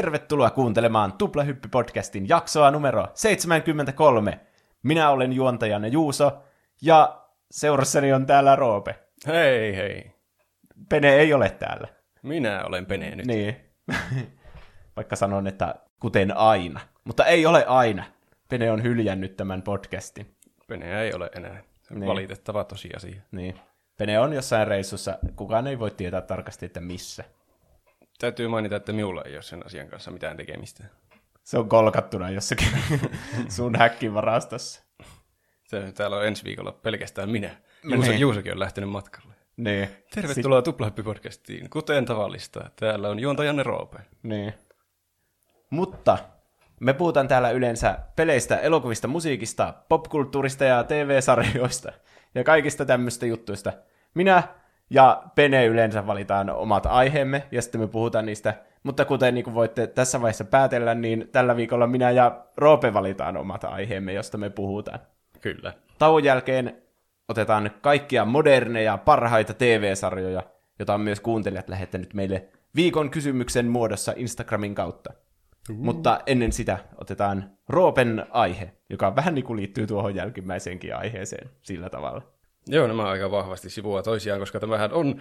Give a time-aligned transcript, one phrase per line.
[0.00, 4.40] tervetuloa kuuntelemaan Tuplahyppy-podcastin jaksoa numero 73.
[4.82, 6.42] Minä olen juontajanne Juuso,
[6.82, 8.98] ja seurassani on täällä Roope.
[9.26, 10.12] Hei hei.
[10.88, 11.88] Pene ei ole täällä.
[12.22, 13.26] Minä olen Pene nyt.
[13.26, 13.56] Niin.
[14.96, 16.80] Vaikka sanon, että kuten aina.
[17.04, 18.04] Mutta ei ole aina.
[18.48, 20.36] Pene on hyljännyt tämän podcastin.
[20.66, 21.62] Pene ei ole enää.
[21.82, 22.08] Se on Niin.
[22.08, 23.22] valitettava tosiasia.
[23.32, 23.60] Niin.
[23.98, 27.24] Pene on jossain reissussa, kukaan ei voi tietää tarkasti, että missä.
[28.20, 30.84] Täytyy mainita, että minulla ei ole sen asian kanssa mitään tekemistä.
[31.42, 32.68] Se on kolkattuna jossakin
[33.56, 34.82] sun häkkivarastossa.
[35.64, 37.48] Se, täällä on ensi viikolla pelkästään minä.
[37.84, 38.20] No Juuso, niin.
[38.20, 39.34] Juusokin on lähtenyt matkalle.
[39.56, 39.88] Niin.
[40.14, 41.68] Tervetuloa Tuplahyppy-podcastiin.
[41.70, 43.98] Kuten tavallista, täällä on juontajanne Roope.
[44.22, 44.54] Niin.
[45.70, 46.18] Mutta
[46.80, 51.92] me puhutaan täällä yleensä peleistä, elokuvista, musiikista, popkulttuurista ja TV-sarjoista
[52.34, 53.72] ja kaikista tämmöistä juttuista.
[54.14, 54.42] Minä
[54.90, 58.54] ja Pene yleensä valitaan omat aiheemme ja sitten me puhutaan niistä.
[58.82, 63.36] Mutta kuten niin kuin voitte tässä vaiheessa päätellä, niin tällä viikolla minä ja Roope valitaan
[63.36, 64.98] omat aiheemme, josta me puhutaan.
[65.40, 65.72] Kyllä.
[65.98, 66.82] Tauon jälkeen
[67.28, 70.42] otetaan kaikkia moderneja, parhaita TV-sarjoja,
[70.78, 75.12] jota on myös kuuntelijat lähettänyt meille viikon kysymyksen muodossa Instagramin kautta.
[75.68, 81.90] Mutta ennen sitä otetaan Roopen aihe, joka vähän niin kuin liittyy tuohon jälkimmäiseenkin aiheeseen sillä
[81.90, 82.22] tavalla.
[82.70, 85.20] Joo, nämä aika vahvasti sivua toisiaan, koska tämähän on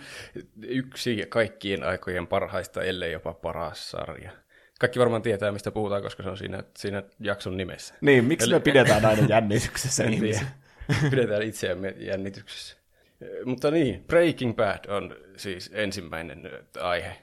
[0.68, 4.32] yksi kaikkien aikojen parhaista, ellei jopa paras sarja.
[4.80, 7.94] Kaikki varmaan tietää, mistä puhutaan, koska se on siinä, siinä jakson nimessä.
[8.02, 10.48] Niin, miksi Eli- me pidetään aina jännityksessä ihmisiä?
[10.88, 11.10] tiedä.
[11.12, 12.78] Pidetään itseämme jännityksessä.
[13.46, 17.16] Mutta niin, Breaking Bad on siis ensimmäinen ö, aihe.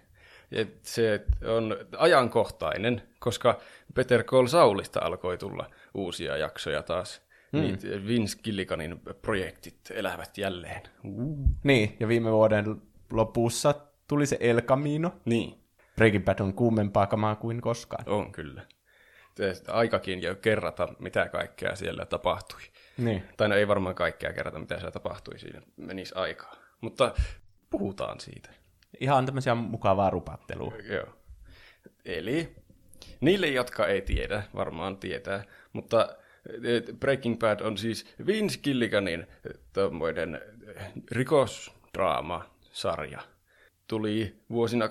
[0.51, 3.61] Ja se on ajankohtainen, koska
[3.95, 7.26] Peter Call Saulista alkoi tulla uusia jaksoja taas.
[7.57, 7.79] Hmm.
[7.91, 10.83] Niin Vince Gilliganin projektit elävät jälleen.
[11.05, 11.39] Uh.
[11.65, 13.75] Niin, ja viime vuoden lopussa
[14.09, 15.13] tuli se El Camino.
[15.25, 15.67] Niin,
[15.97, 18.05] Breaking Bad on kuumempaa kamaa kuin koskaan.
[18.09, 18.63] on kyllä.
[19.69, 22.61] Aikakin jo kerrata, mitä kaikkea siellä tapahtui.
[22.99, 23.23] Niin.
[23.37, 25.39] Tai no ei varmaan kaikkea kerrata, mitä siellä tapahtui.
[25.39, 26.55] Siinä menisi aikaa.
[26.81, 27.15] Mutta
[27.71, 28.51] puhutaan siitä.
[29.01, 30.73] Ihan tämmöisiä mukavaa rupattelua.
[30.91, 31.07] Joo.
[32.05, 32.57] Eli
[33.21, 36.26] niille, jotka ei tiedä, varmaan tietää, mutta eh,
[37.01, 39.27] Breaking Bad on siis Vince Gilliganin eh,
[39.73, 40.41] tommoinen
[40.77, 43.21] eh, rikosdraama-sarja.
[43.87, 44.91] Tuli vuosina 2008-2013.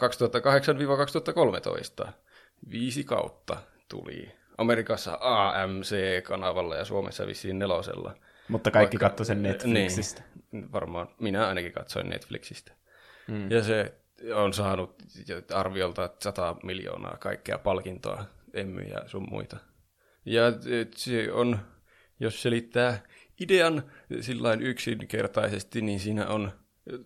[2.71, 3.57] Viisi kautta
[3.89, 4.31] tuli.
[4.57, 8.15] Amerikassa AMC-kanavalla ja Suomessa vissiin nelosella.
[8.47, 10.21] Mutta kaikki Vaikka- katsoi sen Netflixistä.
[10.51, 11.07] Niin, varmaan.
[11.19, 12.71] Minä ainakin katsoin Netflixistä.
[13.27, 13.51] Mm.
[13.51, 13.93] Ja se
[14.35, 14.95] on saanut
[15.53, 19.57] arviolta 100 miljoonaa kaikkea palkintoa, emmyjä sun muita.
[20.25, 20.43] Ja
[20.95, 21.59] se on,
[22.19, 22.99] jos selittää
[23.41, 23.83] idean
[24.21, 26.51] sillain yksinkertaisesti, niin siinä on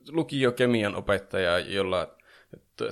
[0.09, 2.17] lukiokemian opettaja, jolla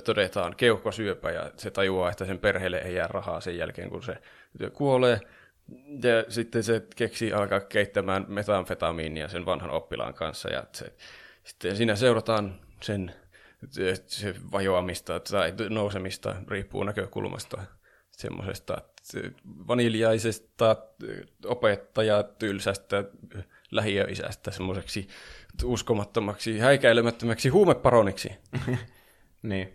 [0.04, 4.16] todetaan keuhkosyöpä ja se tajuaa, että sen perheelle ei jää rahaa sen jälkeen, kun se
[4.72, 5.20] kuolee.
[6.02, 10.92] Ja sitten se keksii alkaa keittämään metamfetamiinia sen vanhan oppilaan kanssa ja se,
[11.44, 13.14] sitten siinä seurataan sen
[13.70, 17.62] se, se vajoamista tai nousemista, riippuu näkökulmasta
[18.10, 18.82] semmoisesta
[19.68, 20.76] vaniljaisesta
[21.44, 23.04] opettajatylsästä
[23.70, 25.08] lähiöisästä semmoiseksi
[25.64, 28.32] uskomattomaksi, häikäilemättömäksi huumeparoniksi.
[29.42, 29.72] Niin.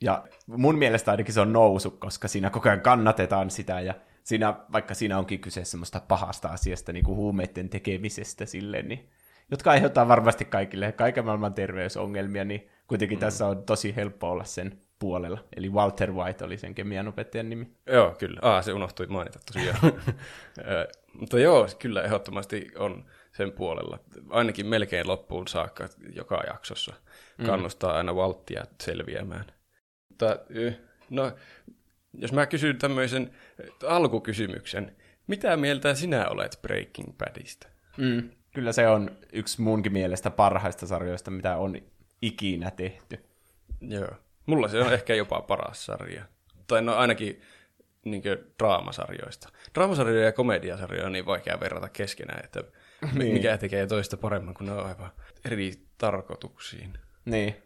[0.00, 3.94] Ja mun mielestä ainakin se on nousu, koska siinä koko ajan kannatetaan sitä, ja
[4.24, 9.08] siinä, vaikka siinä onkin kyse semmoista pahasta asiasta, niin kuin huumeiden tekemisestä silleen, niin,
[9.50, 13.20] jotka aiheuttaa varmasti kaikille kaiken maailman terveysongelmia, niin kuitenkin mm.
[13.20, 15.44] tässä on tosi helppo olla sen puolella.
[15.56, 17.68] Eli Walter White oli sen kemian opettajan nimi.
[17.86, 18.40] Joo, kyllä.
[18.42, 19.78] Ah, se unohtui mainita tosiaan.
[21.20, 23.98] Mutta joo, kyllä ehdottomasti on sen puolella.
[24.30, 26.94] Ainakin melkein loppuun saakka joka jaksossa
[27.46, 29.44] kannustaa aina Walttia selviämään.
[30.08, 30.38] Mutta
[31.10, 31.32] no,
[32.14, 33.30] jos mä kysyn tämmöisen
[33.86, 34.96] alkukysymyksen,
[35.26, 37.68] mitä mieltä sinä olet Breaking Badista?
[37.96, 38.30] Mm.
[38.54, 41.76] Kyllä se on yksi munkin mielestä parhaista sarjoista, mitä on
[42.22, 43.24] ikinä tehty.
[43.80, 44.23] Joo.
[44.46, 46.24] Mulla se on ehkä jopa paras sarja.
[46.66, 47.42] Tai no ainakin
[48.04, 48.22] niin
[48.58, 49.48] draamasarjoista.
[49.74, 52.60] Draamasarjoja ja komediasarjoja on niin vaikea verrata keskenään, että
[53.14, 53.32] Niin.
[53.32, 55.10] mikä tekee toista paremmin, kun ne on aivan
[55.44, 56.92] eri tarkoituksiin.
[57.24, 57.56] Niin.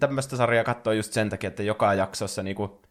[0.00, 2.82] Tämmöistä sarjaa katsoo just sen takia, että joka jaksossa niinku,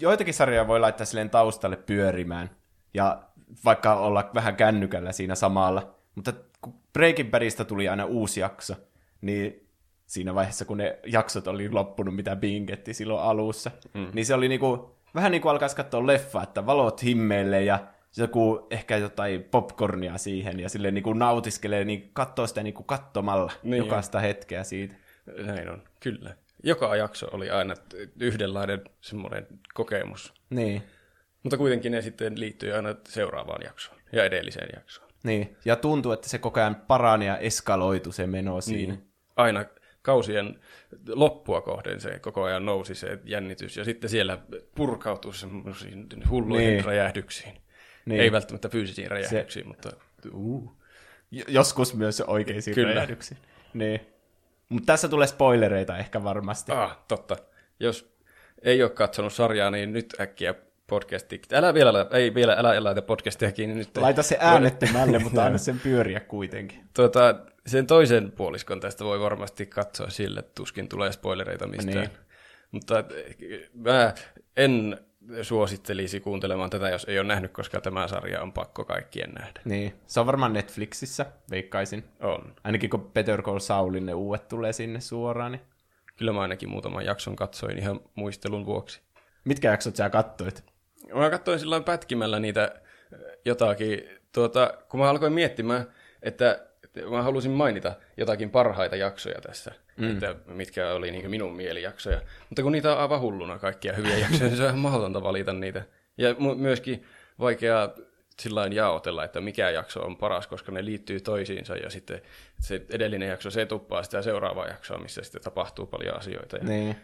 [0.00, 2.50] joitakin sarjoja voi laittaa silleen taustalle pyörimään.
[2.94, 3.22] Ja
[3.64, 5.94] vaikka olla vähän kännykällä siinä samalla.
[6.14, 8.74] Mutta kun Breaking Badista tuli aina uusi jakso,
[9.20, 9.69] niin
[10.10, 14.08] siinä vaiheessa, kun ne jaksot oli loppunut, mitä bingetti silloin alussa, mm.
[14.12, 17.78] niin se oli niinku, vähän niin kuin alkaisi katsoa leffa, että valot himmeille ja
[18.16, 22.86] joku ehkä jotain popcornia siihen ja silleen niin kuin nautiskelee, niin katsoo sitä niin kuin
[22.86, 24.94] katsomalla Niin jokaista hetkeä siitä.
[25.46, 26.36] Näin on, kyllä.
[26.64, 27.74] joka jakso oli aina
[28.20, 30.34] yhdenlainen semmoinen kokemus.
[30.50, 30.82] Niin.
[31.42, 35.08] Mutta kuitenkin ne sitten liittyy aina seuraavaan jaksoon ja edelliseen jaksoon.
[35.24, 38.94] Niin, ja tuntuu, että se koko ajan parani ja eskaloitu se meno siinä.
[38.94, 39.10] Niin.
[39.36, 39.64] Aina
[40.02, 40.60] kausien
[41.08, 44.38] loppua kohden se koko ajan nousi se jännitys, ja sitten siellä
[44.74, 46.84] purkautui semmoisiin hulluihin niin.
[46.84, 47.54] räjähdyksiin.
[48.04, 48.20] Niin.
[48.20, 49.68] Ei välttämättä fyysisiin räjähdyksiin, se...
[49.68, 49.90] mutta...
[50.32, 50.76] Uh.
[51.48, 52.94] Joskus myös oikeisiin Kyllä.
[52.94, 53.38] räjähdyksiin.
[53.74, 54.00] Niin.
[54.68, 56.72] Mutta tässä tulee spoilereita ehkä varmasti.
[56.72, 57.36] Ah, totta.
[57.80, 58.14] Jos
[58.62, 60.54] ei ole katsonut sarjaa, niin nyt äkkiä
[60.90, 61.42] podcasti.
[61.52, 63.96] Älä vielä, ei vielä, älä laita podcastia kiinni nyt.
[63.96, 66.80] Laita se äänettömälle, mutta aina sen pyöriä kuitenkin.
[66.94, 67.34] Tuota,
[67.66, 71.96] sen toisen puoliskon tästä voi varmasti katsoa sille, tuskin tulee spoilereita mistään.
[71.96, 72.10] Niin.
[72.70, 73.04] Mutta
[73.74, 74.14] mä
[74.56, 74.98] en
[75.42, 79.60] suosittelisi kuuntelemaan tätä, jos ei ole nähnyt, koska tämä sarja on pakko kaikkien nähdä.
[79.64, 82.04] Niin, se on varmaan Netflixissä, veikkaisin.
[82.20, 82.54] On.
[82.64, 85.52] Ainakin kun Better Call Saulin ne uudet tulee sinne suoraan.
[85.52, 85.62] Niin...
[86.16, 89.00] Kyllä mä ainakin muutaman jakson katsoin ihan muistelun vuoksi.
[89.44, 90.64] Mitkä jaksot sä kattoit?
[91.14, 92.80] Mä katsoin silloin pätkimällä niitä
[93.44, 95.86] jotakin, tuota, kun mä alkoin miettimään,
[96.22, 96.66] että
[97.10, 100.10] mä halusin mainita jotakin parhaita jaksoja tässä, mm.
[100.10, 102.20] että mitkä oli niin minun mielijaksoja.
[102.48, 105.52] Mutta kun niitä on aivan hulluna kaikkia hyviä jaksoja, niin se on ihan mahdotonta valita
[105.52, 105.82] niitä.
[106.18, 107.04] Ja myöskin
[107.38, 107.88] vaikea
[108.40, 112.22] sillä jaotella, että mikä jakso on paras, koska ne liittyy toisiinsa ja sitten
[112.60, 116.56] se edellinen jakso se tuppaa sitä seuraavaa jaksoa, missä sitten tapahtuu paljon asioita.
[116.56, 116.64] Ja...
[116.64, 116.96] Niin.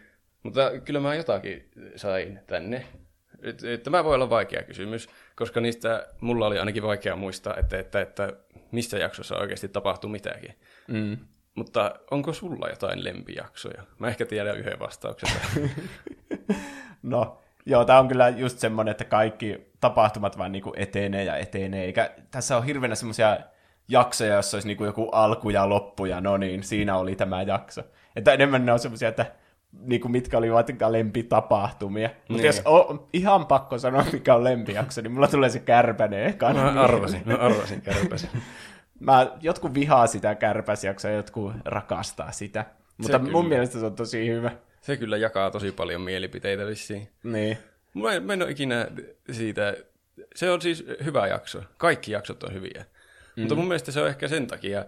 [0.42, 2.86] Mutta kyllä mä jotakin sain tänne.
[3.82, 8.32] Tämä voi olla vaikea kysymys, koska niistä mulla oli ainakin vaikea muistaa, että, että, että
[8.72, 10.54] missä jaksossa oikeasti tapahtuu mitäkin.
[10.88, 11.16] Mm.
[11.54, 13.82] Mutta onko sulla jotain lempijaksoja?
[13.98, 15.30] Mä ehkä tiedän yhden vastauksen.
[17.02, 21.84] no, joo, tämä on kyllä just semmoinen, että kaikki tapahtumat vaan niinku etenee ja etenee.
[21.84, 23.38] Eikä tässä on hirveänä semmoisia
[23.88, 27.82] jaksoja, jossa olisi niinku joku alku ja loppu ja no niin, siinä oli tämä jakso.
[28.16, 29.26] Että enemmän ne on semmoisia, että
[29.80, 32.08] niin kuin mitkä oli vaikka lempitapahtumia.
[32.08, 32.18] Niin.
[32.28, 36.54] Mutta jos on ihan pakko sanoa, mikä on lempijakso, niin mulla tulee se kärpänen eka.
[36.54, 38.30] Mä arvasin, mä arvasin kärpäsen.
[39.00, 42.64] mä, jotkut vihaa sitä kärpäsjaksoa, jotkut rakastaa sitä.
[42.96, 43.48] Mutta se mun kyllä.
[43.48, 44.52] mielestä se on tosi hyvä.
[44.80, 47.08] Se kyllä jakaa tosi paljon mielipiteitä vissiin.
[47.22, 47.58] Niin.
[47.94, 48.86] Mä en, mä en ole ikinä
[49.30, 49.74] siitä...
[50.34, 51.62] Se on siis hyvä jakso.
[51.76, 52.84] Kaikki jaksot on hyviä.
[53.36, 53.40] Mm.
[53.40, 54.84] Mutta mun mielestä se on ehkä sen takia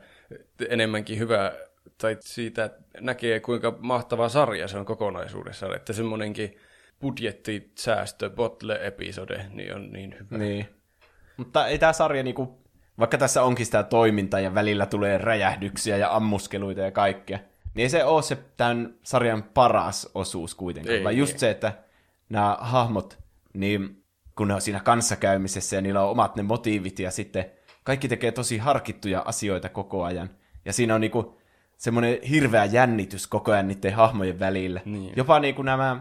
[0.69, 1.53] enemmänkin hyvä
[1.99, 6.57] tai siitä näkee, kuinka mahtava sarja se on kokonaisuudessaan, että semmoinenkin
[7.01, 10.39] budjettisäästö, botle-episode, niin on niin hyvä.
[10.39, 10.69] Niin.
[11.37, 12.63] Mutta ei tämä sarja niinku,
[12.99, 17.39] vaikka tässä onkin sitä toimintaa ja välillä tulee räjähdyksiä ja ammuskeluita ja kaikkea,
[17.75, 21.39] niin ei se ole se tämän sarjan paras osuus kuitenkaan, ei, vaan just ei.
[21.39, 21.73] se, että
[22.29, 23.19] nämä hahmot,
[23.55, 24.05] niin
[24.37, 27.51] kun ne on siinä kanssakäymisessä ja niillä on omat ne motiivit ja sitten
[27.85, 30.31] kaikki tekee tosi harkittuja asioita koko ajan.
[30.65, 31.38] Ja siinä on niinku
[31.79, 34.81] semmoinen hirveä jännitys koko ajan niiden hahmojen välillä.
[34.85, 35.13] Niin.
[35.17, 36.01] Jopa niin kuin nämä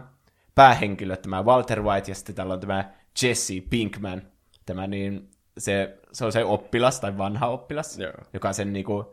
[0.54, 2.84] päähenkilöt, tämä Walter White ja sitten täällä on tämä
[3.22, 4.22] Jesse Pinkman,
[4.66, 8.12] tämä niin, se, se on se oppilas tai vanha oppilas, Joo.
[8.32, 9.06] joka sen niin kuin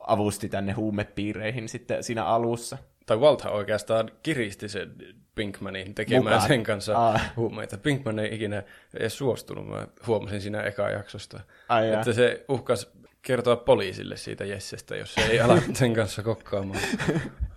[0.00, 2.78] avusti tänne huumepiireihin sitten siinä alussa.
[3.06, 4.94] Tai Walter oikeastaan kiristi sen
[5.34, 6.48] Pinkmanin tekemään Mukaan.
[6.48, 7.20] sen kanssa Aa.
[7.36, 7.78] huumeita.
[7.78, 8.62] Pinkman ei ikinä
[8.94, 11.40] edes suostunut, mä huomasin siinä eka jaksosta.
[11.68, 12.90] Ai että se uhkas
[13.22, 16.80] kertoa poliisille siitä Jessestä, jos ei ala sen kanssa kokkaamaan.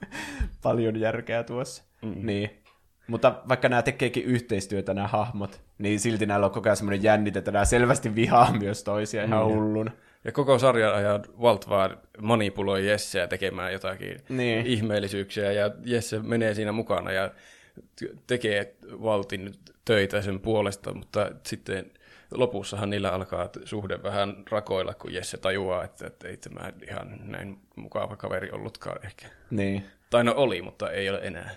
[0.63, 1.83] Paljon järkeä tuossa.
[2.01, 2.25] Mm.
[2.25, 2.49] Niin.
[3.07, 7.39] Mutta vaikka nämä tekeekin yhteistyötä, nämä hahmot, niin silti näillä on koko ajan semmoinen jännite,
[7.39, 9.53] että nämä selvästi vihaa myös toisia ihan mm.
[9.53, 9.91] hulluna.
[10.25, 14.65] Ja koko sarjan ajan Walt vaan manipuloi Jesseä tekemään jotakin niin.
[14.65, 17.31] ihmeellisyyksiä, ja Jesse menee siinä mukana ja
[18.27, 19.51] tekee Waltin
[19.85, 21.91] töitä sen puolesta, mutta sitten
[22.33, 27.59] lopussahan niillä alkaa suhde vähän rakoilla, kun Jesse tajuaa, että, että ei tämä ihan näin
[27.75, 29.27] mukava kaveri ollutkaan ehkä.
[29.51, 29.85] Niin.
[30.09, 31.49] Tai no oli, mutta ei ole enää.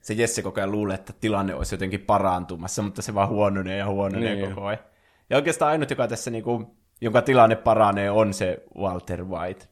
[0.00, 3.86] Se Jesse koko ajan luulee, että tilanne olisi jotenkin parantumassa, mutta se vaan huononee ja
[3.86, 4.48] huononee niin.
[4.48, 4.84] koko ajan.
[5.30, 6.66] Ja oikeastaan ainut, joka tässä, niin kuin,
[7.00, 9.66] jonka tilanne paranee, on se Walter White.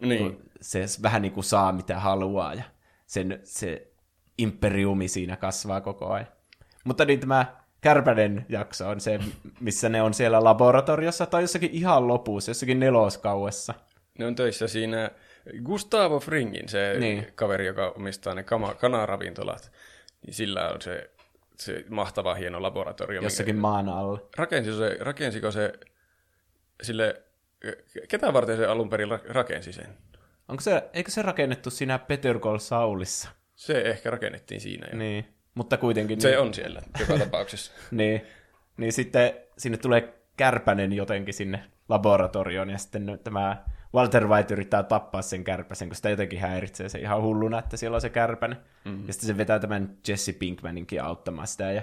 [0.00, 0.42] Niin.
[0.60, 2.62] Se vähän niin kuin saa mitä haluaa ja
[3.06, 3.92] sen, se
[4.38, 6.26] imperiumi siinä kasvaa koko ajan.
[6.84, 9.20] Mutta niin tämä Kärpänen jakso on se,
[9.60, 13.74] missä ne on siellä laboratoriossa tai jossakin ihan lopussa, jossakin neloskauessa.
[14.18, 15.10] Ne on töissä siinä
[15.64, 17.26] Gustavo Fringin, se niin.
[17.34, 19.72] kaveri, joka omistaa ne kama- kanaravintolat.
[20.26, 21.10] Niin sillä on se,
[21.56, 23.22] se mahtava hieno laboratorio.
[23.22, 23.60] Jossakin minkä...
[23.60, 24.20] maan alla.
[24.36, 25.72] Rakensiko se, rakensiko se
[26.82, 27.22] sille,
[28.08, 29.98] ketä varten se alun perin rakensi sen?
[30.48, 33.28] Onko se, eikö se rakennettu siinä Peter Call Saulissa?
[33.54, 34.98] Se ehkä rakennettiin siinä jo.
[34.98, 35.41] Niin.
[35.54, 36.20] Mutta kuitenkin...
[36.20, 37.72] Se niin, on siellä, joka tapauksessa.
[37.90, 38.22] niin,
[38.76, 45.22] niin sitten sinne tulee kärpänen jotenkin sinne laboratorioon, ja sitten tämä Walter White yrittää tappaa
[45.22, 48.58] sen kärpäsen, kun sitä jotenkin häiritsee se ihan hulluna, että siellä on se kärpänen.
[48.84, 49.06] Mm-hmm.
[49.06, 51.82] Ja sitten se vetää tämän Jesse Pinkmaninkin auttamaan sitä, ja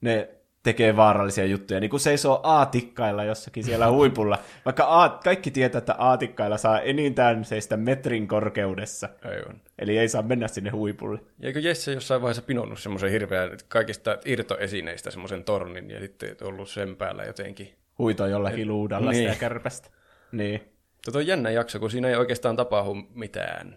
[0.00, 0.28] ne
[0.62, 5.94] tekee vaarallisia juttuja, niin kuin seisoo aatikkailla jossakin siellä huipulla, vaikka aat, kaikki tietää, että
[5.98, 9.08] aatikkailla saa enintään seistä metrin korkeudessa.
[9.24, 9.60] Aivan.
[9.78, 11.20] Eli ei saa mennä sinne huipulle.
[11.38, 16.68] Ja eikö Jesse jossain vaiheessa pinonnut semmoisen hirveän kaikista irtoesineistä semmoisen tornin ja sitten ollut
[16.68, 17.74] sen päällä jotenkin?
[17.98, 19.28] Huito jollakin luudalla niin.
[19.28, 19.90] sitä kärpästä.
[20.32, 20.60] Niin.
[21.04, 23.76] Tuo on jännä jakso, kun siinä ei oikeastaan tapahdu mitään,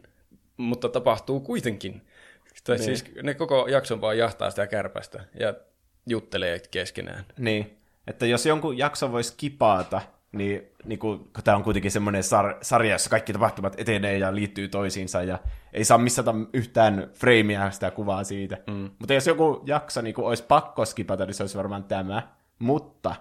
[0.58, 2.02] mutta tapahtuu kuitenkin.
[2.64, 2.86] Tai Niin.
[2.86, 5.54] siis ne koko jakson vaan jahtaa sitä kärpästä ja
[6.06, 7.26] juttelee keskenään.
[7.38, 12.24] Niin, että jos jonkun jakson voisi kipaata, niin, niin kun, kun tämä on kuitenkin semmoinen
[12.24, 15.40] sar- sarja, jossa kaikki tapahtumat etenee ja liittyy toisiinsa ja
[15.74, 18.58] ei saa missata yhtään freimiä sitä kuvaa siitä.
[18.68, 18.90] Mm.
[19.00, 22.28] Mutta jos joku jakso niin kun olisi pakko skipata, niin se olisi varmaan tämä.
[22.60, 23.16] Mutta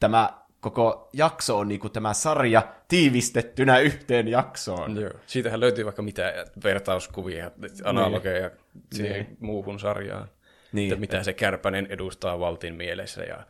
[0.00, 0.30] tämä
[0.60, 5.00] koko jakso on niin kuin tämä sarja tiivistettynä yhteen jaksoon.
[5.00, 5.10] Joo.
[5.26, 7.50] Siitähän löytyy vaikka mitä vertauskuvia,
[7.84, 8.50] analogeja
[8.92, 9.36] siihen Niin.
[9.40, 10.28] muuhun sarjaan.
[10.74, 10.92] Niin.
[10.92, 13.46] Että mitä se kärpänen edustaa valtin mielessä ja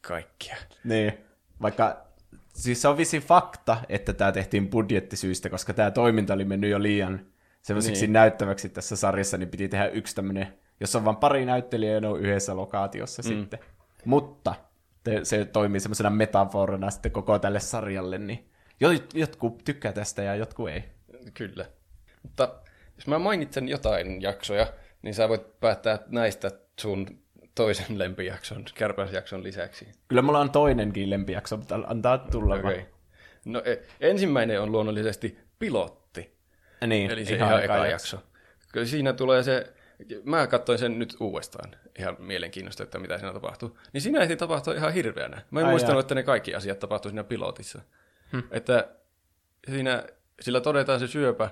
[0.00, 0.56] kaikkia.
[0.84, 1.12] Niin,
[1.62, 2.06] vaikka
[2.54, 6.82] siis se on visi fakta, että tämä tehtiin budjettisyistä, koska tämä toiminta oli mennyt jo
[6.82, 7.26] liian
[7.62, 8.12] semmoiseksi niin.
[8.12, 12.08] näyttäväksi tässä sarjassa, niin piti tehdä yksi tämmöinen, jos on vain pari näyttelijää ja ne
[12.08, 13.28] on yhdessä lokaatiossa mm.
[13.28, 13.58] sitten.
[14.04, 14.54] Mutta
[15.04, 18.48] te, se toimii semmoisena metaforana sitten koko tälle sarjalle, niin
[18.84, 20.84] jot- jotkut tykkää tästä ja jotkut ei.
[21.34, 21.66] Kyllä.
[22.22, 22.54] Mutta
[22.96, 24.66] jos mä mainitsen jotain jaksoja,
[25.06, 27.18] niin sä voit päättää näistä sun
[27.54, 29.88] toisen lempijakson, kärpäsjakson lisäksi.
[30.08, 32.82] Kyllä mulla on toinenkin lempijakso, mutta antaa tulla okay.
[33.44, 36.36] No e- ensimmäinen on luonnollisesti pilotti,
[36.86, 38.18] Niin, eli se ihan, eka jakso.
[38.72, 39.72] Kyllä Siinä tulee se,
[40.24, 43.78] mä katsoin sen nyt uudestaan, ihan mielenkiinnosta, että mitä siinä tapahtuu.
[43.92, 45.42] Niin siinä ehti tapahtua ihan hirveänä.
[45.50, 46.00] Mä en Ai muistanut, jaa.
[46.00, 47.80] että ne kaikki asiat tapahtuu siinä pilotissa.
[48.32, 48.40] Hm.
[48.50, 48.88] Että
[49.70, 50.04] siinä,
[50.40, 51.50] sillä todetaan se syöpä,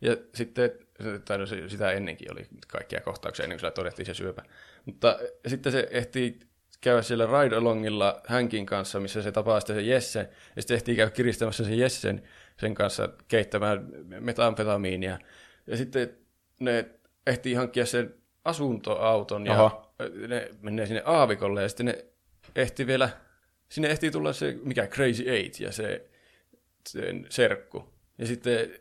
[0.00, 0.85] ja sitten,
[1.24, 4.42] tai no se- sitä ennenkin oli kaikkia kohtauksia ennen kuin sillä todettiin se syöpä.
[4.84, 6.38] Mutta sitten se ehtii
[6.80, 11.10] käydä siellä ride-alongilla Hänkin kanssa, missä se tapaa sitten sen Jesse, ja sitten ehtii käydä
[11.10, 12.22] kiristämässä sen Jessen
[12.60, 13.88] sen kanssa keittämään
[14.20, 15.18] metamfetamiinia.
[15.66, 16.16] Ja sitten
[16.60, 16.86] ne
[17.26, 19.94] ehtii hankkia sen asuntoauton, ja Oho.
[20.28, 22.04] ne menee sinne aavikolle, ja sitten ne
[22.56, 23.08] ehti vielä,
[23.68, 26.08] sinne ehtii tulla se, mikä Crazy Eight, ja se
[26.88, 27.94] sen serkku.
[28.18, 28.74] Ja sitten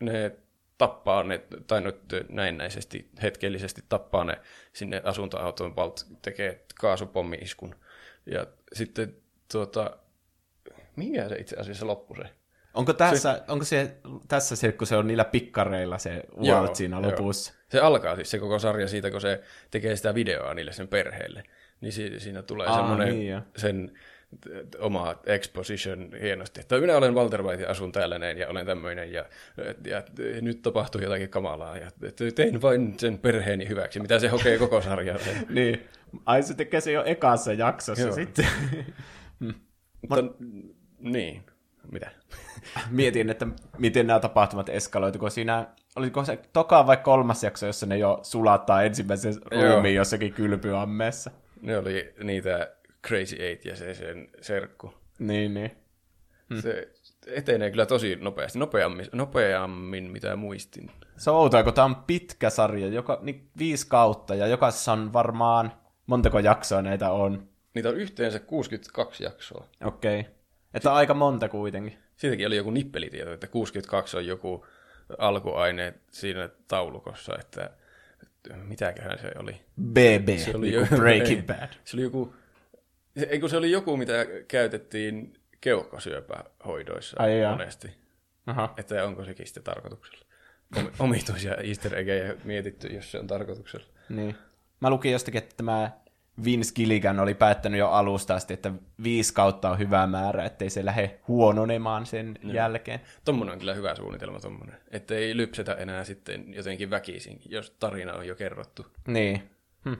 [0.00, 0.36] ne
[0.82, 4.40] tappaa ne, tai nyt näennäisesti, hetkellisesti tappaa ne
[4.72, 7.74] sinne asuntoautoon, Walt tekee kaasupommi-iskun.
[8.26, 9.16] Ja sitten
[9.52, 9.96] tuota,
[10.96, 12.22] mikä se itse asiassa loppu se?
[12.74, 13.96] Onko tässä se, onko se,
[14.28, 17.10] tässä se, kun se on niillä pikkareilla se Walt Joo, siinä joo.
[17.10, 17.52] lopussa?
[17.68, 21.42] Se alkaa siis se koko sarja siitä, kun se tekee sitä videoa niille sen perheelle.
[21.80, 23.40] Niin si- siinä tulee Aa, semmoinen niin jo.
[23.56, 23.98] sen
[24.40, 28.66] t- oma exposition hienosti, että minä olen Walter White ja asun täällä näin ja olen
[28.66, 29.24] tämmöinen ja,
[29.84, 31.90] ja, ja nyt tapahtuu jotakin kamalaa ja
[32.34, 35.18] tein vain sen perheeni hyväksi, mitä se hokee koko sarjan.
[35.48, 35.88] Niin.
[36.26, 38.14] Ai se tekee se jo ekassa jaksossa Joo.
[38.14, 38.46] sitten.
[40.08, 40.24] Mutta
[40.98, 41.42] niin,
[41.92, 42.10] mitä?
[42.90, 43.46] Mietin, että
[43.78, 48.18] miten nämä tapahtumat eskaloitu, kun siinä, oliko se toka vai kolmas jakso, jossa ne jo
[48.22, 51.30] sulattaa ensimmäisen ruumiin jossakin kylpyammeessa.
[51.62, 52.74] Ne oli niitä
[53.06, 54.94] Crazy Eight ja se sen serkku.
[55.18, 55.70] Niin, niin.
[56.60, 56.88] Se
[57.26, 60.90] etenee kyllä tosi nopeasti, nopeammin, nopeammin mitä muistin.
[61.16, 65.12] Se on outoa, kun tämä on pitkä sarja, joka, niin viisi kautta, ja jokaisessa on
[65.12, 65.72] varmaan,
[66.06, 67.48] montako jaksoa näitä on.
[67.74, 69.68] Niitä on yhteensä 62 jaksoa.
[69.84, 70.20] Okei.
[70.20, 70.32] Okay.
[70.74, 71.98] Että aika monta kuitenkin.
[72.16, 74.66] Siitäkin oli joku nippelitieto, että 62 on joku
[75.18, 77.70] alkuaine siinä taulukossa, että
[78.54, 79.60] mitäköhän se oli.
[79.80, 81.46] BB, Se oli niin jo- kuin Breaking.
[81.48, 81.68] Bad.
[81.84, 82.34] Se oli joku,
[83.16, 87.52] eikö se oli joku, mitä käytettiin keuhkosyöpähoidoissa Ai jaa.
[87.52, 87.88] monesti.
[88.46, 88.74] Aha.
[88.76, 90.24] Että onko sekin sitten tarkoituksella.
[90.76, 93.86] Om- Omituisia easter eggejä mietitty, jos se on tarkoituksella.
[94.08, 94.34] Niin.
[94.80, 95.90] Mä lukin jostakin, että tämä
[96.44, 100.84] Vince Gilligan oli päättänyt jo alusta asti, että viisi kautta on hyvä määrä, ettei se
[100.84, 103.00] lähde huononemaan sen jälkeen.
[103.24, 104.76] Tommonen on kyllä hyvä suunnitelma tommonen.
[104.90, 108.86] Että ei lypsetä enää sitten jotenkin väkisin, jos tarina on jo kerrottu.
[109.06, 109.50] Niin.
[109.84, 109.94] Hm.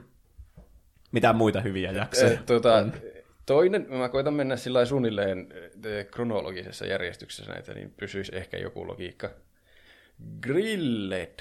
[1.13, 2.37] Mitä muita hyviä jaksoja?
[2.45, 2.85] Tuota,
[3.45, 5.47] toinen, mä koitan mennä sillä suunnilleen
[5.85, 9.29] eh, kronologisessa järjestyksessä näitä, niin pysyisi ehkä joku logiikka.
[10.41, 11.39] Grilled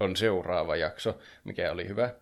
[0.00, 2.14] on seuraava jakso, mikä oli hyvä.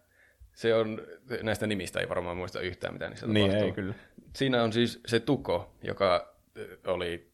[0.52, 1.02] Se on,
[1.42, 3.66] näistä nimistä ei varmaan muista yhtään, mitä niissä Niin, tapahtuu.
[3.68, 3.94] ei kyllä.
[4.36, 7.30] Siinä on siis se Tuko, joka eh, oli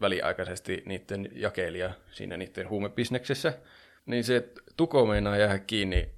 [0.00, 3.52] väliaikaisesti niiden jakelija siinä niiden huumebisneksessä.
[4.06, 6.08] Niin se Tuko meinaa jäädä kiinni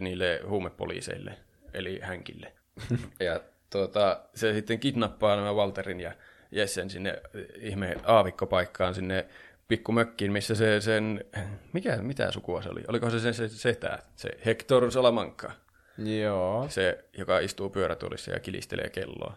[0.00, 1.34] niille huumepoliiseille,
[1.74, 2.52] eli hänkille.
[3.20, 3.40] ja
[3.70, 6.12] tuota, se sitten kidnappaa nämä Walterin ja
[6.50, 7.22] Jessen sinne
[7.60, 9.26] ihme aavikkopaikkaan sinne
[9.68, 11.24] pikkumökkiin, missä se sen,
[11.72, 12.84] mikä, mitä sukua se oli?
[12.88, 15.50] Oliko se se, se setä, se Hector Salamanca?
[15.98, 16.66] Joo.
[16.68, 19.36] Se, joka istuu pyörätuolissa ja kilistelee kelloa.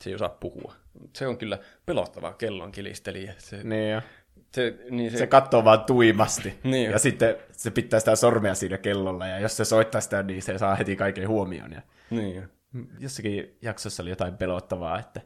[0.00, 0.74] Se ei osaa puhua.
[1.12, 3.34] Se on kyllä pelottava kellon kilistelijä.
[3.38, 4.00] Se, Niin jo.
[4.54, 6.54] Se, niin se, Se katsoo vaan tuimasti.
[6.64, 6.90] Niin.
[6.90, 9.26] ja sitten se pitää sitä sormea siinä kellolla.
[9.26, 11.72] Ja jos se soittaa sitä, niin se saa heti kaiken huomioon.
[11.72, 12.48] Ja niin.
[12.98, 15.20] jossakin jaksossa oli jotain pelottavaa, että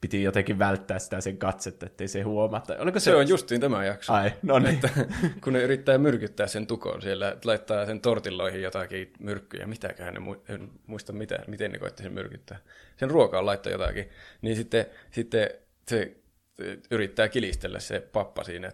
[0.00, 2.60] piti jotenkin välttää sitä sen katsetta, ettei se huomaa.
[2.60, 4.12] Tai Oliko se, Se on justiin tämä jakso.
[4.12, 4.74] Ai, no niin.
[4.74, 4.88] Että,
[5.44, 10.52] kun ne yrittää myrkyttää sen tukon siellä, laittaa sen tortilloihin jotakin myrkkyjä, mitäköhän ne, mu-
[10.54, 12.58] en muista mitä, miten ne koitti sen myrkyttää.
[12.96, 14.08] Sen ruokaan laittaa jotakin,
[14.42, 15.50] niin sitten, sitten
[15.88, 16.16] se
[16.90, 18.72] yrittää kilistellä se pappa siinä,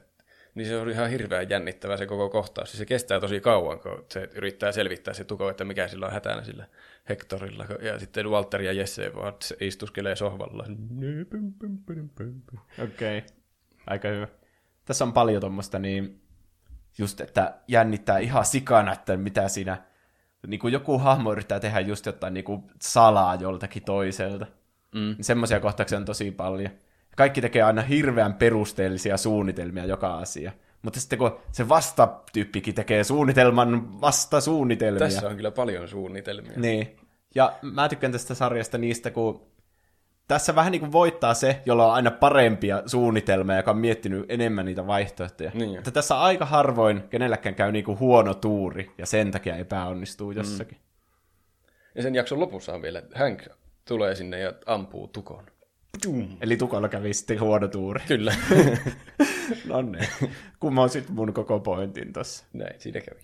[0.54, 2.72] niin se on ihan hirveän jännittävä se koko kohtaus.
[2.72, 6.44] Se kestää tosi kauan, kun se yrittää selvittää se tuko, että mikä sillä on hätänä
[6.44, 6.66] sillä
[7.08, 7.64] Hectorilla.
[7.82, 10.64] Ja sitten Walter ja Jesse vaan se istuskelee sohvalla.
[12.84, 13.30] Okei, okay.
[13.86, 14.28] aika hyvä.
[14.84, 16.22] Tässä on paljon tuommoista niin
[16.98, 19.82] just, että jännittää ihan sikana, että mitä siinä,
[20.46, 24.46] niin kuin joku hahmo yrittää tehdä just jotain niin kuin salaa joltakin toiselta.
[24.94, 25.16] Mm.
[25.20, 26.70] Semmoisia kohtauksia on tosi paljon.
[27.16, 30.52] Kaikki tekee aina hirveän perusteellisia suunnitelmia joka asia.
[30.82, 34.98] Mutta sitten kun se vastatyyppikin tekee suunnitelman vastasuunnitelmia.
[34.98, 36.52] Tässä on kyllä paljon suunnitelmia.
[36.56, 36.96] Niin.
[37.34, 39.46] Ja mä tykkään tästä sarjasta niistä, kun
[40.28, 44.66] tässä vähän niin kuin voittaa se, jolla on aina parempia suunnitelmia, joka on miettinyt enemmän
[44.66, 45.50] niitä vaihtoehtoja.
[45.54, 45.78] Niin.
[45.78, 50.78] Että tässä aika harvoin kenelläkään käy niin kuin huono tuuri, ja sen takia epäonnistuu jossakin.
[51.94, 53.42] Ja sen jakson lopussa on vielä, että Hank
[53.84, 55.46] tulee sinne ja ampuu tukon.
[56.40, 58.00] Eli tukolla kävi sitten huono tuuri.
[58.08, 58.34] Kyllä.
[59.68, 60.08] no niin.
[60.60, 62.44] Kumosit mun koko pointin tossa.
[62.52, 63.20] Näin, siinä kävi.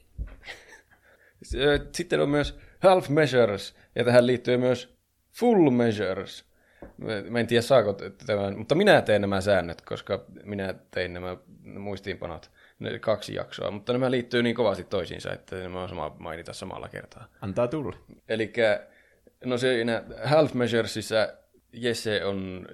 [1.92, 4.96] Sitten on myös half measures, ja tähän liittyy myös
[5.32, 6.44] full measures.
[7.30, 7.96] Mä en tiedä saako
[8.26, 13.92] tämän, mutta minä teen nämä säännöt, koska minä tein nämä muistiinpanot, ne kaksi jaksoa, mutta
[13.92, 17.26] nämä liittyy niin kovasti toisiinsa, että nämä on sama mainita samalla kertaa.
[17.40, 17.96] Antaa tulla.
[18.28, 18.52] Eli
[19.44, 21.28] no siinä Half Measuresissa
[21.72, 22.68] Jesse on,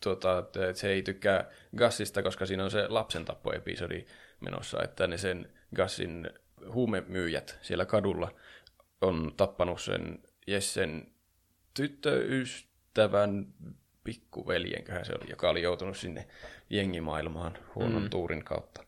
[0.00, 4.06] tota, että se ei tykkää Gassista, koska siinä on se lapsen tappoepisodi
[4.40, 6.30] menossa, että ne sen Gassin
[6.72, 8.34] huumemyyjät siellä kadulla
[9.00, 11.06] on tappanut sen Jessen
[11.74, 13.46] tyttöystävän
[14.04, 16.26] pikkuveljenköhän se oli, joka oli joutunut sinne
[16.70, 18.10] jengimaailmaan huonon mm.
[18.10, 18.84] tuurin kautta.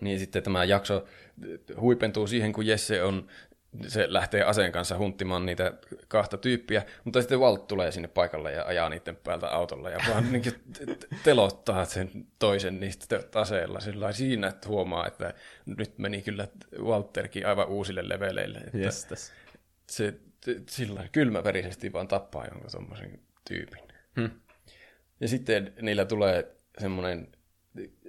[0.00, 1.04] Niin sitten tämä jakso
[1.80, 3.28] huipentuu siihen, kun Jesse on,
[3.88, 5.72] se lähtee aseen kanssa hunttimaan niitä
[6.08, 10.32] kahta tyyppiä, mutta sitten Walt tulee sinne paikalle ja ajaa niiden päältä autolla ja vaan
[10.32, 10.42] niin
[11.24, 15.34] telottaa sen toisen niistä aseella sillä siinä, että huomaa, että
[15.66, 18.58] nyt meni kyllä Walterkin aivan uusille leveleille.
[18.58, 19.32] Että Jestas.
[19.86, 20.14] se
[20.68, 23.82] sillä kylmäverisesti vaan tappaa jonkun tommosen tyypin.
[24.16, 24.30] Hmm.
[25.20, 27.28] Ja sitten niillä tulee semmoinen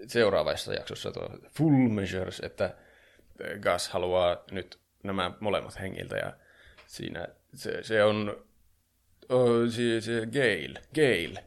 [0.08, 2.76] seuraavassa jaksossa tuo full measures, että
[3.63, 6.33] Gus haluaa nyt nämä molemmat hengiltä ja
[6.87, 8.43] siinä se, se on
[9.29, 11.37] oh, se, se Gail, Gail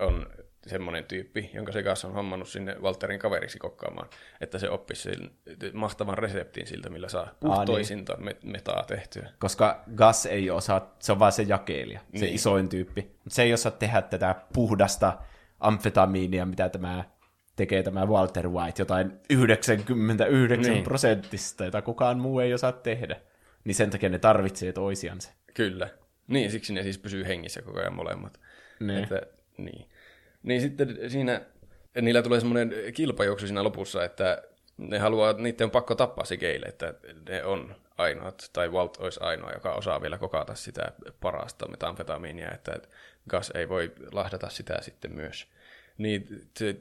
[0.00, 0.26] on
[0.66, 4.08] semmoinen tyyppi, jonka se Gus on hommannut sinne Walterin kaveriksi kokkaamaan,
[4.40, 5.30] että se oppisi sen
[5.72, 8.36] mahtavan reseptin siltä, millä saa puhtoisinta niin.
[8.42, 9.30] metaa tehtyä.
[9.38, 12.34] Koska Gus ei osaa, se on vaan se jakelija, se Niin.
[12.34, 13.02] isoin tyyppi.
[13.02, 15.18] Mutta se ei osaa tehdä tätä puhdasta
[15.60, 17.04] amfetamiinia, mitä tämä
[17.56, 20.84] tekee tämä Walter White, jotain 99 Niin.
[20.84, 23.20] prosenttista, jota kukaan muu ei osaa tehdä.
[23.64, 25.30] Niin sen takia ne tarvitsee toisiansa.
[25.54, 25.88] Kyllä.
[26.26, 28.40] Niin, siksi ne siis pysyy hengissä koko ajan molemmat.
[28.80, 29.02] Niin.
[29.02, 29.22] Että,
[29.56, 29.88] niin.
[30.42, 31.40] niin sitten siinä,
[32.00, 34.42] niillä tulee semmoinen kilpajuoksu siinä lopussa, että
[34.76, 36.94] ne haluaa, niiden on pakko tappaa se Geile, että
[37.28, 42.72] ne on ainoat, tai Walt olisi ainoa, joka osaa vielä kokata sitä parasta metamfetamiinia, että
[43.30, 45.46] Gus ei voi lahdata sitä sitten myös.
[45.98, 46.76] Niin se,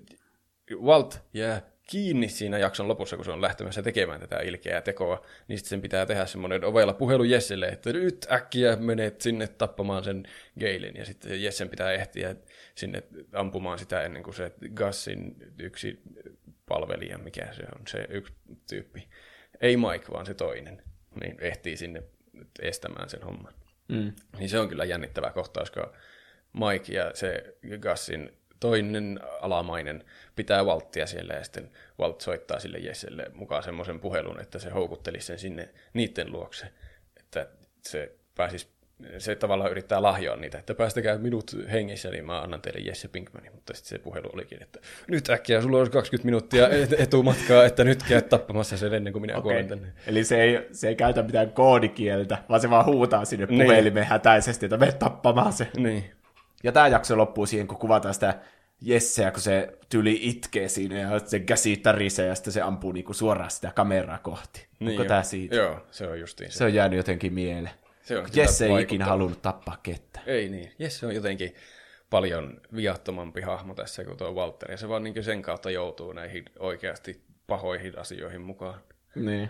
[0.75, 5.57] Walt jää kiinni siinä jakson lopussa, kun se on lähtemässä tekemään tätä ilkeää tekoa, niin
[5.57, 10.23] sitten sen pitää tehdä semmoinen ovella puhelu Jesselle, että nyt äkkiä menet sinne tappamaan sen
[10.59, 12.35] Gailin, ja sitten Jessen pitää ehtiä
[12.75, 13.03] sinne
[13.33, 15.99] ampumaan sitä ennen kuin se Gassin yksi
[16.67, 18.33] palvelija, mikä se on, se yksi
[18.69, 19.07] tyyppi,
[19.61, 20.83] ei Mike, vaan se toinen,
[21.23, 22.03] niin ehtii sinne
[22.61, 23.53] estämään sen homman.
[23.87, 24.13] Mm.
[24.37, 25.93] Niin se on kyllä jännittävä kohtaus, kun
[26.53, 30.03] Mike ja se Gassin toinen alamainen
[30.35, 35.27] pitää Walttia siellä ja sitten Walt soittaa sille Jesselle mukaan semmoisen puhelun, että se houkuttelisi
[35.27, 36.67] sen sinne niiden luokse,
[37.17, 37.47] että
[37.81, 38.67] se pääsisi
[39.17, 43.51] se tavallaan yrittää lahjoa niitä, että päästäkää minut hengissä, niin mä annan teille Jesse Pinkmanin,
[43.55, 47.83] mutta sitten se puhelu olikin, että nyt äkkiä, sulla on 20 minuuttia et- etumatkaa, että
[47.83, 49.43] nyt käyt tappamassa sen ennen kuin minä okay.
[49.43, 49.87] kuolen tänne.
[50.07, 53.63] Eli se ei, se ei käytä mitään koodikieltä, vaan se vaan huutaa sinne Niin.
[53.63, 55.67] puhelimeen hätäisesti, että mene tappamaan se.
[55.77, 56.11] Niin,
[56.63, 58.39] Ja tämä jakso loppuu siihen, kun kuvataan sitä
[58.81, 63.13] Jesseä, kun se tyli itkee siinä ja se käsi tärisee ja sitten se ampuu niinku
[63.13, 64.67] suoraan sitä kameraa kohti.
[64.79, 65.07] Niin Onko jo.
[65.07, 65.55] tää siitä?
[65.55, 66.57] Joo, se on justiin se.
[66.57, 67.75] Se on jäänyt jotenkin mieleen.
[68.01, 70.19] Se on Jesse ei ikinä halunnut tappaa kettä.
[70.25, 70.71] Ei niin.
[70.79, 71.55] Jesse on jotenkin
[72.09, 76.45] paljon viattomampi hahmo tässä kuin tuo Walter, ja se vaan niin sen kautta joutuu näihin
[76.59, 78.81] oikeasti pahoihin asioihin mukaan.
[79.15, 79.49] Niin.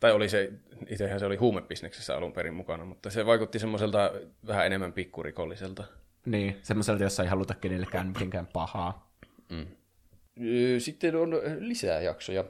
[0.00, 0.52] Tai oli se,
[0.88, 4.12] itsehän se oli huumebisneksessä alun perin mukana, mutta se vaikutti semmoiselta
[4.46, 5.84] vähän enemmän pikkurikolliselta.
[6.26, 9.12] Niin, semmoiselta, jossa ei haluta kenellekään mitenkään pahaa.
[10.40, 12.44] Öö, Sitten on lisää jaksoja.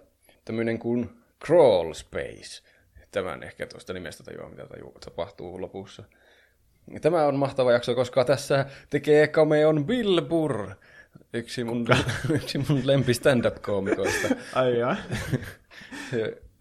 [0.44, 1.10] Tämmöinen kuin
[1.44, 2.62] Crawl Space.
[3.10, 6.02] Tämän ehkä tuosta nimestä tajuaa, mitä tajuu, tapahtuu lopussa.
[7.00, 10.70] Tämä on mahtava jakso, koska tässä tekee cameon Bill Burr.
[11.34, 11.86] Yksi mun,
[12.36, 14.28] yksi mun lempi stand-up-koomikoista.
[14.54, 14.96] Ai jaa.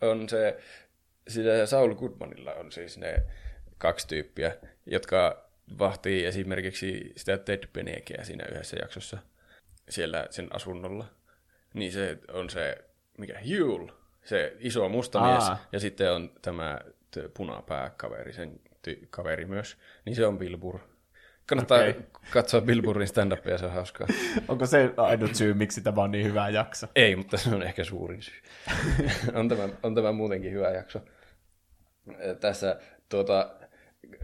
[0.11, 0.57] On se,
[1.27, 3.23] sillä Saul Goodmanilla on siis ne
[3.77, 9.17] kaksi tyyppiä, jotka vahtii esimerkiksi sitä Ted Benekeä siinä yhdessä jaksossa
[9.89, 11.05] siellä sen asunnolla.
[11.73, 12.77] Niin se on se,
[13.17, 13.91] mikä, Hule,
[14.23, 15.31] se iso musta Aa.
[15.31, 16.79] mies, ja sitten on tämä
[17.37, 20.79] punapääkaveri, sen ty- kaveri myös, niin se on Bill Burr.
[21.45, 21.93] Kannattaa okay.
[22.33, 24.07] katsoa Bill Burrin stand-upia, se on hauskaa.
[24.47, 26.87] Onko se ainut syy, miksi tämä on niin hyvä jakso?
[26.95, 28.41] Ei, mutta se on ehkä suurin syy.
[29.39, 31.01] on, tämä, on tämä muutenkin hyvä jakso.
[32.39, 32.79] Tässä
[33.09, 33.55] tuota,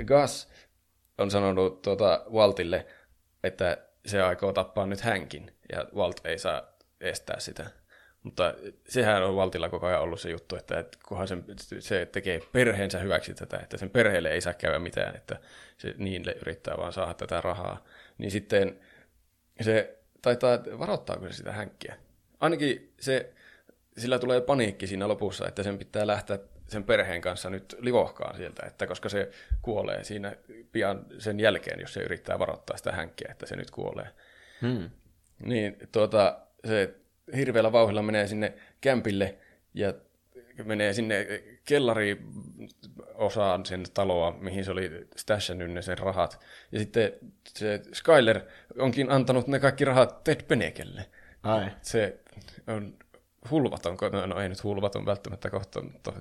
[0.06, 0.48] Gus
[1.18, 2.86] on sanonut tuota Waltille,
[3.44, 7.70] että se aikoo tappaa nyt hänkin, ja Walt ei saa estää sitä.
[8.24, 8.54] Mutta
[8.90, 11.46] sehän on Waltilla koko ajan ollut se juttu, että, että kunhan sen,
[11.80, 15.40] se tekee perheensä hyväksi tätä, että sen perheelle ei saa käydä mitään, että
[15.78, 17.84] se niille yrittää vaan saada tätä rahaa.
[18.18, 18.80] Niin sitten
[19.62, 21.98] se taitaa, varoittaako se sitä hänkkiä?
[22.40, 23.34] Ainakin se,
[23.98, 28.66] sillä tulee paniikki siinä lopussa, että sen pitää lähteä sen perheen kanssa nyt livohkaan sieltä,
[28.66, 29.30] että koska se
[29.62, 30.36] kuolee siinä
[30.72, 34.08] pian sen jälkeen, jos se yrittää varoittaa sitä hänkkiä, että se nyt kuolee.
[34.62, 34.90] Hmm.
[35.46, 36.96] Niin tuota, se
[37.36, 39.36] hirveällä vauhdilla menee sinne kämpille
[39.74, 39.94] ja
[40.64, 41.28] menee sinne
[41.66, 42.22] kellari
[43.14, 46.46] osaan sen taloa, mihin se oli stashannut ne sen rahat.
[46.72, 47.14] Ja sitten
[47.48, 48.42] se Skyler
[48.80, 51.06] onkin antanut ne kaikki rahat Ted Penekelle.
[51.44, 51.72] Ai.
[51.82, 52.20] Se
[52.68, 52.94] on
[53.52, 56.14] hulvaton, ko- no ei nyt hulvaton välttämättä kohta, mutta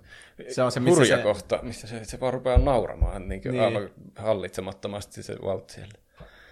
[0.49, 3.53] Se on se, missä hurja se- kohta, missä se, se vaan rupeaa nauramaan niin Niin.
[3.53, 3.65] niin.
[3.65, 5.93] aivan hallitsemattomasti se Walt siellä.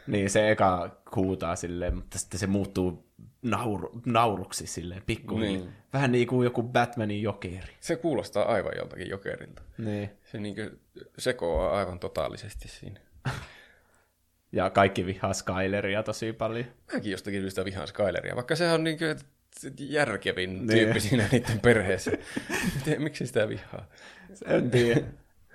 [0.07, 3.09] Niin, se eka huutaa silleen, mutta sitten se muuttuu
[3.43, 5.53] nauru, nauruksi silleen pikkuhiljaa.
[5.65, 5.73] Niin.
[5.93, 7.73] Vähän niin kuin joku Batmanin jokeri.
[7.81, 9.63] Se kuulostaa aivan joltakin jokerilta.
[9.79, 10.11] Niin.
[10.25, 10.57] Se niin
[11.19, 13.01] sekoaa aivan totaalisesti siinä.
[14.53, 16.65] Ja kaikki vihaa Skyleria tosi paljon.
[16.93, 19.17] Mäkin jostakin syystä vihaan Skyleria, vaikka sehän on niin kuin
[19.79, 20.67] järkevin Niin.
[20.67, 22.11] tyyppi siinä niiden perheessä.
[22.75, 23.87] Miten- Miksi sitä vihaa?
[24.47, 25.01] En tiedä.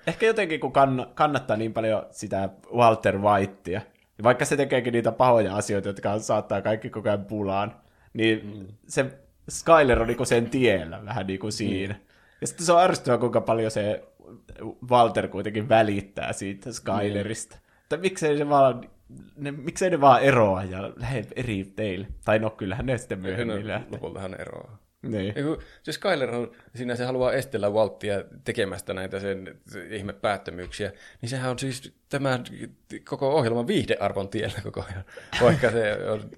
[0.07, 3.81] Ehkä jotenkin, kun kann- kannattaa niin paljon sitä Walter Whitea,
[4.17, 7.75] ja vaikka se tekeekin niitä pahoja asioita, jotka saattaa kaikki koko ajan pulaan,
[8.13, 8.67] niin mm.
[8.87, 9.05] se
[9.49, 11.93] Skyler on niinku sen tiellä vähän niin kuin siinä.
[11.93, 11.99] Mm.
[12.41, 14.03] Ja sitten se on ärsyttävää, kuinka paljon se
[14.89, 17.55] Walter kuitenkin välittää siitä Skylerista.
[17.55, 17.61] Mm.
[17.83, 18.89] Että miksei se vaan,
[19.35, 22.07] ne, miksei ne vaan eroa ja lähde eri teille.
[22.25, 23.91] Tai no, kyllähän ne sitten myöhemmin No, lähtee.
[23.91, 24.77] lopulta hän eroaa.
[25.01, 25.33] Niin.
[25.33, 30.91] Kun se Skyler on, siinä se haluaa estellä Walttia tekemästä näitä sen se ihme päättömyyksiä,
[31.21, 32.43] niin sehän on siis tämän
[33.09, 35.03] koko ohjelman viihdearvon tiellä koko ajan.
[35.41, 36.31] Vaikka se on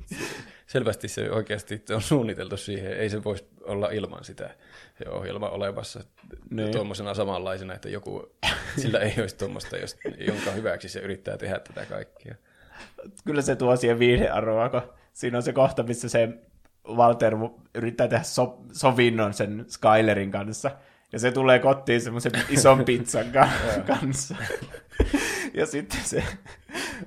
[0.67, 4.55] selvästi se oikeasti on suunniteltu siihen, ei se voisi olla ilman sitä
[4.97, 6.03] se ohjelma olevassa
[6.49, 6.71] Niin.
[6.71, 8.35] tuommoisena samanlaisena, että joku,
[8.77, 12.35] sillä ei olisi tuommoista, jos, jonka hyväksi se yrittää tehdä tätä kaikkia.
[13.25, 14.81] Kyllä se tuo siihen viihdearvoa, kun
[15.13, 16.29] siinä on se kohta, missä se
[16.89, 17.35] Walter
[17.75, 20.71] yrittää tehdä so- sovinnon sen Skylerin kanssa,
[21.11, 23.49] ja se tulee kotiin semmoisen ison pizzan ka-
[23.87, 24.35] kanssa.
[25.53, 26.23] ja sitten se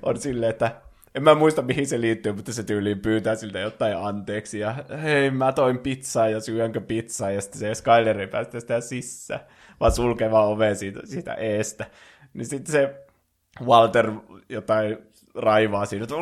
[0.03, 0.81] on silleen, että
[1.15, 5.31] en mä muista mihin se liittyy, mutta se tyyliin pyytää siltä jotain anteeksi, ja hei
[5.31, 9.39] mä toin pizzaa ja syönkö pizzaa, ja sitten se Skyler ei päästä sitä sisään,
[9.79, 11.85] vaan sulkee vaan oveen siitä, siitä eestä.
[12.33, 13.05] Niin sitten se
[13.65, 14.11] Walter
[14.49, 14.97] jotain
[15.35, 16.15] raivaa siinä, että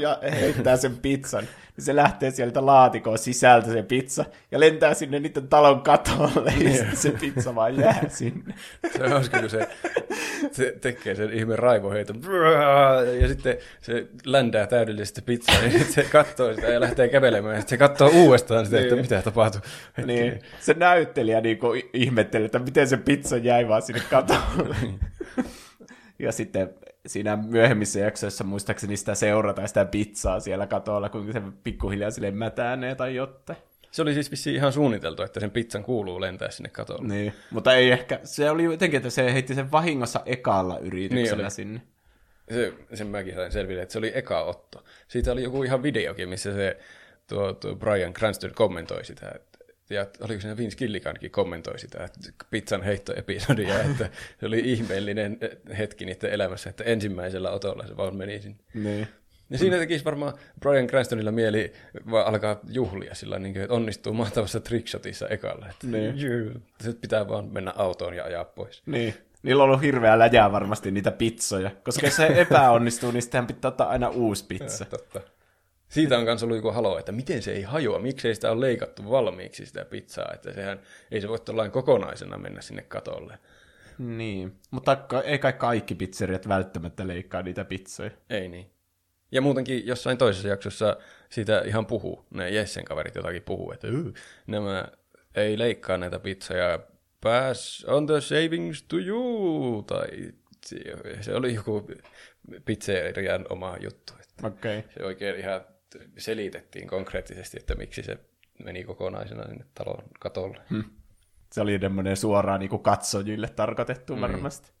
[0.00, 1.44] ja heittää sen pizzan.
[1.76, 6.70] Niin se lähtee sieltä laatikon sisältä se pizza ja lentää sinne niiden talon katolle ja
[6.72, 8.54] sitten se pizza vaan jää sinne.
[8.96, 9.68] Se on kun se,
[10.52, 12.20] se tekee sen ihme raivoheiton.
[13.20, 17.54] Ja sitten se ländää täydellisesti pizzaa, ja sitten se katsoo sitä ja lähtee kävelemään.
[17.54, 19.02] Ja sitten se katsoo uudestaan sitä, että Niin.
[19.04, 19.60] mitä tapahtuu.
[20.06, 21.58] Niin, se näyttelijä niin
[21.92, 24.76] ihmettelee, että miten se pizza jäi vaan sinne katolle.
[26.18, 26.70] ja sitten
[27.06, 32.94] siinä myöhemmissä jaksoissa muistaakseni sitä seurataan sitä pizzaa siellä katolla, kuinka se pikkuhiljaa sille mätänee
[32.94, 33.58] tai jotain.
[33.90, 37.08] Se oli siis vissiin ihan suunniteltu, että sen pizzan kuuluu lentää sinne katolle.
[37.08, 41.44] Niin, mutta ei ehkä, se oli jotenkin, että se heitti sen vahingossa ekalla yrityksellä Niin
[41.44, 41.50] oli.
[41.50, 41.82] sinne.
[42.50, 44.84] se, sen mäkin sain selville, että se oli eka otto.
[45.08, 46.78] Siitä oli joku ihan videokin, missä se
[47.26, 49.49] tuo, tuo Brian Cranston kommentoi sitä, että
[49.90, 52.18] ja oliko siinä Vince Gilligankin kommentoi sitä, että
[52.50, 55.38] pizzan heittoepisodia, että se oli ihmeellinen
[55.78, 58.58] hetki niiden elämässä, että ensimmäisellä otolla se vaan meni sinne.
[58.74, 59.08] Niin.
[59.50, 61.72] Ja siinä tekisi varmaan Brian Cranstonilla mieli
[62.10, 65.66] vaan alkaa juhlia sillä niin että onnistuu mahtavassa trickshotissa ekalla.
[65.70, 66.14] Että Niin.
[66.80, 68.82] se pitää vaan mennä autoon ja ajaa pois.
[68.86, 69.14] Niin.
[69.42, 73.68] Niillä on ollut hirveä läjää varmasti niitä pizzoja, koska jos se epäonnistuu, niin sittenhän pitää
[73.68, 74.84] ottaa aina uusi pizza.
[74.84, 75.20] Totta.
[75.90, 79.10] Siitä on kanssa ollut joku halo, että miten se ei hajoa, miksei sitä ole leikattu
[79.10, 83.38] valmiiksi sitä pizzaa, että sehän ei se voi tuollain kokonaisena mennä sinne katolle.
[83.98, 88.10] Niin, mutta ei kai kaikki pizzeriat välttämättä leikkaa niitä pizzoja.
[88.30, 88.70] Ei niin.
[89.32, 90.96] Ja muutenkin jossain toisessa jaksossa
[91.30, 94.12] siitä ihan puhuu, ne Jessen kaverit jotakin puhuu, että "Yy,
[94.46, 94.88] nämä
[95.34, 96.78] ei leikkaa näitä pizzoja,
[97.20, 100.08] pass on the savings to you, tai
[101.20, 101.86] se- oli joku
[102.64, 104.12] pizzerian oma juttu.
[104.20, 104.78] Että Okei.
[104.78, 104.90] Okay.
[104.94, 105.60] se oikein ihan
[106.18, 108.18] selitettiin konkreettisesti, että miksi se
[108.64, 110.58] meni kokonaisena sinne talon katolle.
[110.70, 110.84] Hmm.
[111.52, 114.20] Se oli tämmöinen suoraan niin kuin katsojille tarkoitettu mm.
[114.20, 114.72] varmasti.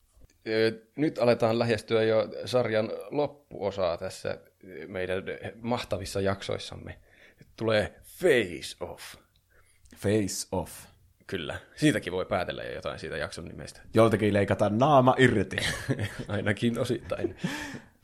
[0.96, 4.38] Nyt aletaan lähestyä jo sarjan loppuosaa tässä
[4.86, 5.22] meidän
[5.60, 6.98] mahtavissa jaksoissamme.
[7.56, 9.14] Tulee Face Off.
[9.96, 10.72] Face off.
[11.26, 13.80] Kyllä, siitäkin voi päätellä jo jotain siitä jakson nimestä.
[13.94, 15.56] Joltakin leikataan naama irti.
[16.28, 17.36] Ainakin osittain.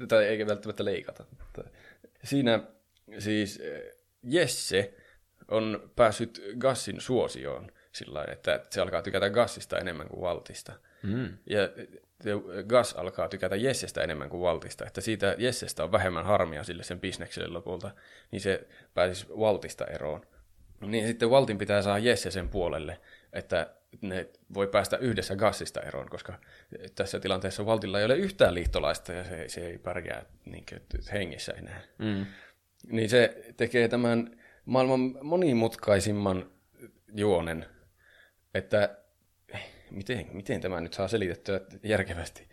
[0.09, 1.25] tai eikä välttämättä leikata.
[2.25, 2.61] Siinä
[3.19, 3.83] siis eh,
[4.23, 4.95] Jesse
[5.49, 10.73] on päässyt Gassin suosioon sillä että se alkaa tykätä Gassista enemmän kuin Valtista.
[11.03, 11.39] Mm.
[11.47, 11.61] Ja
[12.67, 17.01] Gas alkaa tykätä Jessestä enemmän kuin Valtista, että siitä Jessestä on vähemmän harmia sille sen
[17.01, 17.91] bisnekselle lopulta,
[18.31, 20.27] niin se pääsisi Valtista eroon.
[20.81, 23.01] Niin sitten Valtin pitää saada Jesse sen puolelle,
[23.33, 26.39] että ne voi päästä yhdessä Gassista eroon, koska
[26.95, 30.65] tässä tilanteessa Valtilla ei ole yhtään liittolaista ja se, se ei pärjää niin
[31.13, 31.81] hengissä enää.
[31.99, 32.27] Mm.
[32.87, 36.51] Niin se tekee tämän maailman monimutkaisimman
[37.15, 37.67] juonen,
[38.55, 38.99] että
[39.91, 42.49] miten, miten tämä nyt saa selitettyä järkevästi.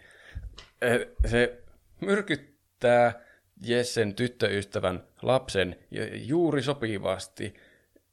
[0.82, 1.64] Eh, Se
[2.02, 3.22] myrkyttää
[3.62, 5.76] Jessen tyttöystävän lapsen
[6.14, 7.54] juuri sopivasti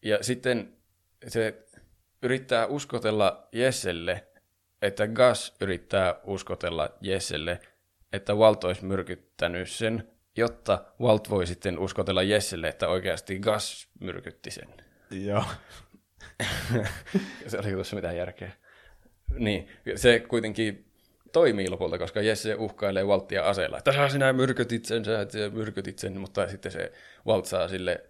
[0.02, 0.76] ja sitten
[1.28, 1.66] se
[2.22, 4.26] yrittää uskotella Jesselle,
[4.83, 7.61] että Gas yrittää uskotella Jesselle,
[8.12, 14.50] että Walt olisi myrkyttänyt sen, jotta Walt voi sitten uskotella Jesselle, että oikeasti Gas myrkytti
[14.50, 14.68] sen.
[15.10, 15.44] Joo.
[17.46, 18.52] se oli tuossa mitään järkeä.
[19.38, 20.90] Niin, se kuitenkin
[21.32, 26.20] toimii lopulta, koska Jesse uhkailee Waltia aseella, että sä sinä myrkytit sen, sä myrkytit sen,
[26.20, 26.92] mutta sitten se
[27.26, 28.04] Walt saa sille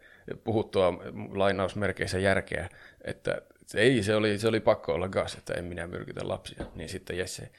[0.45, 0.93] puhuttua
[1.33, 2.69] lainausmerkeissä järkeä,
[3.05, 3.43] että
[3.75, 6.65] ei, se oli, se oli pakko olla gas, että en minä myrkytä lapsia.
[6.75, 7.51] Niin sitten Jesse,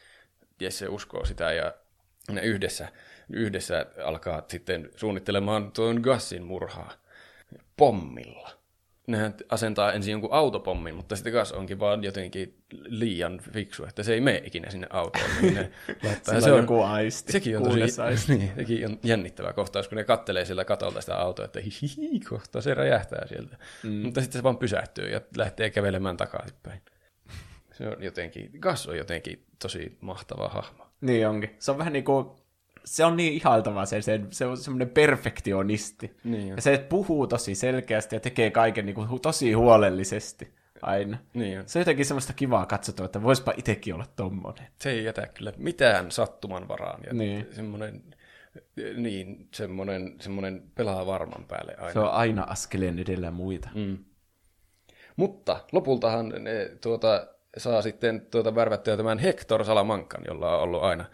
[0.59, 1.73] Jesse uskoo sitä ja
[2.31, 2.87] ne yhdessä,
[3.33, 6.91] yhdessä alkaa sitten suunnittelemaan tuon Gassin murhaa
[7.77, 8.61] pommilla
[9.11, 14.13] nehän asentaa ensin jonkun autopommin, mutta sitten Gas onkin vaan jotenkin liian fiksu, että se
[14.13, 15.25] ei mene ikinä sinne autoon.
[15.41, 15.71] Niin ne
[16.03, 16.41] laittaa.
[16.41, 17.31] Se on joku aisti.
[17.31, 18.35] sekin on, tosi, aisti.
[18.37, 22.61] niin, sekin on jännittävä kohtaus, kun ne kattelee sillä katolta sitä autoa, että hihi, kohta
[22.61, 23.57] se räjähtää sieltä.
[23.83, 23.91] Mm.
[23.91, 26.81] Mutta sitten se vaan pysähtyy ja lähtee kävelemään takaisinpäin.
[27.73, 30.87] Se on jotenkin, Gas on jotenkin tosi mahtava hahmo.
[31.01, 31.55] Niin onkin.
[31.59, 32.25] Se on vähän niin kuin,
[32.85, 36.17] se on niin ihailtavaa se, se, se on semmoinen perfektionisti.
[36.23, 41.17] Niin ja se puhuu tosi selkeästi ja tekee kaiken niin kuin, tosi huolellisesti aina.
[41.33, 41.63] Niin.
[41.65, 44.67] Se on jotenkin semmoista kivaa katsotua, että voispa itsekin olla tommonen.
[44.79, 46.99] Se ei jätä kyllä mitään sattuman varaan.
[47.07, 47.47] Ja Niin.
[47.51, 48.03] semmoinen,
[48.95, 51.93] niin, semmoinen, semmoinen pelaa varman päälle aina.
[51.93, 53.69] Se on aina askeleen edellä muita.
[53.75, 53.97] Mm.
[55.15, 61.05] Mutta lopultahan ne tuota, saa sitten tuota värvättyä tämän Hector Salamankan, jolla on ollut aina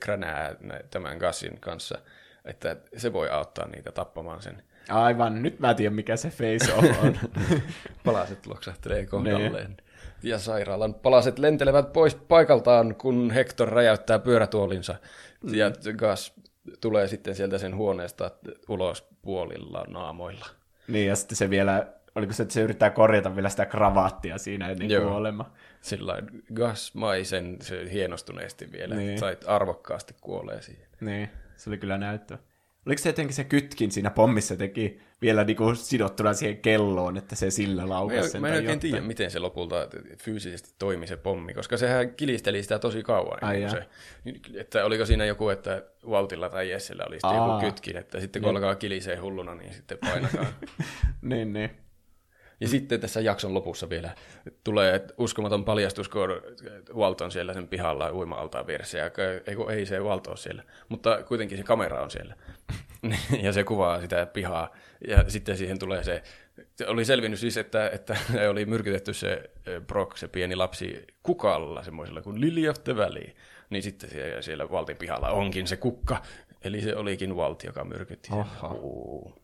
[0.00, 1.98] kränää nä- tämän Gassin kanssa,
[2.44, 4.62] että se voi auttaa niitä tappamaan sen.
[4.88, 6.84] Aivan, nyt mä tiedän mikä se face on.
[8.04, 9.76] Palaset loksahtelee kohdalleen.
[10.22, 14.94] Ja sairaalan palaset lentelevät pois paikaltaan, kun Hector räjäyttää pyörätuolinsa.
[15.52, 16.32] Ja Gas
[16.80, 18.30] tulee sitten sieltä sen huoneesta
[18.68, 20.46] ulos puolilla naamoilla.
[20.88, 24.68] niin, ja sitten se vielä, oliko se, että se yrittää korjata vielä sitä kravaattia siinä
[24.68, 25.08] ennen Joo.
[25.10, 25.50] kuolema.
[25.80, 26.22] Sillä
[26.54, 29.06] gasmaisen se hienostuneesti vielä, Niin.
[29.06, 29.18] niin.
[29.18, 30.86] sait arvokkaasti kuolee siihen.
[31.00, 32.38] Niin, se oli kyllä näyttävä.
[32.86, 37.50] Oliko se jotenkin se kytkin siinä pommissa teki vielä niinku sidottuna siihen kelloon, että se
[37.50, 38.80] sillä laukasi en- sen mä en oikein jotain?
[38.80, 39.76] tiedä, miten se lopulta
[40.22, 43.44] fyysisesti toimi se pommi, koska sehän kilisteli sitä tosi kauan.
[43.44, 43.70] Ai kuin jaa.
[43.70, 43.86] se,
[44.60, 48.50] että oliko siinä joku, että Valtilla tai Jessellä oli sitten joku kytkin, että sitten kun
[48.50, 50.46] alkaa kilisee hulluna, niin sitten painakaa.
[51.22, 51.70] niin, niin.
[52.60, 54.14] Ja sitten tässä jakson lopussa vielä
[54.64, 56.28] tulee uskomaton paljastus, kun
[56.94, 58.98] Walt on siellä sen pihalla uima-altaan vieressä.
[58.98, 59.10] Ja
[59.46, 62.34] ei, kun ei se Walt ole siellä, mutta kuitenkin se kamera on siellä.
[63.42, 64.70] ja se kuvaa sitä pihaa.
[65.08, 66.22] Ja sitten siihen tulee se,
[66.76, 68.16] se oli selvinnyt siis, että, että
[68.50, 69.50] oli myrkytetty se
[69.86, 73.26] Brock, se pieni lapsi, kukalla, semmoisella kuin Lily of the Valley.
[73.70, 76.22] Niin sitten siellä, siellä Waltin pihalla onkin se kukka.
[76.64, 78.38] Eli se olikin Walt, joka myrkytti sen.
[78.38, 79.39] Oho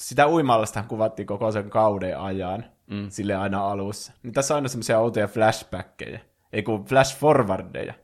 [0.00, 3.06] sitä uimallasta kuvattiin koko sen kauden ajan, mm.
[3.10, 4.12] sille aina alussa.
[4.22, 6.20] Niin tässä on aina semmoisia outoja flashbackkejä,
[6.52, 7.94] ei kun flash forwardeja.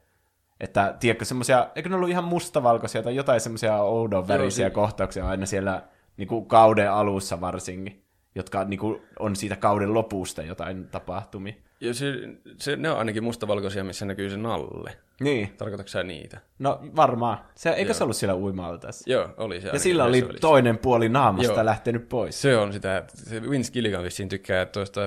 [0.61, 5.47] Että, tiedätkö, semmoisia, eikö ne ollut ihan mustavalkoisia tai jotain semmoisia oudon värisiä kohtauksia aina
[5.47, 5.83] siellä
[6.17, 8.05] niin kuin kauden alussa varsinkin,
[8.35, 11.55] jotka niin kuin, on siitä kauden lopusta jotain tapahtumia.
[11.81, 12.13] Ja se,
[12.59, 14.97] se, ne on ainakin mustavalkoisia, missä näkyy se nalle.
[15.21, 15.55] Niin.
[15.59, 16.41] Tarkoitatko sä niitä?
[16.59, 17.39] No varmaan.
[17.55, 17.95] Se, eikö Joo.
[17.95, 19.11] se ollut siellä uimalla tässä?
[19.11, 19.69] Joo, oli se.
[19.69, 21.65] Ja sillä oli, oli toinen puoli naamasta Joo.
[21.65, 22.43] lähtenyt pois.
[22.43, 25.01] Se on sitä, se Vince Gilligan vissiin tykkää tuosta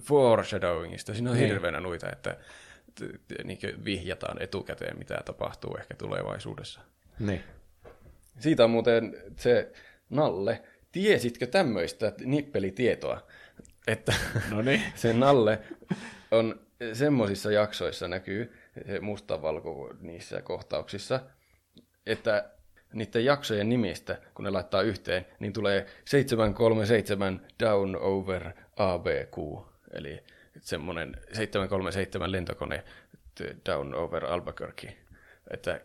[0.00, 1.14] foreshadowingista.
[1.14, 1.48] Siinä on niin.
[1.48, 2.36] hirveänä noita, että
[3.44, 6.80] niin vihjataan etukäteen, mitä tapahtuu ehkä tulevaisuudessa.
[7.18, 7.42] Niin.
[8.38, 9.72] Siitä on muuten se
[10.10, 10.62] Nalle.
[10.92, 13.26] Tiesitkö tämmöistä nippelitietoa?
[13.86, 14.14] Että
[14.50, 14.82] no niin.
[14.94, 15.58] se Nalle
[16.30, 16.60] on
[16.92, 18.52] semmoisissa jaksoissa näkyy,
[19.00, 21.20] mustavalko niissä kohtauksissa,
[22.06, 22.50] että
[22.92, 29.36] niiden jaksojen nimistä, kun ne laittaa yhteen, niin tulee 737 Down Over ABQ,
[29.92, 30.24] eli
[30.60, 32.84] semmoinen 737 lentokone
[33.66, 34.96] Down Over Albuquerque,
[35.50, 35.80] että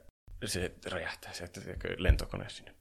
[0.46, 1.50] se räjähtää se
[1.98, 2.72] lentokone sinne.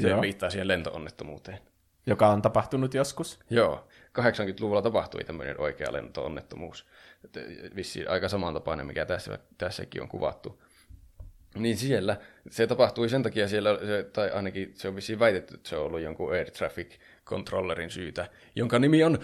[0.00, 0.20] Se Joo.
[0.20, 1.58] viittaa siihen lentoonnettomuuteen.
[2.06, 3.38] Joka on tapahtunut joskus?
[3.50, 3.88] Joo.
[4.18, 6.86] 80-luvulla tapahtui tämmöinen oikea lentoonnettomuus.
[7.76, 10.62] Vissiin aika samantapainen, mikä tässä, tässäkin on kuvattu.
[11.54, 12.16] Niin siellä
[12.50, 13.70] se tapahtui sen takia siellä,
[14.12, 18.28] tai ainakin se on vissiin väitetty, että se on ollut jonkun air traffic controllerin syytä,
[18.54, 19.18] jonka nimi on,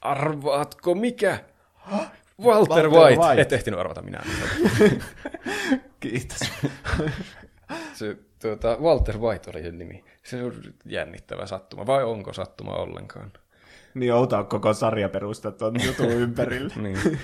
[0.00, 1.38] arvaatko mikä?
[2.40, 3.20] Walter, Walter White.
[3.20, 3.42] White.
[3.42, 4.22] Et ehtinyt arvata minä.
[6.00, 6.38] Kiitos.
[7.94, 10.04] se, tuota, Walter White oli sen nimi.
[10.28, 10.52] Se on
[10.84, 13.32] jännittävä sattuma, vai onko sattuma ollenkaan?
[13.94, 16.74] Niin outoa koko sarja perustaa tuon jutun ympärille.
[16.76, 16.98] niin.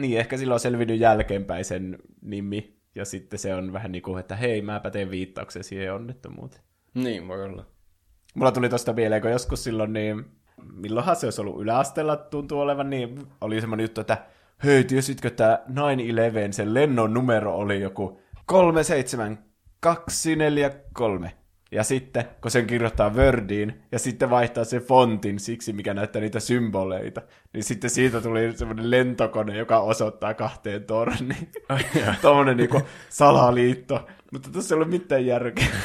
[0.00, 4.20] niin, ehkä silloin on selvinnyt jälkeenpäin sen nimi, ja sitten se on vähän niin kuin,
[4.20, 6.62] että hei, mäpä teen viittauksen siihen onnettomuuteen.
[6.94, 7.66] Niin, voi olla.
[8.34, 10.24] Mulla tuli tuosta mieleen, kun joskus silloin, niin
[10.72, 14.26] milloinhan se olisi ollut yläasteella tuntuu olevan, niin oli semmoinen juttu, että
[14.64, 15.72] hei, tiesitkö, että 9-11,
[16.50, 21.32] sen lennon numero oli joku 37243.
[21.74, 26.40] Ja sitten, kun sen kirjoittaa Wordiin, ja sitten vaihtaa se fontin siksi, mikä näyttää niitä
[26.40, 31.48] symboleita, niin sitten siitä tuli semmoinen lentokone, joka osoittaa kahteen torniin.
[32.22, 34.06] Tuommoinen niinku salaliitto.
[34.32, 35.66] Mutta tässä ei ole mitään järkeä.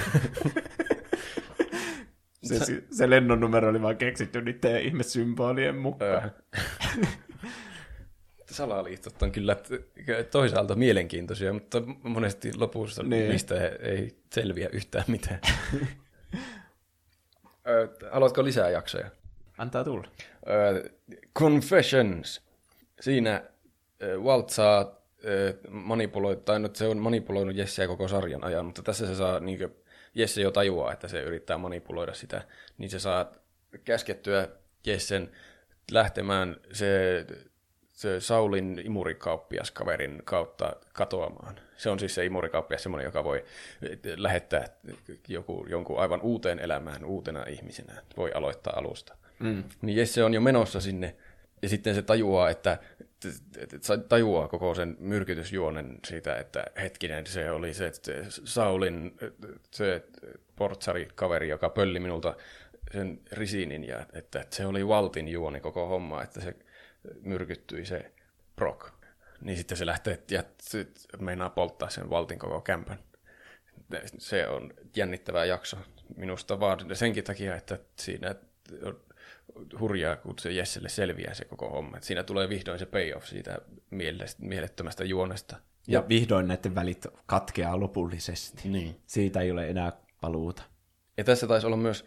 [2.44, 6.32] se, se lennon numero oli vaan keksitty niiden ihmesymbolien mukaan
[8.54, 9.56] salaliitot on kyllä
[10.32, 13.30] toisaalta mielenkiintoisia, mutta monesti lopussa niin.
[13.30, 15.40] niistä ei selviä yhtään mitään.
[18.12, 19.12] Haluatko lisää jaksoja?
[19.58, 20.08] Antaa tulla.
[21.40, 22.42] Confessions.
[23.00, 23.44] Siinä
[24.22, 25.00] Walt saa
[25.70, 29.58] manipuloida, tai nyt se on manipuloinut Jesseä koko sarjan ajan, mutta tässä se saa, niin
[29.58, 29.76] kuin,
[30.16, 32.42] Jesse jo tajuaa, että se yrittää manipuloida sitä,
[32.78, 33.32] niin se saa
[33.86, 34.48] käskettyä
[34.86, 35.32] Jessen
[35.92, 37.26] lähtemään se
[38.00, 41.60] se Saulin imurikauppias kaverin kautta katoamaan.
[41.78, 43.44] Se on siis se imurikauppias semmoinen, joka voi
[44.16, 44.68] lähettää
[45.28, 48.02] joku, jonkun aivan uuteen elämään uutena ihmisenä.
[48.18, 49.16] Voi aloittaa alusta.
[49.40, 49.64] Mm.
[49.82, 51.16] Niin Jesse on jo menossa sinne,
[51.62, 52.78] ja sitten se tajuaa, että
[54.10, 57.92] tajuaa koko sen myrkytysjuonen siitä, että hetkinen, se oli se
[58.30, 59.18] Saulin
[59.72, 60.04] se
[60.56, 62.36] portsari kaveri, joka pölli minulta
[62.94, 66.56] sen risinin, ja että se oli Valtin juoni koko homma, että se
[67.22, 68.12] myrkyttyi se
[68.56, 68.94] Brock.
[69.42, 70.44] Niin sitten se lähtee ja
[71.20, 73.00] meinaa polttaa sen valtin koko kämpän.
[74.18, 75.78] Se on jännittävä jakso
[76.18, 78.36] minusta vaan senkin takia, että siinä
[78.84, 79.00] on
[79.80, 81.98] hurjaa, kun se Jesselle selviää se koko homma.
[81.98, 83.58] Että siinä tulee vihdoin se payoff siitä
[84.40, 85.56] mielettömästä juonesta.
[85.88, 88.70] Ja, ja vihdoin näiden välit katkeaa lopullisesti.
[88.70, 89.02] Niin.
[89.06, 89.92] Siitä ei ole enää
[90.22, 90.64] paluuta.
[91.18, 92.06] Ja tässä taisi olla myös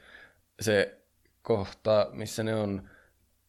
[0.61, 0.99] se
[1.43, 2.91] kohta, missä ne on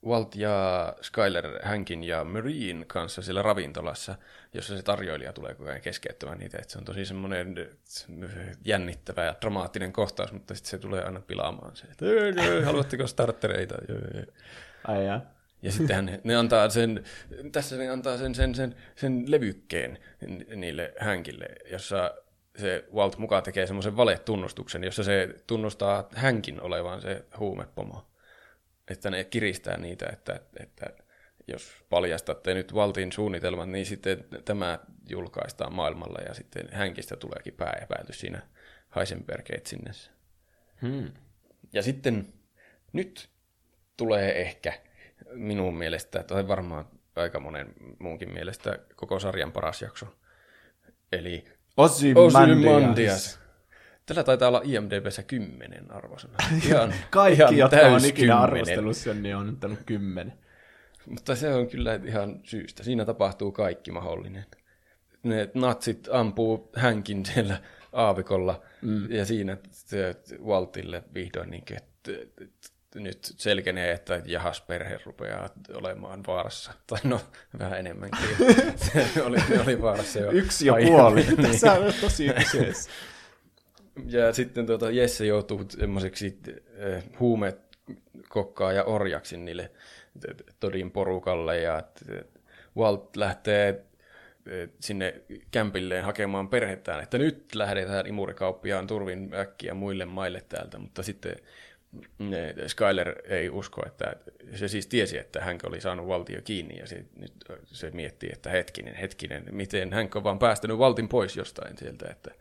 [0.06, 4.16] Walt ja Skyler Hankin ja Marine kanssa siellä ravintolassa,
[4.54, 6.58] jossa se tarjoilija tulee koko ajan keskeyttämään niitä.
[6.58, 7.56] Että se on tosi semmoinen
[8.66, 12.06] jännittävä ja dramaattinen kohtaus, mutta sitten se tulee aina pilaamaan se, että
[12.66, 13.76] haluatteko startereita?
[14.88, 15.22] Ai ja.
[15.62, 17.04] Ja sitten ne antaa sen,
[17.52, 20.00] tässä ne antaa sen, sen, sen, sen levykkeen
[20.56, 22.14] niille Hankille, jossa
[22.58, 28.13] se Walt mukaan tekee semmoisen valetunnustuksen, jossa se tunnustaa Hankin olevan se huumepomo.
[28.90, 30.86] Että ne kiristää niitä, että, että
[31.48, 34.80] jos paljastatte nyt Valtin suunnitelmat, niin sitten tämä
[35.10, 38.42] julkaistaan maailmalla ja sitten hänkistä tuleekin pääepäilty siinä
[38.96, 40.12] Heisenberg etsinnässä.
[40.82, 41.12] Hmm.
[41.74, 42.34] Ja sitten
[42.94, 43.30] nyt
[43.98, 44.74] tulee ehkä
[45.32, 50.06] minun mielestä, tai varmaan aika monen muunkin mielestä, koko sarjan paras jakso.
[51.12, 51.46] Eli
[51.78, 53.43] Ozymandias.
[54.06, 56.34] Tällä taitaa olla IMDBssä 10 arvosana.
[56.68, 58.38] Ihan, Kaikki, ihan jotka on ikinä kymmenen.
[58.38, 60.34] arvostellut sen, niin on antanut kymmenen.
[61.06, 62.84] Mutta se on kyllä ihan syystä.
[62.84, 64.46] Siinä tapahtuu kaikki mahdollinen.
[65.24, 67.62] Ne natsit ampuu hänkin siellä
[67.94, 69.12] aavikolla mm.
[69.12, 76.24] ja siinä se Waltille vihdoin niin, että, että nyt selkenee, että jahas perhe rupeaa olemaan
[76.28, 76.74] vaarassa.
[76.88, 77.22] Tai no,
[77.60, 78.28] vähän enemmänkin.
[79.14, 80.32] se oli, oli vaarassa jo.
[80.32, 81.24] Yksi ja puoli.
[81.48, 82.90] Tässä on tosi kyseessä.
[84.06, 86.38] Ja sitten tuota, Jesse joutuu semmoiseksi
[87.20, 87.60] huumeet
[88.30, 89.72] kokkaa ja orjaksi niille
[90.20, 91.60] t- Todin porukalle.
[91.60, 92.28] Ja t-
[92.78, 95.22] Walt lähtee äh, sinne
[95.52, 101.36] kämpilleen hakemaan perhettään, että nyt lähdetään imurikauppiaan turvin äkkiä muille maille täältä, mutta sitten
[102.68, 104.16] Skyler ei usko, että
[104.56, 107.34] se siis tiesi, että hän oli saanut valtio kiinni ja se, nyt
[107.66, 112.32] se miettii, että hetkinen, hetkinen, miten hän on vaan päästänyt valtin pois jostain sieltä, että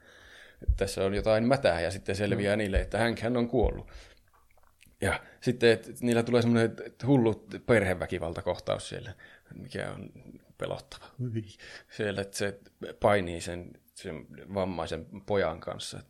[0.77, 3.91] tässä on jotain mätää ja sitten selviää niille, että hän on kuollut.
[5.01, 9.15] Ja sitten että niillä tulee semmoinen hullu perheväkivaltakohtaus siellä,
[9.55, 10.11] mikä on
[10.59, 11.05] pelottava.
[11.91, 12.59] Siellä, että se
[13.01, 16.01] painii sen, sen vammaisen pojan kanssa.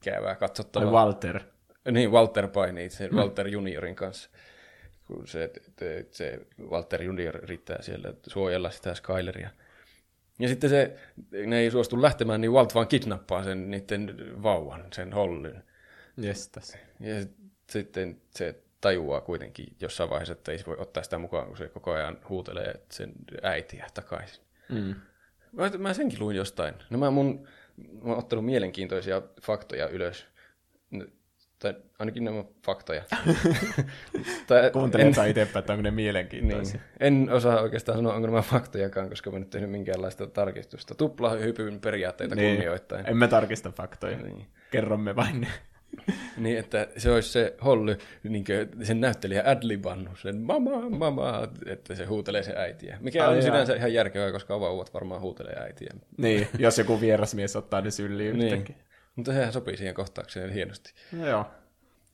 [0.00, 0.92] Käyvää katsottavaa.
[0.92, 1.40] Walter.
[1.90, 4.30] Niin, Walter painii sen Walter Juniorin kanssa.
[5.06, 5.50] Kun se,
[6.10, 9.50] se, Walter Junior yrittää siellä suojella sitä Skyleria.
[10.38, 10.96] Ja sitten se,
[11.46, 15.64] ne ei suostu lähtemään, niin Walt vaan kidnappaa sen niiden vauvan, sen hollyn.
[16.16, 16.78] Jestas.
[17.00, 17.14] Ja
[17.70, 21.68] sitten se tajuaa kuitenkin jossain vaiheessa, että ei se voi ottaa sitä mukaan, kun se
[21.68, 23.12] koko ajan huutelee sen
[23.42, 24.44] äitiä takaisin.
[24.68, 24.94] Mm.
[25.52, 26.74] Mä, mä senkin luin jostain.
[26.90, 30.26] No mä, mun, mä oon ottanut mielenkiintoisia faktoja ylös.
[31.58, 33.02] Tai ainakin nämä faktoja.
[34.46, 36.80] tai, Kuuntelen en, itsepäin, että onko ne mielenkiintoisia.
[36.80, 40.94] niin, en osaa oikeastaan sanoa, onko nämä faktojakaan, koska mä en nyt tehnyt minkäänlaista tarkistusta.
[40.94, 42.54] Tuplahypyn periaatteita niin.
[42.56, 43.10] kunnioittain.
[43.10, 44.16] Emme tarkista faktoja.
[44.16, 44.46] Niin.
[44.70, 45.48] Kerromme vain ne.
[46.36, 48.44] Niin, että se olisi se Holly, niin
[48.82, 52.98] sen näyttelijä adlibannut sen mama, mama, että se huutelee se äitiä.
[53.00, 53.42] Mikä Ai on jaa.
[53.42, 55.90] sinänsä ihan järkevää, koska vauvat varmaan huutelee äitiä.
[56.18, 58.52] Niin, jos joku vierasmies ottaa ne syliin Niin.
[58.52, 58.76] yhtäkkiä.
[59.16, 60.92] Mutta sehän sopii siihen kohtaukseen hienosti.
[61.12, 61.46] No joo.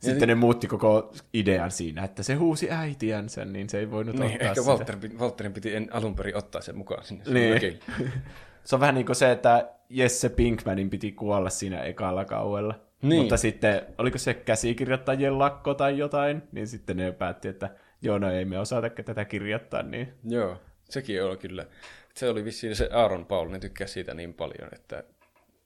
[0.00, 4.32] Sitten ne muutti koko idean siinä, että se huusi äitiänsä, niin se ei voinut Niin,
[4.32, 4.70] ottaa ehkä sitä.
[4.70, 7.24] Walter, Walterin piti en, alun perin ottaa sen mukaan sinne.
[7.28, 7.80] Niin.
[8.64, 12.80] Se on vähän niin kuin se, että Jesse Pinkmanin piti kuolla siinä ekalla kauella.
[13.02, 13.20] Niin.
[13.22, 17.70] Mutta sitten, oliko se käsikirjoittajien lakko tai jotain, niin sitten ne päätti, että
[18.02, 20.56] joo, no ei me osata tätä kirjoittaa, niin Joo,
[20.90, 21.66] sekin on kyllä.
[22.14, 25.04] Se oli vissiin se Aaron Paul, ne tykkäsi siitä niin paljon, että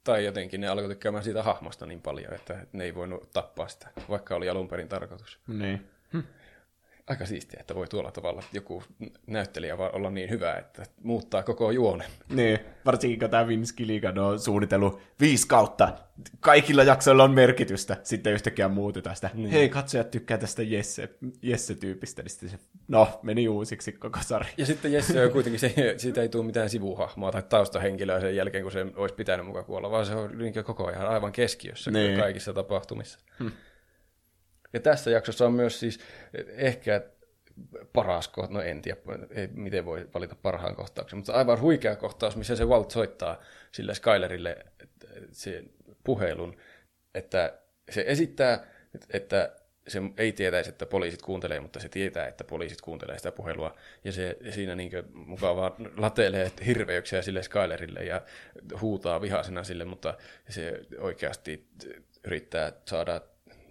[0.07, 3.89] tai jotenkin ne alkoi tykkäämään siitä hahmosta niin paljon, että ne ei voinut tappaa sitä,
[4.09, 5.39] vaikka oli alun perin tarkoitus.
[5.47, 5.87] niin.
[7.07, 8.83] Aika siistiä, että voi tuolla tavalla joku
[9.27, 12.07] näyttelijä vaan olla niin hyvä, että muuttaa koko juonen.
[12.29, 15.93] Niin, varsinkin kun tämä Vince Gilligan on suunnitellut viisi kautta.
[16.41, 17.97] Kaikilla jaksoilla on merkitystä.
[18.03, 19.31] Sitten yhtäkkiä muutetaan sitä.
[19.35, 19.51] Niin.
[19.51, 21.09] Hei, katsojat tykkää tästä Jesse,
[21.43, 22.23] Jesse-tyypistä.
[22.23, 24.51] Niin sitten se, no, meni uusiksi koko sarja.
[24.57, 28.63] Ja sitten Jesse on kuitenkin, se, siitä ei tule mitään sivuhahmoa tai taustahenkilöä sen jälkeen,
[28.63, 30.31] kun se olisi pitänyt mukaan kuolla, vaan se on
[30.65, 32.19] koko ajan aivan keskiössä Niin.
[32.21, 33.19] kaikissa tapahtumissa.
[33.39, 33.53] Hmm.
[34.77, 36.01] Ja tässä jaksossa on myös siis
[36.49, 37.03] ehkä
[37.93, 38.99] paras kohta, no en tiedä,
[39.31, 43.41] ei, miten voi valita parhaan kohtauksen, mutta aivan huikea kohtaus, missä se Walt soittaa
[43.73, 44.57] sille Skylerille
[45.33, 45.71] sen
[46.05, 46.57] puhelun,
[47.15, 47.59] että
[47.91, 48.67] se esittää,
[49.13, 49.57] että
[49.89, 53.77] se ei tietäisi, että poliisit kuuntelee, mutta se tietää, että poliisit kuuntelee sitä puhelua.
[54.05, 58.23] Ja se siinä niin mukavaa latelee hirveyksiä sille Skylerille ja
[58.81, 60.15] huutaa vihaisena sille, mutta
[60.49, 61.69] se oikeasti
[62.25, 63.21] yrittää saada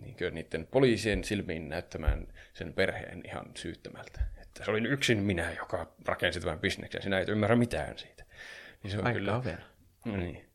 [0.02, 4.22] niin niiden poliisien silmiin näyttämään sen perheen ihan syyttömältä.
[4.42, 7.02] Että se olin yksin minä, joka rakensi tämän bisneksen.
[7.02, 8.24] Sinä et ymmärrä mitään siitä.
[8.84, 9.36] Niin se on Aika kyllä...
[9.38, 9.58] ovela.
[10.06, 10.46] Niin.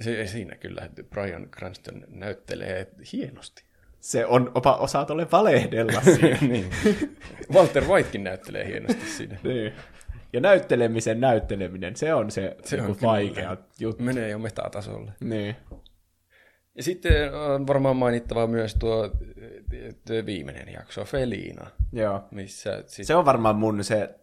[0.00, 3.64] Se, siinä kyllä Brian Cranston näyttelee hienosti.
[4.00, 6.38] Se on opa osaa tuolle valehdella siinä.
[6.40, 6.70] niin.
[7.52, 9.38] Walter Whitekin näyttelee hienosti siinä.
[9.42, 9.72] niin.
[10.32, 13.00] Ja näyttelemisen näytteleminen, se on se, Se on kyllä.
[13.12, 14.02] vaikea juttu.
[14.02, 15.12] Menee jo metatasolle.
[15.20, 15.56] Niin.
[16.74, 19.10] Ja sitten on varmaan mainittava myös tuo,
[20.26, 22.22] viimeinen jakso, Felina, Joo.
[22.30, 24.14] missä sit, Se on varmaan mun se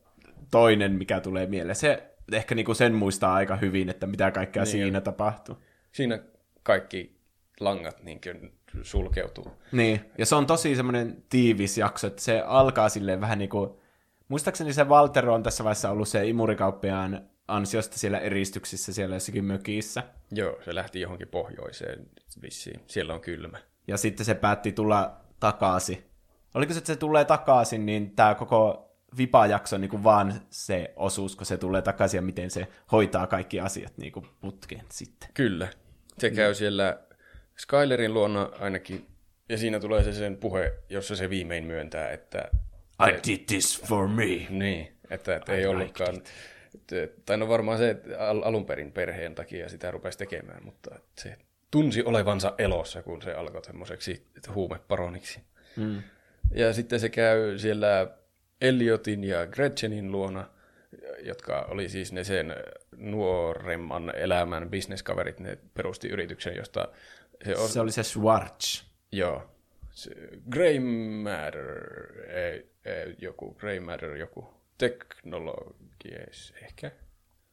[0.51, 1.75] toinen, mikä tulee mieleen.
[1.75, 5.55] Se ehkä niinku sen muistaa aika hyvin, että mitä kaikkea Niin siinä tapahtui.
[5.91, 6.19] siinä
[6.63, 7.15] kaikki
[7.59, 8.19] langat niin
[8.81, 9.51] sulkeutuu.
[9.71, 13.69] Niin, ja se on tosi semmoinen tiivis jakso, että se alkaa silleen vähän niin kuin,
[14.27, 20.03] muistaakseni se Walter on tässä vaiheessa ollut se imurikauppiaan ansiosta siellä eristyksissä siellä jossakin mökissä.
[20.31, 22.07] Joo, se lähti johonkin pohjoiseen
[22.41, 22.81] vissiin.
[22.87, 23.57] Siellä on kylmä.
[23.87, 26.03] Ja sitten se päätti tulla takaisin.
[26.53, 30.93] Oliko se, että se tulee takaisin, niin tämä koko Vipa-jakso on niin kuin vaan se
[30.95, 35.29] osuus, kun se tulee takaisin ja miten se hoitaa kaikki asiat niin kuin putkeen sitten.
[35.33, 35.67] Kyllä.
[36.17, 36.99] Se käy siellä
[37.57, 39.07] Skylerin luona ainakin,
[39.49, 42.49] ja siinä tulee se sen puhe, jossa se viimein myöntää, että...
[43.09, 44.47] I did this for me.
[44.49, 46.21] Niin, että, että ei ollutkaan...
[47.25, 51.37] Tai no varmaan se että al- alun perin perheen takia sitä rupesi tekemään, mutta se
[51.71, 55.39] tunsi olevansa elossa, kun se alkoi semmoiseksi huumeparoniksi.
[55.75, 56.03] Mm.
[56.53, 58.07] Ja sitten se käy siellä
[58.61, 60.49] Elliotin ja Gretchenin luona,
[61.23, 62.55] jotka oli siis ne sen
[62.95, 66.87] nuoremman elämän bisneskaverit, ne perusti yrityksen, josta
[67.45, 67.69] se, on...
[67.69, 68.83] se oli se Schwartz.
[69.11, 69.51] Joo.
[69.91, 70.11] Se,
[70.49, 71.65] Grey Matter,
[72.29, 74.60] ei, ei, joku, Grey Matter, joku.
[74.81, 76.91] Teknologies ehkä.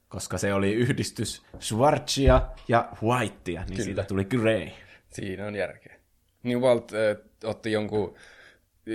[0.08, 3.84] Koska se oli yhdistys Schwartzia ja Whitea, niin Kyllä.
[3.84, 4.68] siitä tuli Grey.
[5.12, 5.96] Siinä on järkeä.
[6.42, 8.16] Niin Walt äh, otti jonkun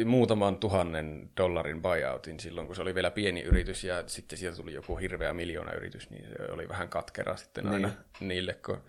[0.06, 4.74] muutaman tuhannen dollarin buyoutin silloin, kun se oli vielä pieni yritys ja sitten sieltä tuli
[4.74, 8.28] joku hirveä miljoona yritys, niin se oli vähän katkera sitten aina niin.
[8.28, 8.84] niille, kun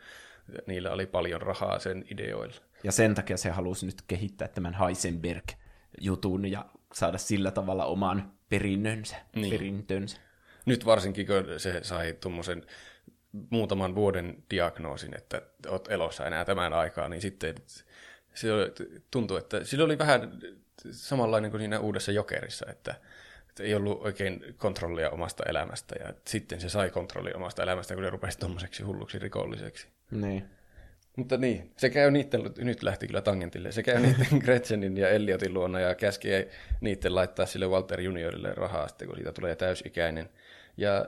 [0.66, 2.57] niillä oli paljon rahaa sen ideoilla.
[2.84, 9.16] Ja sen takia se halusi nyt kehittää tämän Heisenberg-jutun ja saada sillä tavalla oman perinnönsä,
[9.36, 9.51] niin.
[9.51, 10.16] perintönsä.
[10.66, 12.66] Nyt varsinkin, kun se sai tuommoisen
[13.51, 17.55] muutaman vuoden diagnoosin, että olet elossa enää tämän aikaa, niin sitten
[18.34, 18.49] se
[19.11, 20.38] tuntui, että sillä oli vähän
[20.90, 22.95] samanlainen kuin siinä uudessa jokerissa, että,
[23.49, 28.05] että ei ollut oikein kontrollia omasta elämästä, ja sitten se sai kontrollia omasta elämästä, kun
[28.05, 29.86] se rupesi tuommoiseksi hulluksi rikolliseksi.
[30.11, 30.49] Niin.
[31.16, 35.54] Mutta niin, se käy niiden, nyt lähti kyllä tangentille, se käy niiden Gretchenin ja Elliotin
[35.54, 36.28] luona ja käski
[36.80, 40.28] niiden laittaa sille Walter Juniorille rahaa sitten, kun siitä tulee täysikäinen.
[40.76, 41.06] Ja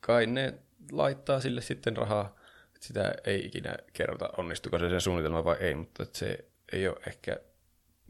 [0.00, 0.54] kai ne
[0.92, 2.36] laittaa sille sitten rahaa,
[2.80, 6.38] sitä ei ikinä kerrota, onnistuko se sen suunnitelma vai ei, mutta se
[6.72, 7.36] ei ole ehkä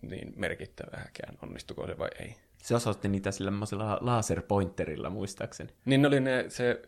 [0.03, 2.37] niin merkittävähäkään, onnistuko se vai ei.
[2.63, 3.53] Se osoitti niitä sillä
[4.01, 5.71] laserpointerilla, muistaakseni.
[5.85, 6.83] Niin ne oli ne, se...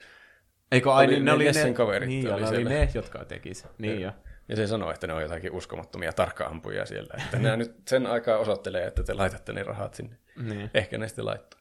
[0.72, 2.08] Eikö ai, niin ne, ne oli ne, kaverit.
[2.08, 3.52] Niin, oli, oli ne, jotka teki.
[3.78, 4.12] Niin ja.
[4.48, 7.14] Ja se sanoi, että ne on jotakin uskomattomia tarkkaampuja siellä.
[7.24, 10.16] Että ne nyt sen aikaa osoittelee, että te laitatte ne rahat sinne.
[10.36, 10.70] Niin.
[10.74, 11.60] Ehkä ne sitten laittaa.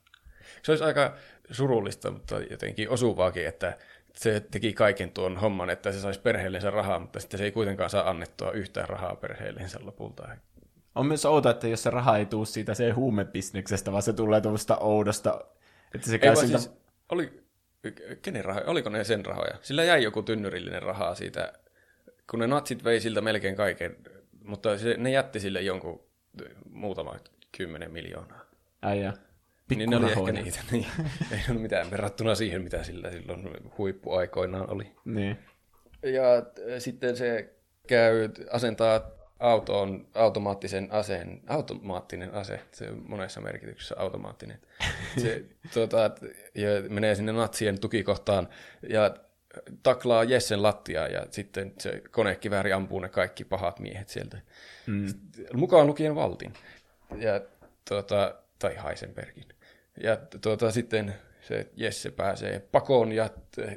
[0.63, 1.15] Se olisi aika
[1.51, 3.77] surullista, mutta jotenkin osuvaakin, että
[4.13, 7.89] se teki kaiken tuon homman, että se saisi perheellensä rahaa, mutta sitten se ei kuitenkaan
[7.89, 10.27] saa annettua yhtään rahaa perheellensä lopulta.
[10.95, 14.41] On myös outo, että jos se raha ei tule siitä se huumebisneksestä, vaan se tulee
[14.41, 15.45] tuosta oudosta,
[15.95, 16.57] että se käy siltä...
[16.57, 16.73] Siis,
[17.09, 17.43] oli,
[18.21, 18.65] kenen rahoja?
[18.67, 19.55] Oliko ne sen rahoja?
[19.61, 21.53] Sillä jäi joku tynnyrillinen rahaa siitä,
[22.29, 23.95] kun ne natsit vei siltä melkein kaiken,
[24.43, 26.03] mutta se, ne jätti sille jonkun
[26.69, 27.15] muutama
[27.57, 28.45] kymmenen miljoonaa.
[28.81, 29.13] Äijä.
[29.69, 30.59] Niin ne oli ehkä niitä.
[30.71, 30.85] Niin.
[31.31, 34.91] ei ole mitään verrattuna siihen, mitä sillä silloin huippuaikoinaan oli.
[35.05, 35.37] Niin.
[36.03, 36.43] Ja äh,
[36.77, 37.53] sitten se
[37.87, 39.01] käy, asentaa
[39.39, 44.59] autoon automaattisen aseen, automaattinen ase, se on monessa merkityksessä automaattinen.
[45.17, 46.11] Se tuota,
[46.55, 48.49] ja menee sinne natsien tukikohtaan
[48.89, 49.15] ja
[49.83, 54.41] taklaa Jessen lattiaa ja sitten se konekivääri ampuu ne kaikki pahat miehet sieltä.
[54.87, 55.07] Mm.
[55.53, 56.53] Mukaan lukien Valtin.
[57.17, 57.41] Ja,
[57.89, 59.47] tuota, tai Heisenbergin.
[60.03, 63.29] Ja tuota, sitten se Jesse pääsee pakoon ja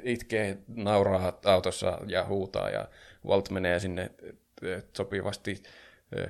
[0.03, 2.87] itkee, nauraa autossa ja huutaa ja
[3.25, 4.11] Walt menee sinne
[4.97, 5.63] sopivasti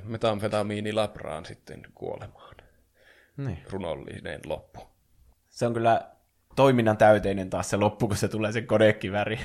[0.04, 2.56] metamfetamiinilabraan sitten kuolemaan.
[3.38, 3.64] Niin.
[3.70, 4.80] Runollinen loppu.
[5.50, 6.17] Se on kyllä
[6.58, 9.40] toiminnan täyteinen taas se loppu, kun se tulee sen kodekiväri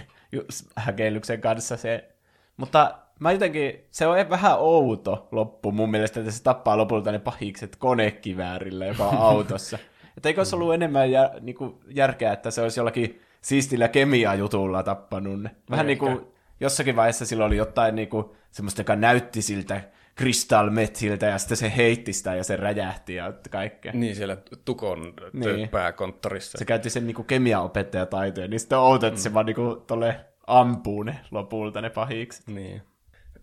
[0.77, 1.77] häkeilyksen kanssa.
[1.77, 2.09] Se.
[2.57, 7.19] Mutta mä jotenkin, se on vähän outo loppu mun mielestä, että se tappaa lopulta ne
[7.19, 9.79] pahikset konekiväärillä joka autossa.
[10.17, 14.83] että eikö olisi ollut enemmän jär, niin kuin järkeä, että se olisi jollakin siistillä kemiajutulla
[14.83, 15.51] tappanut ne.
[15.71, 16.21] Vähän niin kuin
[16.61, 19.81] jossakin vaiheessa sillä oli jotain niin kuin, semmoista, joka näytti siltä
[20.19, 23.93] Crystal Metiltä, ja sitten se heitti sitä, ja se räjähti, ja kaikkea.
[23.93, 25.69] Niin, siellä Tukon niin.
[25.69, 26.59] pääkonttorissa.
[26.59, 29.23] Se käytti sen niin kemiaopettajataitoja, niin sitten on outo, että mm.
[29.23, 32.43] se vaan niin kuin, tolle ampuu ne lopulta ne pahiksi.
[32.47, 32.83] Niin.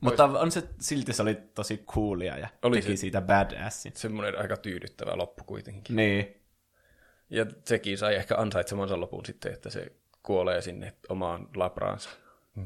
[0.02, 3.92] Mutta on se, silti se oli tosi coolia ja oli teki se, siitä badassin.
[3.96, 5.96] Semmoinen aika tyydyttävä loppu kuitenkin.
[5.96, 6.36] Niin.
[7.30, 9.92] Ja sekin sai ehkä ansaitsemansa lopun sitten, että se
[10.24, 12.10] kuolee sinne omaan labraansa.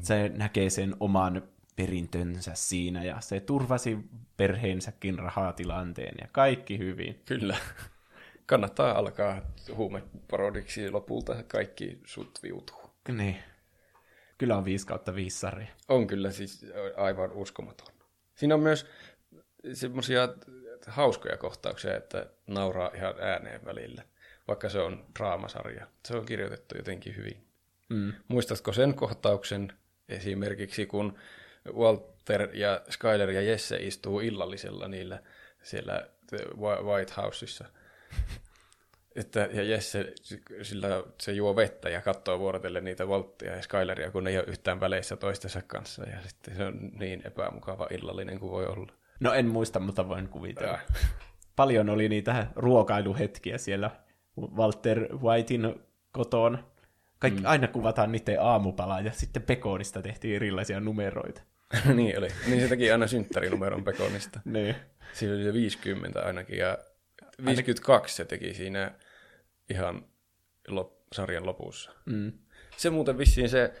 [0.00, 1.42] Se näkee sen oman
[1.76, 3.98] perintönsä siinä ja se turvasi
[4.36, 7.22] perheensäkin rahatilanteen ja kaikki hyvin.
[7.24, 7.56] Kyllä.
[8.46, 9.42] Kannattaa alkaa
[9.76, 12.90] huumeparodiksi lopulta kaikki sut viutuu.
[13.08, 13.36] Niin.
[14.38, 15.66] Kyllä on 5 kautta 5 sarja.
[15.88, 16.66] On kyllä siis
[16.96, 17.94] aivan uskomaton.
[18.34, 18.86] Siinä on myös
[19.72, 20.28] semmoisia
[20.86, 24.02] hauskoja kohtauksia, että nauraa ihan ääneen välillä,
[24.48, 25.86] vaikka se on draamasarja.
[26.04, 27.46] Se on kirjoitettu jotenkin hyvin.
[27.88, 28.12] Mm.
[28.28, 29.72] Muistatko sen kohtauksen
[30.08, 31.18] esimerkiksi, kun
[31.72, 35.22] Walter ja Skyler ja Jesse istuu illallisella niillä
[35.62, 36.08] siellä
[36.82, 37.64] White Houseissa.
[39.16, 40.12] Että, ja Jesse,
[40.62, 40.88] sillä
[41.20, 44.80] se juo vettä ja katsoo vuorotellen niitä Waltia ja Skyleria, kun ne ei ole yhtään
[44.80, 46.02] väleissä toistensa kanssa.
[46.02, 48.92] Ja sitten se on niin epämukava illallinen kuin voi olla.
[49.20, 50.72] No en muista, mutta voin kuvitella.
[50.72, 50.78] Ja.
[51.56, 53.90] Paljon oli niitä ruokailuhetkiä siellä
[54.56, 55.74] Walter Whitein
[56.12, 56.58] kotona.
[57.18, 57.46] Kaikki, mm.
[57.46, 61.42] Aina kuvataan niiden aamupalaa ja sitten Pekonista tehtiin erilaisia numeroita.
[61.94, 62.28] niin oli.
[62.46, 64.40] Niin se teki aina synttärinumeron Pekonista.
[64.44, 64.76] niin.
[65.12, 66.78] Siinä oli 50 ainakin ja
[67.44, 68.94] 52 se teki siinä
[69.70, 70.04] ihan
[70.68, 71.90] lop, sarjan lopussa.
[72.06, 72.32] Mm.
[72.76, 73.72] Se muuten vissiin se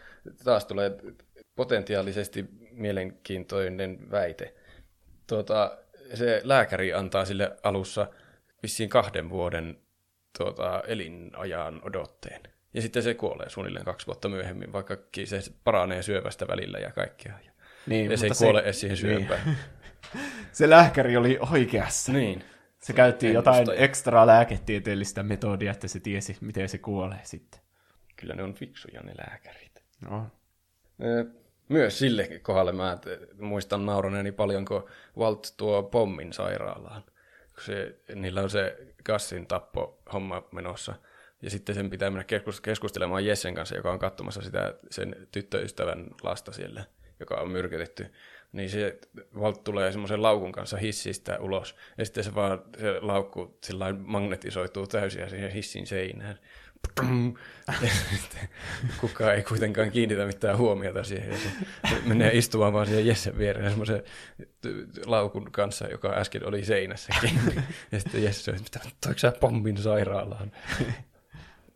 [0.44, 0.96] taas tulee
[1.56, 4.54] potentiaalisesti mielenkiintoinen väite.
[5.26, 5.78] Tuota,
[6.14, 8.06] se lääkäri antaa sille alussa
[8.62, 9.78] vissiin kahden vuoden
[10.38, 12.40] tuota, elinajan odotteen.
[12.74, 17.38] Ja sitten se kuolee suunnilleen kaksi vuotta myöhemmin, vaikkakin se paranee syövästä välillä ja kaikkea.
[17.86, 19.18] Niin, ja se ei se, kuole edes siihen niin.
[19.18, 19.40] syöpään.
[20.14, 20.26] Niin.
[20.52, 22.12] se lääkäri oli oikeassa.
[22.12, 22.44] Niin.
[22.78, 27.60] Se käytti jotain ekstra lääketieteellistä metodia, että se tiesi, miten se kuolee sitten.
[28.16, 29.84] Kyllä ne on fiksuja ne lääkärit.
[30.00, 30.26] No.
[31.68, 32.98] Myös sille kohdalle mä
[33.38, 37.04] muistan nauraneeni paljon, kun Walt tuo pommin sairaalaan.
[37.64, 40.94] Se, niillä on se Gassin tappo homma menossa.
[41.42, 42.24] Ja sitten sen pitää mennä
[42.62, 46.84] keskustelemaan Jessen kanssa, joka on katsomassa sitä sen tyttöystävän lasta siellä,
[47.24, 48.06] joka on myrkytetty
[48.54, 48.98] niin se
[49.36, 54.86] Walt tulee semmoisen laukun kanssa hissistä ulos, ja sitten se vaan se laukku sillä magnetisoituu
[54.86, 56.38] täysin siihen hissin seinään.
[57.82, 57.88] Ja
[59.00, 61.30] kukaan ei kuitenkaan kiinnitä mitään huomiota siihen.
[61.30, 61.36] Ja
[61.90, 64.02] se menee istumaan vaan siihen Jessen viereen semmoisen
[65.06, 67.40] laukun kanssa, joka äsken oli seinässäkin.
[67.92, 68.58] Ja sitten Jesse on,
[69.16, 70.52] sä pommin sairaalaan?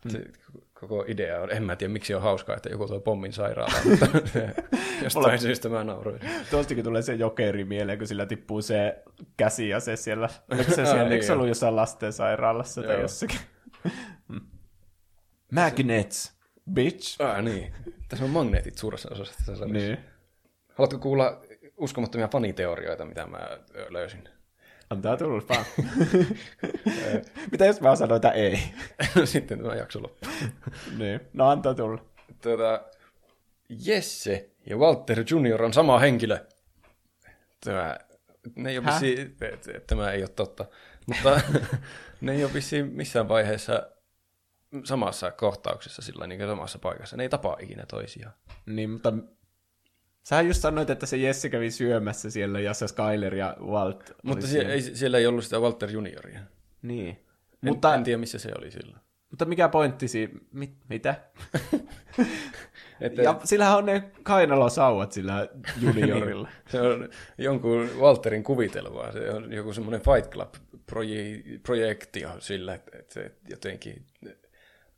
[0.09, 0.25] Se,
[0.81, 1.51] koko idea on.
[1.51, 4.07] En mä tiedä, miksi on hauskaa, että joku tuo pommin sairaalaan, mutta
[5.03, 5.39] jostain Mulla...
[5.39, 6.21] syystä mä nauroin.
[6.51, 9.03] Tuostakin tulee se jokeri mieleen, kun sillä tippuu se
[9.37, 13.39] käsi ja se siellä, eikö se, siellä, eikö se ollut jossain lastensairaalassa tai jossakin?
[14.29, 14.41] Hmm.
[15.53, 16.39] Magnets,
[16.73, 17.23] bitch.
[17.23, 17.73] Ah, niin.
[18.09, 19.99] Tässä on magneetit suuressa osassa tässä Niin.
[20.75, 21.41] Haluatko kuulla
[21.77, 23.39] uskomattomia faniteorioita, mitä mä
[23.89, 24.29] löysin?
[24.91, 25.65] Antaa tulla vaan.
[27.53, 28.59] Mitä jos mä sanoin, että ei?
[29.25, 30.31] Sitten tämä jakso loppuu.
[30.99, 32.05] niin, no antaa tulla.
[32.43, 32.81] Tuota,
[33.69, 36.39] Jesse ja Walter Junior on sama henkilö.
[37.65, 37.97] Tämä,
[38.57, 39.37] ne ei ole vissiin,
[39.87, 40.65] tämä ei ole totta,
[41.07, 41.41] mutta
[42.21, 43.91] ne ei ole vissiin missään vaiheessa
[44.85, 47.17] samassa kohtauksessa sillä niin samassa paikassa.
[47.17, 48.35] Ne ei tapaa ikinä toisiaan.
[48.67, 49.13] Niin, mutta
[50.29, 54.47] Sä just sanoit, että se Jesse kävi syömässä siellä, ja se Skyler ja Walt Mutta
[54.47, 54.73] siellä.
[54.73, 56.41] Ei, siellä ei ollut sitä Walter Junioria.
[56.83, 57.09] Niin.
[57.09, 57.19] En,
[57.63, 59.01] mutta, en tiedä, missä se oli silloin.
[59.31, 60.33] Mutta mikä pointti siinä?
[60.53, 61.15] Mit, mitä?
[63.01, 65.49] että, ja sillähän on ne kainalosauvat sillä
[65.83, 66.49] juniorilla.
[66.49, 67.09] niin, se on
[67.39, 69.13] jonkun Walterin kuvitelmaa.
[69.13, 74.07] Se on joku semmoinen Fight Club-projekti sillä, että se jotenkin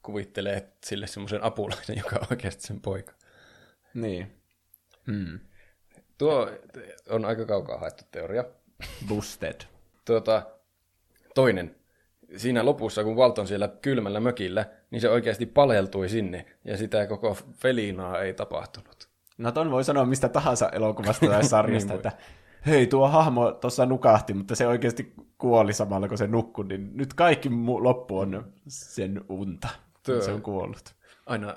[0.02, 3.12] kuvittelee sille semmoisen apulaisen, joka on oikeasti sen poika.
[3.94, 4.39] Niin.
[5.10, 5.38] Hmm.
[6.18, 6.50] Tuo
[7.08, 8.44] on aika kaukaa haettu teoria.
[9.08, 9.60] Busted.
[10.04, 10.42] Tuota,
[11.34, 11.74] toinen.
[12.36, 17.06] Siinä lopussa, kun Walt on siellä kylmällä mökillä, niin se oikeasti paleltui sinne, ja sitä
[17.06, 19.08] koko felinaa ei tapahtunut.
[19.38, 22.12] No ton voi sanoa mistä tahansa elokuvasta tai sarjasta, niin että
[22.66, 27.14] hei, tuo hahmo tuossa nukahti, mutta se oikeasti kuoli samalla, kun se nukkui, niin nyt
[27.14, 29.68] kaikki mu- loppu on sen unta,
[30.06, 30.20] Tuo.
[30.20, 30.94] se on kuollut.
[31.26, 31.56] Aina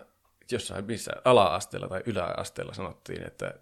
[0.52, 3.54] jossain missä ala-asteella tai yläasteella sanottiin, että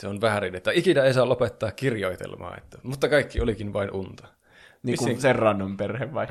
[0.00, 4.26] se on väärin, että ikinä ei saa lopettaa kirjoitelmaa, että, mutta kaikki olikin vain unta.
[4.82, 5.22] Niin kuin vissiin...
[5.22, 6.26] Serrannon perhe vai?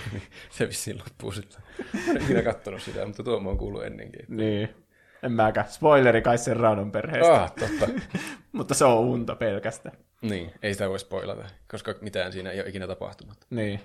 [0.50, 1.60] se vissiin loppuu sitten.
[2.08, 4.20] En ikinä katsonut sitä, mutta tuo on kuullut ennenkin.
[4.20, 4.34] Että...
[4.34, 4.68] Niin.
[5.22, 5.68] En mäkään.
[5.68, 7.34] Spoileri kai Serranon perheestä.
[7.34, 7.88] Ah, totta.
[8.52, 9.96] mutta se on unta pelkästään.
[10.22, 13.36] Niin, ei sitä voi spoilata, koska mitään siinä ei ole ikinä tapahtunut.
[13.50, 13.80] Niin.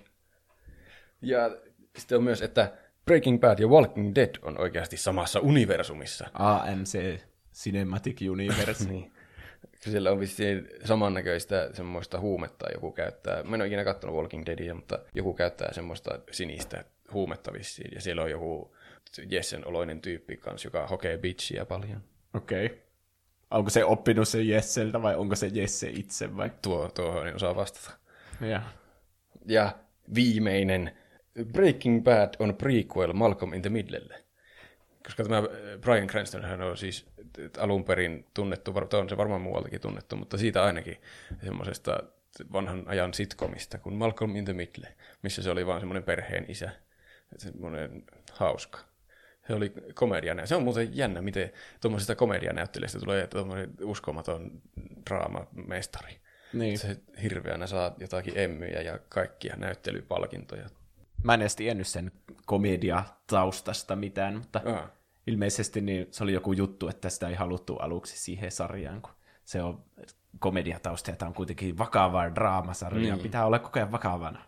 [1.21, 1.57] Ja
[1.97, 2.71] sitten on myös, että
[3.05, 6.29] Breaking Bad ja Walking Dead on oikeasti samassa universumissa.
[6.33, 7.19] AMC,
[7.53, 8.85] Cinematic Universe.
[8.89, 9.11] niin.
[9.75, 13.43] Siellä on vissiin samannäköistä semmoista huumetta joku käyttää.
[13.43, 17.91] Mä en ole ikinä katsonut Walking Deadia, mutta joku käyttää semmoista sinistä huumetta vissiin.
[17.95, 18.75] Ja siellä on joku
[19.29, 22.03] Jessen oloinen tyyppi kanssa, joka hokee bitchiä paljon.
[22.33, 22.65] Okei.
[22.65, 22.77] Okay.
[23.51, 26.51] Onko se oppinut sen Jesseltä vai onko se Jesse itse vai?
[26.61, 27.97] Tuo, tuohon en osaa vastata.
[28.41, 28.61] Ja,
[29.45, 29.71] ja
[30.15, 30.97] viimeinen
[31.51, 34.23] Breaking Bad on prequel Malcolm in the Middlelle.
[35.03, 35.43] Koska tämä äh,
[35.81, 37.05] Brian Cranston hän on siis
[37.57, 40.97] alun perin tunnettu, on se varmaan muualtakin tunnettu, mutta siitä ainakin
[41.43, 42.03] semmoisesta
[42.53, 44.87] vanhan ajan sitcomista kuin Malcolm in the Middle,
[45.21, 46.69] missä se oli vaan semmoinen perheen isä.
[47.37, 48.79] Semmoinen hauska.
[49.47, 50.45] Se oli komediana.
[50.45, 54.61] Se on muuten jännä, miten tuommoisesta komedianäyttelijästä tulee tuommoinen uskomaton
[55.09, 56.19] draamamestari.
[56.53, 56.77] Niin.
[56.77, 60.69] Se hirveänä saa jotakin emmyjä ja kaikkia näyttelypalkintoja.
[61.23, 62.11] Mä en edes tiennyt sen
[62.45, 64.91] komediataustasta mitään, mutta Ah.
[65.27, 69.13] ilmeisesti niin se oli joku juttu, että sitä ei haluttu aluksi siihen sarjaan, kun
[69.43, 69.83] se on
[70.39, 73.23] komediatausta ja tämä on kuitenkin vakava draamasarja, niin.
[73.23, 74.45] pitää olla koko ajan vakavana.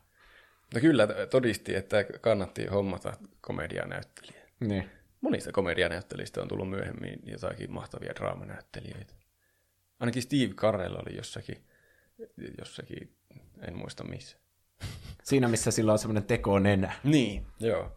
[0.74, 4.42] No kyllä todisti, että kannatti hommata komedianäyttelijä.
[4.60, 4.90] Niin.
[5.22, 9.14] Monista komedianäyttelijistä on tullut myöhemmin jotakin mahtavia draamanäyttelijöitä.
[10.00, 11.64] Ainakin Steve Carell oli jossakin,
[12.60, 13.16] jossakin
[13.68, 14.38] en muista missä.
[15.24, 16.94] Siinä, missä sillä on semmoinen tekonenä.
[17.04, 17.92] Niin, joo.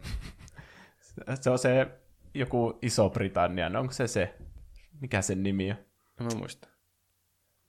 [1.41, 1.87] Se on se
[2.33, 4.33] joku Iso-Britannian, onko se se?
[5.01, 5.77] Mikä sen nimi on?
[6.19, 6.67] En mä muista.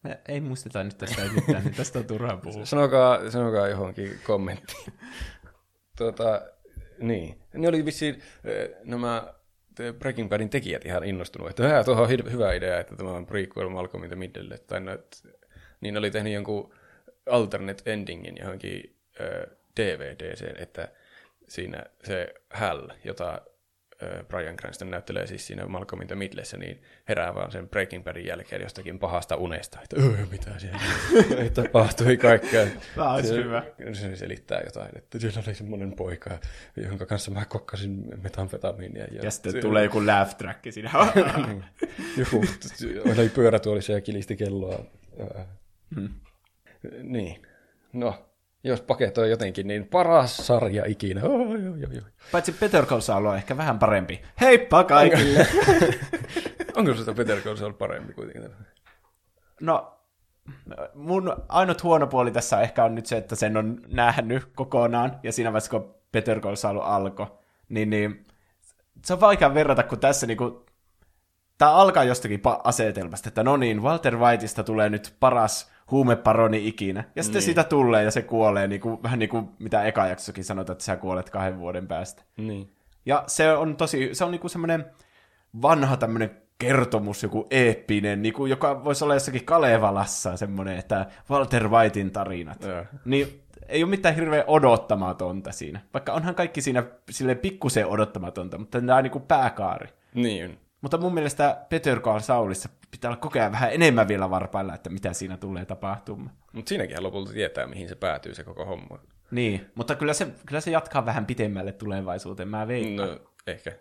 [0.02, 2.64] Me ei muisteta nyt tästä mitään, niin tästä on turhaa puhua.
[2.64, 4.92] Sanokaa, sanokaa johonkin kommenttiin.
[5.98, 6.42] tuota,
[6.98, 7.42] niin.
[7.54, 9.34] Ne oli vissiin eh, nämä
[9.98, 14.04] Breaking Badin tekijät ihan innostunut, että tuohon on hyvä idea, että tämä on prequel Malcolm
[14.04, 14.58] in the Middle.
[14.58, 15.22] Tai no, et,
[15.80, 16.74] niin oli tehnyt jonkun
[17.30, 18.99] alternate endingin johonkin
[19.76, 20.88] DVDseen, että
[21.48, 23.42] siinä se Hal, jota
[24.28, 28.26] Brian Cranston näyttelee siis siinä Malcolm in the Middlessä, niin herää vaan sen Breaking Badin
[28.26, 30.78] jälkeen jostakin pahasta unesta, että öö, mitä siellä
[31.42, 32.66] ei tapahtui kaikkea.
[32.94, 33.62] Tämä olisi se, hyvä.
[33.92, 36.38] Se selittää jotain, että siellä oli semmoinen poika,
[36.76, 39.04] jonka kanssa mä kokkasin metanfetamiinia.
[39.04, 40.90] Ja, Ja sitten tulee joku laugh track siinä.
[42.18, 42.44] joku
[43.12, 44.84] oli pyörätuolissa ja kilisti kelloa.
[45.94, 46.08] Hmm.
[47.02, 47.42] Niin.
[47.92, 48.29] No,
[48.64, 51.20] jos paketoi jotenkin, niin paras sarja ikinä.
[51.24, 52.04] Oh, joo, joo, joo.
[52.32, 54.22] Paitsi Better Call Saul on ehkä vähän parempi.
[54.40, 55.46] Heippa kaikille!
[56.76, 58.50] Onko sitä Peter Call Saul parempi kuitenkin?
[59.60, 60.00] No,
[60.94, 65.32] mun ainut huono puoli tässä ehkä on nyt se, että sen on nähnyt kokonaan, ja
[65.32, 67.26] siinä vaiheessa, kun Better Call Saul alkoi,
[67.68, 68.26] niin, niin
[69.04, 70.66] se on vaikea verrata, kun tässä niinku,
[71.58, 77.22] tämä alkaa jostakin asetelmasta, että no niin, Walter Whiteista tulee nyt paras huumeparoni ikinä, ja
[77.22, 77.46] sitten niin.
[77.46, 80.96] sitä tulee ja se kuolee, niinku, vähän niin kuin mitä eka jaksokin sanotaan, että sä
[80.96, 82.22] kuolet kahden vuoden päästä.
[82.36, 82.72] Niin.
[83.06, 84.84] Ja se on tosi, se on niinku semmoinen
[85.62, 92.10] vanha tämmöinen kertomus, joku eeppinen, niinku, joka voisi olla jossakin Kalevalassa semmoinen, että Walter Whitein
[92.10, 92.62] tarinat.
[92.62, 92.84] Joo.
[93.04, 95.80] Niin ei ole mitään hirveän odottamatonta siinä.
[95.94, 99.88] Vaikka onhan kaikki siinä sille pikkusen odottamatonta, mutta tämä on niinku pääkaari.
[100.14, 100.58] Niin.
[100.80, 104.90] Mutta mun mielestä Peter Call Saulissa pitää olla koko ajan vähän enemmän vielä varpailla, että
[104.90, 106.36] mitä siinä tulee tapahtumaan.
[106.52, 108.98] Mutta siinäkin lopulta tietää, mihin se päätyy se koko homma.
[109.30, 113.08] Niin, mutta kyllä se, kyllä se jatkaa vähän pitemmälle tulevaisuuteen, mä veikkaan.
[113.08, 113.72] No, ehkä.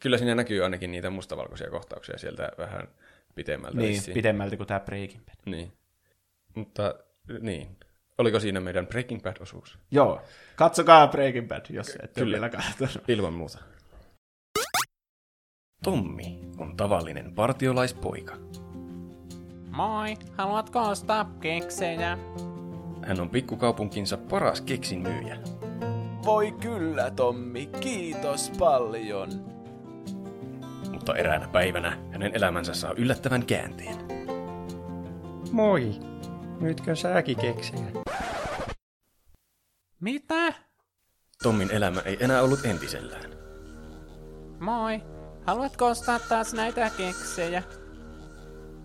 [0.00, 2.88] Kyllä siinä näkyy ainakin niitä mustavalkoisia kohtauksia sieltä vähän
[3.34, 3.76] pitemmältä.
[3.76, 4.14] niin, vissiin.
[4.14, 5.34] pidemmältä kuin tämä Breaking Bad.
[5.46, 5.72] Niin.
[6.54, 6.94] Mutta
[7.40, 7.76] niin.
[8.18, 9.78] Oliko siinä meidän Breaking Bad-osuus?
[9.90, 10.22] Joo,
[10.56, 12.32] katsokaa Breaking Bad, jos ette Kyllä.
[12.32, 13.08] vielä katsonut.
[13.08, 13.58] Ilman muuta.
[15.82, 18.36] Tommi on tavallinen partiolaispoika.
[19.70, 22.18] Moi, haluatko ostaa keksejä?
[23.06, 25.38] Hän on pikkukaupunkinsa paras keksin myyjä.
[26.24, 29.28] Voi kyllä, Tommi, kiitos paljon.
[30.92, 33.96] Mutta eräänä päivänä hänen elämänsä saa yllättävän käänteen.
[35.52, 35.90] Moi,
[36.60, 37.86] nytkö säkin keksejä?
[40.00, 40.52] Mitä?
[41.42, 43.30] Tommin elämä ei enää ollut entisellään.
[44.60, 45.02] Moi,
[45.46, 47.62] haluatko ostaa taas näitä keksejä?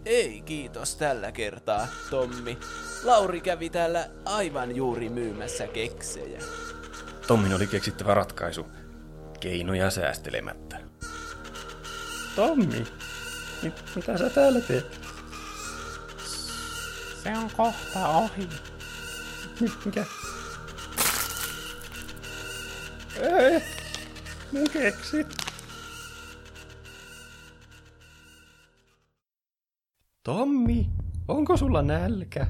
[0.05, 2.57] Ei kiitos tällä kertaa, Tommi.
[3.03, 6.39] Lauri kävi täällä aivan juuri myymässä keksejä.
[7.27, 8.67] Tommin oli keksittävä ratkaisu.
[9.39, 10.79] Keinoja säästelemättä.
[12.35, 12.87] Tommi,
[13.63, 14.99] mit, mitä sä täällä teet?
[17.23, 18.49] Se on kohta ohi.
[19.59, 20.05] Mi, mikä?
[23.21, 23.63] Ei,
[24.51, 25.27] mun keksit.
[30.27, 30.89] Tommi,
[31.27, 32.47] onko sulla nälkä?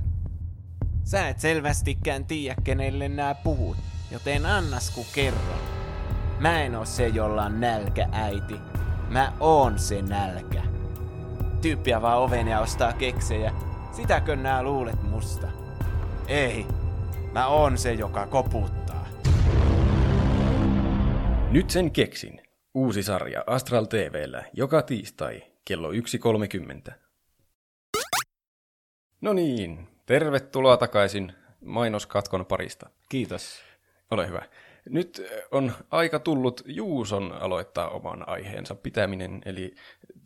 [1.03, 3.77] Sä et selvästikään tiedä, kenelle nää puhut,
[4.11, 5.59] joten annas ku kerron.
[6.39, 8.55] Mä en oo se, jolla on nälkä, äiti.
[9.09, 10.63] Mä oon se nälkä.
[11.61, 13.53] Tyyppi avaa oven ja ostaa keksejä.
[13.91, 15.47] Sitäkö nää luulet musta?
[16.27, 16.65] Ei.
[17.31, 19.07] Mä oon se, joka koputtaa.
[21.51, 22.41] Nyt sen keksin.
[22.73, 27.06] Uusi sarja Astral TVllä joka tiistai kello 1.30.
[29.21, 31.33] No niin, tervetuloa takaisin
[31.65, 32.89] mainoskatkon parista.
[33.09, 33.61] Kiitos.
[34.11, 34.41] Ole hyvä.
[34.89, 39.75] nyt on aika tullut Juuson aloittaa oman aiheensa pitäminen, eli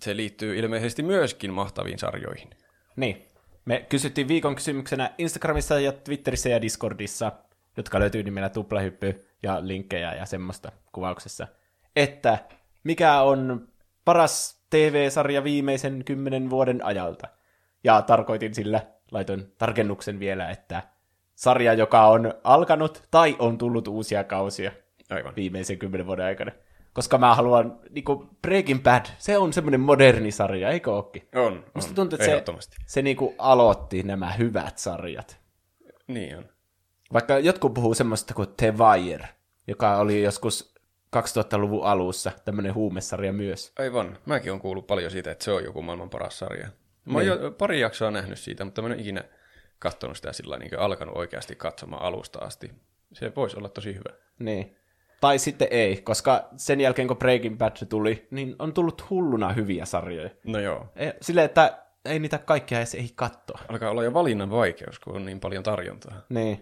[0.03, 2.49] se liittyy ilmeisesti myöskin mahtaviin sarjoihin.
[2.95, 3.27] Niin.
[3.65, 7.31] Me kysyttiin viikon kysymyksenä Instagramissa ja Twitterissä ja Discordissa,
[7.77, 11.47] jotka löytyy nimellä tuplahyppy ja linkkejä ja semmoista kuvauksessa,
[11.95, 12.37] että
[12.83, 13.67] mikä on
[14.05, 17.27] paras TV-sarja viimeisen kymmenen vuoden ajalta.
[17.83, 20.83] Ja tarkoitin sillä, laitoin tarkennuksen vielä, että
[21.35, 24.71] sarja, joka on alkanut tai on tullut uusia kausia
[25.09, 25.35] Aivan.
[25.35, 26.51] viimeisen kymmenen vuoden aikana.
[26.93, 31.27] Koska mä haluan, niinku Breaking Bad, se on semmoinen moderni sarja, eikö ookin?
[31.35, 31.95] On, Musta on.
[31.95, 32.25] tuntuu, että
[32.59, 35.39] se, se niinku aloitti nämä hyvät sarjat.
[36.07, 36.45] Niin on.
[37.13, 39.29] Vaikka jotkut puhuu semmoista kuin The Wire,
[39.67, 40.75] joka oli joskus
[41.17, 43.73] 2000-luvun alussa tämmöinen huumesarja myös.
[43.79, 44.17] Aivan.
[44.25, 46.67] Mäkin on kuullut paljon siitä, että se on joku maailman paras sarja.
[47.05, 47.41] Mä oon Niin.
[47.41, 49.23] jo pari jaksoa nähnyt siitä, mutta mä en ole ikinä
[49.79, 52.71] katsonut sitä sillä niin alkanut oikeasti katsomaan alusta asti.
[53.13, 54.17] Se voisi olla tosi hyvä.
[54.39, 54.75] Niin.
[55.21, 59.85] Tai sitten ei, koska sen jälkeen kun Breaking Bad tuli, niin on tullut hulluna hyviä
[59.85, 60.29] sarjoja.
[60.45, 60.87] No joo.
[60.95, 63.59] Ei- Silleen, että ei niitä kaikkia edes ei katsoa.
[63.69, 66.21] Alkaa olla jo valinnan vaikeus, kun on niin paljon tarjontaa.
[66.29, 66.61] Niin.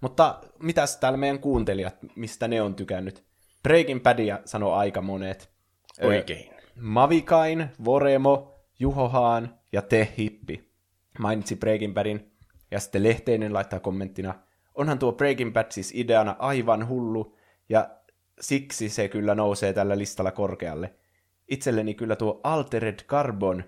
[0.00, 3.24] Mutta mitäs täällä meidän kuuntelijat, mistä ne on tykännyt?
[3.62, 5.50] Breaking Badia sanoo aika monet.
[6.02, 6.50] Ö, Oikein.
[6.80, 10.72] Mavikain, Voremo, Juhohaan ja Te Hippi
[11.18, 12.32] mainitsi Breaking Badin.
[12.70, 14.34] Ja sitten Lehteinen laittaa kommenttina,
[14.74, 17.36] onhan tuo Breaking Bad siis ideana aivan hullu,
[17.68, 17.90] ja
[18.40, 20.94] siksi se kyllä nousee tällä listalla korkealle.
[21.48, 23.64] Itselleni kyllä tuo Altered Carbon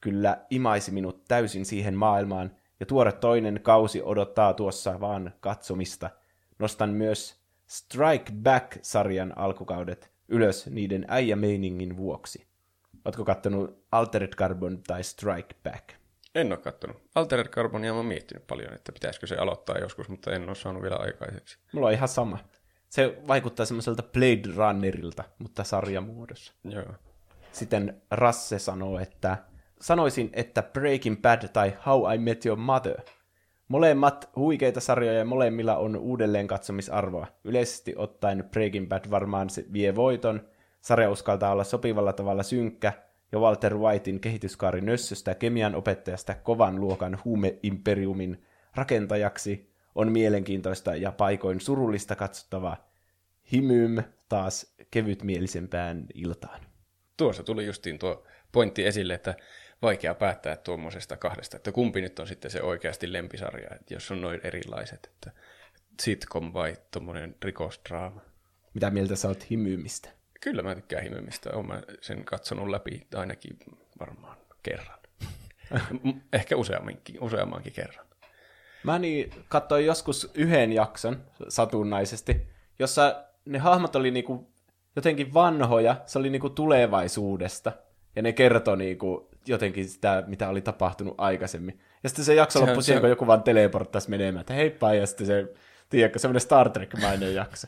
[0.00, 6.10] kyllä imaisi minut täysin siihen maailmaan, ja tuore toinen kausi odottaa tuossa vaan katsomista.
[6.58, 12.51] Nostan myös Strike Back-sarjan alkukaudet ylös niiden äijämeiningin vuoksi.
[13.04, 15.88] Ootko kattonut Altered Carbon tai Strike Back?
[16.34, 17.02] En ole kattonut.
[17.14, 20.82] Altered Carbonia mä oon miettinyt paljon, että pitäisikö se aloittaa joskus, mutta en ole saanut
[20.82, 21.58] vielä aikaiseksi.
[21.72, 22.38] Mulla on ihan sama.
[22.88, 26.52] Se vaikuttaa semmoiselta Blade Runnerilta, mutta sarjamuodossa.
[26.64, 26.94] Joo.
[27.52, 29.38] Sitten Rasse sanoo, että
[29.80, 33.00] sanoisin, että Breaking Bad tai How I Met Your Mother.
[33.68, 37.26] Molemmat huikeita sarjoja ja molemmilla on uudelleen katsomisarvoa.
[37.44, 40.48] Yleisesti ottaen Breaking Bad varmaan se vie voiton.
[40.82, 42.92] Sarja uskaltaa olla sopivalla tavalla synkkä,
[43.32, 51.60] ja Walter Whitein kehityskaari nössöstä kemian opettajasta kovan luokan huumeimperiumin rakentajaksi on mielenkiintoista ja paikoin
[51.60, 52.92] surullista katsottavaa.
[53.52, 56.60] Himym taas kevytmielisempään iltaan.
[57.16, 59.34] Tuossa tuli justiin tuo pointti esille, että
[59.82, 64.20] vaikea päättää tuommoisesta kahdesta, että kumpi nyt on sitten se oikeasti lempisarja, että jos on
[64.20, 65.30] noin erilaiset, että
[66.02, 68.20] sitcom vai tuommoinen rikosdraama.
[68.74, 70.21] Mitä mieltä sä oot himymistä?
[70.42, 73.58] Kyllä mä tykkään himemistä, olen mä sen katsonut läpi ainakin
[74.00, 74.98] varmaan kerran.
[76.32, 78.06] Ehkä useamminkin, useammankin kerran.
[78.84, 84.52] Mä niin katsoin joskus yhden jakson satunnaisesti, jossa ne hahmot oli niinku
[84.96, 87.72] jotenkin vanhoja, se oli niinku tulevaisuudesta,
[88.16, 91.80] ja ne kertoi niinku jotenkin sitä, mitä oli tapahtunut aikaisemmin.
[92.02, 95.06] Ja sitten se jakso loppui se- siihen, kun joku vaan teleporttasi menemään, että heippa, ja
[95.06, 95.52] sitten se,
[95.88, 97.66] tiedätkö, semmoinen Star Trek-mainen jakso.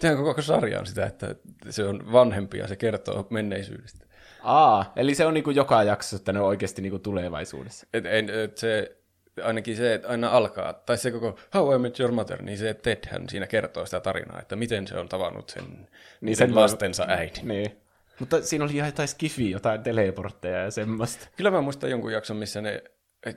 [0.00, 1.34] Sehän koko sarja on sitä, että
[1.70, 4.06] se on vanhempi ja se kertoo menneisyydestä.
[4.42, 7.86] Aa, eli se on niinku joka jaksossa, että ne on oikeasti niinku tulevaisuudessa.
[7.92, 8.96] Et, en, et se,
[9.42, 12.74] ainakin se, että aina alkaa, tai se koko How I Met Your Mother, niin se
[12.74, 15.88] Tedhän siinä kertoo sitä tarinaa, että miten se on tavannut sen,
[16.20, 17.48] niin sen lastensa äidin.
[17.48, 17.76] Niin.
[18.18, 21.28] Mutta siinä oli ihan jotain skifiä, jotain teleportteja ja semmoista.
[21.36, 22.82] Kyllä mä muistan jonkun jakson, missä ne,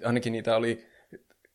[0.05, 0.90] ainakin niitä oli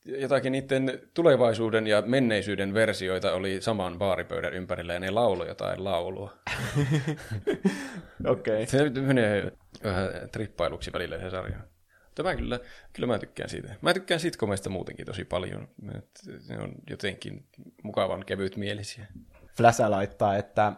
[0.06, 6.32] jotakin niiden tulevaisuuden ja menneisyyden versioita oli saman baaripöydän ympärillä ja ne lauloi jotain laulua.
[8.26, 8.62] Okei.
[8.62, 8.66] Okay.
[8.66, 9.52] Se menee
[9.84, 11.58] vähän trippailuksi välillä se sarja.
[12.04, 12.60] Mutta mä kyllä,
[12.92, 13.74] kyllä mä tykkään siitä.
[13.80, 15.68] Mä tykkään sitcomeista muutenkin tosi paljon.
[16.48, 17.46] Ne on jotenkin
[17.82, 19.06] mukavan kevyt mielisiä.
[19.56, 20.72] Flasha laittaa, että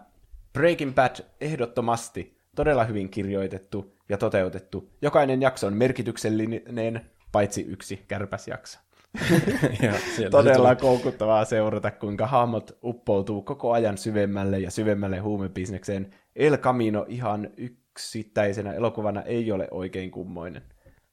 [0.53, 4.91] Breaking Bad ehdottomasti todella hyvin kirjoitettu ja toteutettu.
[5.03, 8.79] Jokainen jakso on merkityksellinen, paitsi yksi kärpäsjakso.
[10.23, 16.15] ja Todella se koukuttavaa seurata, kuinka hahmot uppoutuu koko ajan syvemmälle ja syvemmälle huumebisnekseen.
[16.37, 20.63] El Camino ihan yksittäisenä elokuvana ei ole oikein kummoinen.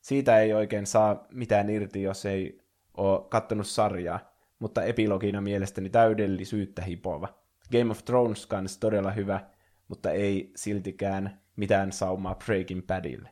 [0.01, 2.61] Siitä ei oikein saa mitään irti, jos ei
[2.97, 4.19] ole kattonut sarjaa,
[4.59, 7.27] mutta epilogina mielestäni täydellisyyttä hipova.
[7.71, 9.39] Game of Thrones kans todella hyvä,
[9.87, 13.29] mutta ei siltikään mitään saumaa Breaking Badille.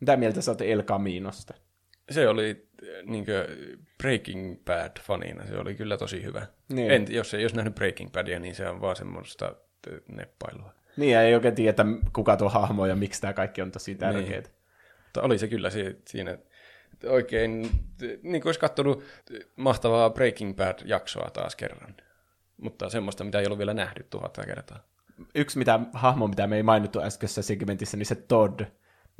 [0.00, 1.54] Mitä mieltä sä oot El Caminosta?
[2.10, 2.71] Se oli
[3.04, 3.24] niin
[3.98, 6.46] Breaking Bad-fanina, se oli kyllä tosi hyvä.
[6.68, 6.90] Niin.
[6.90, 9.54] En, jos ei olisi nähnyt Breaking Badia, niin se on vaan semmoista
[10.08, 10.72] neppailua.
[10.96, 14.40] Niin, ja ei oikein tiedä, kuka tuo hahmo ja miksi tämä kaikki on tosi tärkeää.
[14.40, 14.42] Niin.
[15.04, 16.38] Mutta oli se kyllä si- siinä
[17.06, 17.70] oikein,
[18.00, 19.04] niin kuin olisi katsonut
[19.56, 21.94] mahtavaa Breaking Bad-jaksoa taas kerran.
[22.56, 24.86] Mutta semmoista, mitä ei ollut vielä nähty tuhatta kertaa.
[25.34, 28.60] Yksi mitä, hahmo, mitä me ei mainittu äskeisessä segmentissä, niin se Todd.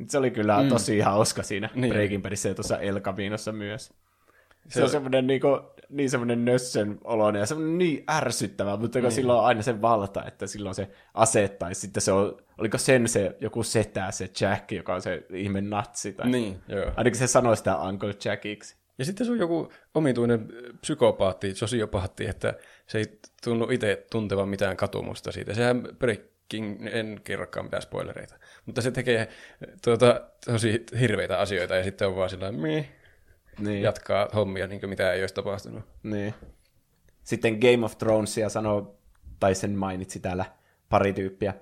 [0.07, 0.69] Se oli kyllä mm.
[0.69, 1.81] tosi hauska siinä Niin.
[1.81, 1.93] niin.
[1.93, 3.93] Breaking Badissä ja tuossa El Caminossa myös.
[4.67, 5.47] Se, se on semmoinen niinku,
[5.89, 10.25] niin semmoinen nössön oloinen ja semmoinen niin ärsyttävä, mutta kun sillä on aina se valta,
[10.25, 14.71] että silloin se ase, tai sitten se on, oliko sen se joku setä, se Jack,
[14.71, 16.91] joka on se ihme natsi, tai Niin, joo.
[16.95, 18.75] ainakin se sanoi sitä Uncle Jackiksi.
[18.97, 20.47] Ja sitten se on joku omituinen
[20.81, 22.53] psykopaatti, sosiopaatti, että
[22.87, 25.53] se ei tunnu itse tuntevan mitään katumusta siitä.
[25.53, 25.87] Sehän
[26.49, 28.35] Breaking, en kerrokaan mitään spoilereita,
[28.65, 29.27] mutta se tekee
[29.83, 32.51] tuota, tosi hirveitä asioita ja sitten on vaan sillä
[33.59, 33.81] Niin.
[33.81, 35.83] jatkaa hommia niin mitään ei olisi tapahtunut.
[36.03, 36.33] Niin.
[37.23, 38.97] Sitten Game of Thronesia sanoo,
[39.39, 40.45] tai sen mainitsi täällä
[40.89, 41.53] pari tyyppiä.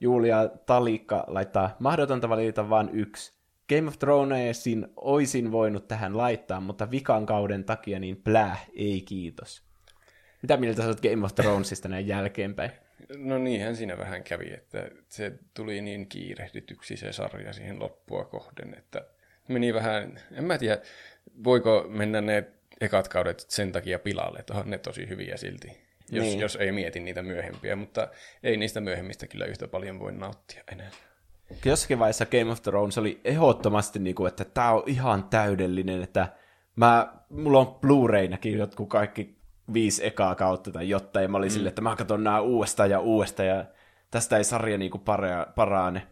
[0.00, 3.32] Julia Talikka laittaa, mahdotonta valita vain yksi.
[3.68, 9.62] Game of Thronesin oisin voinut tähän laittaa, mutta vikan kauden takia niin pläh, ei kiitos.
[10.42, 12.70] Mitä mieltä sä oot Game of Thronesista näin jälkeenpäin?
[13.16, 18.74] No niinhän siinä vähän kävi, että se tuli niin kiirehdityksi se sarja siihen loppua kohden,
[18.78, 19.06] että
[19.48, 20.78] meni vähän, en mä tiedä,
[21.44, 22.44] voiko mennä ne
[22.80, 25.68] ekat kaudet sen takia pilalle, että onhan ne tosi hyviä silti,
[26.10, 26.40] jos, Niin.
[26.40, 28.08] jos ei mieti niitä myöhempiä, mutta
[28.42, 30.90] ei niistä myöhemmistä kyllä yhtä paljon voi nauttia enää.
[31.64, 36.28] Jossakin vaiheessa Game of Thrones oli ehdottomasti, niin kuin, että tämä on ihan täydellinen, että
[36.76, 39.39] mä, mulla on Blu-raynakin jotkut kaikki
[39.72, 41.52] viisi ekaa kautta tai jotain, ja mä olin mm.
[41.52, 43.64] silleen, että mä katson nämä uudestaan ja uudestaan, ja
[44.10, 46.06] tästä ei sarja niin kuin para, parane.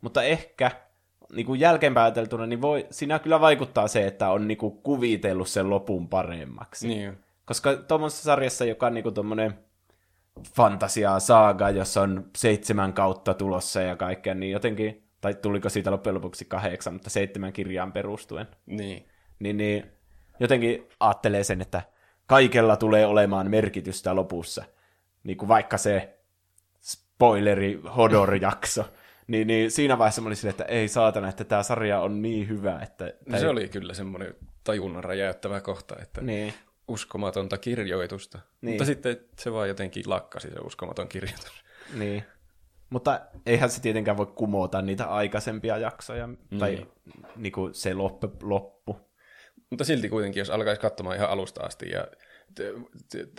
[0.00, 0.70] Mutta ehkä
[1.32, 5.48] niin kuin jälkeenpäin ajateltuna, niin voi, siinä kyllä vaikuttaa se, että on niin kuin kuvitellut
[5.48, 6.88] sen lopun paremmaksi.
[6.88, 9.54] Niin, Koska tuommoisessa sarjassa, joka on niinku tommonen
[10.56, 16.14] fantasia saaga, jossa on seitsemän kautta tulossa ja kaikkea, niin jotenkin, tai tuliko siitä loppujen
[16.14, 19.08] lopuksi kahdeksan, mutta seitsemän kirjaan perustuen, niin.
[19.38, 19.86] niin, niin
[20.40, 21.82] jotenkin ajattelee sen, että
[22.26, 24.64] kaikella tulee olemaan merkitystä lopussa.
[25.24, 26.18] Niin kuin vaikka se
[26.80, 28.84] spoileri Hodor-jakso.
[29.26, 32.48] niin, niin siinä vaiheessa mä olin silleen, että ei saatana, että tämä sarja on niin
[32.48, 33.12] hyvä, että...
[33.26, 36.54] No se oli kyllä semmoinen tajunnan räjäyttävä kohta, että Niin.
[36.88, 38.38] uskomatonta kirjoitusta.
[38.60, 38.72] Niin.
[38.72, 41.64] Mutta sitten se vaan jotenkin lakkasi se uskomaton kirjoitus.
[41.94, 42.24] Niin.
[42.90, 46.86] Mutta eihän se tietenkään voi kumota niitä aikaisempia jaksoja, tai
[47.36, 48.96] niin kuin se loppu, loppu.
[49.72, 52.06] Mutta silti kuitenkin, jos alkaisi katsomaan ihan alusta asti ja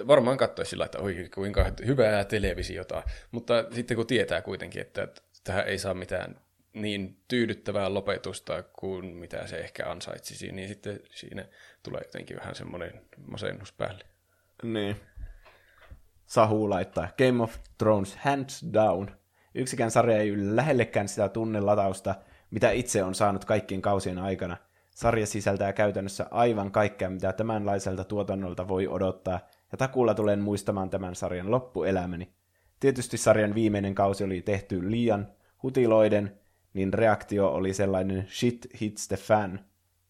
[0.08, 5.08] varmaan katsoisi sillä, että oi kuinka hyvää televisiota, mutta sitten kun tietää kuitenkin, että
[5.44, 6.36] tähän ei saa mitään
[6.74, 11.46] niin tyydyttävää lopetusta kuin mitä se ehkä ansaitsisi, niin sitten siinä
[11.84, 14.04] tulee jotenkin vähän semmoinen masennus päälle.
[14.64, 14.96] Niin.
[16.26, 19.12] Sahu laittaa Game of Thrones hands down.
[19.56, 22.16] Yksikään sarja ei lähellekään sitä tunnelatausta,
[22.52, 24.58] mitä itse on saanut kaikkien kausien aikana.
[24.94, 29.40] Sarja sisältää käytännössä aivan kaikkea, mitä tämänlaiselta tuotannolta voi odottaa,
[29.72, 32.34] ja takuulla tulen muistamaan tämän sarjan loppuelämäni.
[32.80, 35.28] Tietysti sarjan viimeinen kausi oli tehty liian
[35.64, 36.40] hutiloiden,
[36.74, 39.60] niin reaktio oli sellainen shit hits the fan,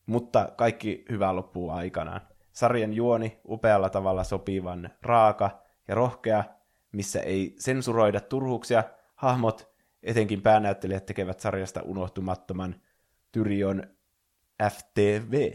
[0.06, 2.22] mutta kaikki hyvä loppuu aikanaan.
[2.52, 6.44] Sarjan juoni upealla tavalla sopivan raaka ja rohkea,
[6.92, 8.84] missä ei sensuroida turhuuksia,
[9.16, 9.74] hahmot,
[10.04, 12.76] etenkin päänäyttelijät tekevät sarjasta unohtumattoman
[13.32, 13.84] Tyrion
[14.70, 15.54] FTV.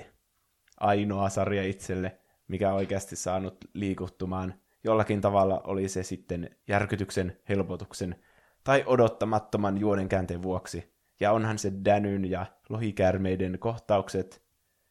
[0.80, 2.18] Ainoa sarja itselle,
[2.48, 4.54] mikä oikeasti saanut liikuttumaan.
[4.84, 8.16] Jollakin tavalla oli se sitten järkytyksen, helpotuksen
[8.64, 10.94] tai odottamattoman juonenkäänteen vuoksi.
[11.20, 14.42] Ja onhan se Danyn ja lohikäärmeiden kohtaukset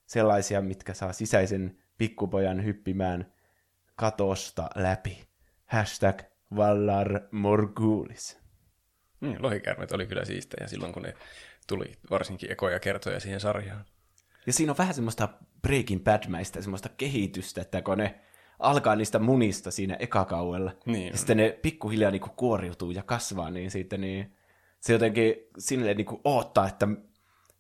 [0.05, 3.33] sellaisia, mitkä saa sisäisen pikkupojan hyppimään
[3.95, 5.27] katosta läpi.
[5.65, 6.21] Hashtag
[6.55, 8.39] Vallar Morgulis.
[9.19, 11.13] Mm, lohikäärmeet oli kyllä siistejä silloin, kun ne
[11.67, 13.85] tuli varsinkin ekoja kertoja siihen sarjaan.
[14.47, 15.29] Ja siinä on vähän semmoista
[15.61, 18.19] Breaking Bad-mäistä semmoista kehitystä, että kun ne
[18.59, 23.71] alkaa niistä munista siinä ekakaudella, Niin ja sitten ne pikkuhiljaa niinku kuoriutuu ja kasvaa, niin
[23.71, 24.35] sitten niin
[24.79, 26.87] se jotenkin sinne niinku oottaa, että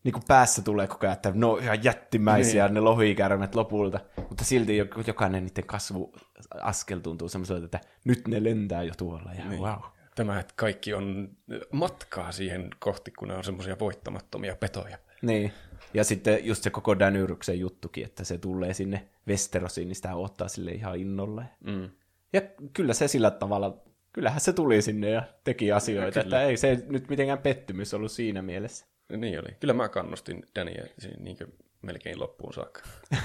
[0.03, 2.73] niinku päässä tulee koko ajan, että ne on ihan jättimäisiä niin.
[2.73, 8.83] ne lohikärmet lopulta, mutta silti jo- jokainen niiden kasvuaskel tuntuu semmoiselta, että nyt ne lentää
[8.83, 9.61] jo tuolla, ja niin.
[9.61, 9.79] wow.
[10.15, 11.29] Tämä, että kaikki on
[11.71, 14.97] matkaa siihen kohti, kun ne on semmoisia voittamattomia petoja.
[15.21, 15.53] Niin.
[15.93, 20.47] Ja sitten just se koko Danyryksen juttukin, että se tulee sinne Westerosiin, niin sitä ottaa
[20.47, 21.43] sille ihan innolla.
[21.63, 21.89] Mm.
[22.33, 22.41] Ja
[22.73, 23.83] kyllä se sillä tavalla,
[24.13, 28.41] kyllähän se tuli sinne ja teki asioita, että ei se nyt mitenkään pettymys ollut siinä
[28.41, 28.85] mielessä.
[29.17, 29.55] Niin oli.
[29.59, 31.37] Kyllä mä kannustin Dania siihen niin
[31.81, 32.81] melkein loppuun saakka.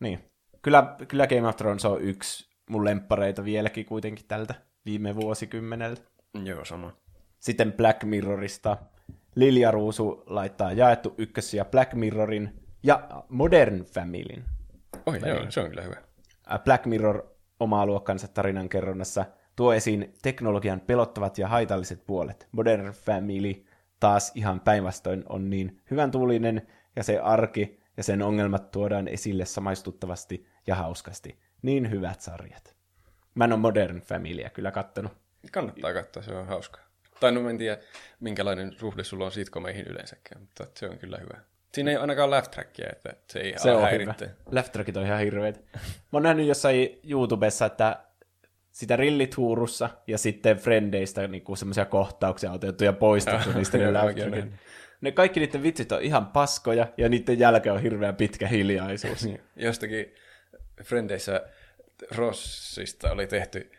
[0.00, 0.18] Niin.
[0.62, 6.02] Kyllä, kyllä Game of Thrones on yksi mun lemppareita vieläkin kuitenkin tältä viime vuosikymmeneltä.
[6.44, 6.92] Joo, sama.
[7.38, 8.76] Sitten Black Mirrorista.
[9.34, 14.44] Lilja Ruusu laittaa jaettu ykkös ja Black Mirrorin ja Modern Familyn.
[15.06, 15.96] Oi, joo, se on kyllä hyvä.
[16.64, 17.26] Black Mirror
[17.60, 19.24] omaa luokkansa tarinankerronnassa
[19.56, 22.48] tuo esiin teknologian pelottavat ja haitalliset puolet.
[22.52, 23.64] Modern Family
[24.00, 29.44] taas ihan päinvastoin on niin hyvän tuulinen ja se arki ja sen ongelmat tuodaan esille
[29.44, 31.40] samaistuttavasti ja hauskasti.
[31.62, 32.76] Niin hyvät sarjat.
[33.34, 35.12] Mä en ole Modern Familya kyllä kattonut.
[35.52, 36.87] Kannattaa katsoa, se on hauska.
[37.20, 37.78] Tai no en tiedä,
[38.20, 41.38] minkälainen suhde sulla on sitcomeihin yleensäkään, mutta se on kyllä hyvä.
[41.74, 44.24] Siinä ei ole ainakaan laugh trackia, että se ei Se on häiritte.
[44.24, 44.36] hyvä.
[44.50, 45.64] Left trackit on ihan hirveet.
[45.74, 45.80] Mä
[46.12, 47.96] oon nähnyt jossain YouTubessa, että
[48.70, 54.16] sitä rillituurussa ja sitten Frendeistä niinku semmoisia kohtauksia otettu ja poistettu niistä ne laugh.
[55.00, 59.28] Ne kaikki niiden vitsit on ihan paskoja ja niiden jälkeen on hirveän pitkä hiljaisuus.
[59.56, 60.14] Jostakin
[60.84, 61.42] Frendeissä
[62.16, 63.70] Rossista oli tehty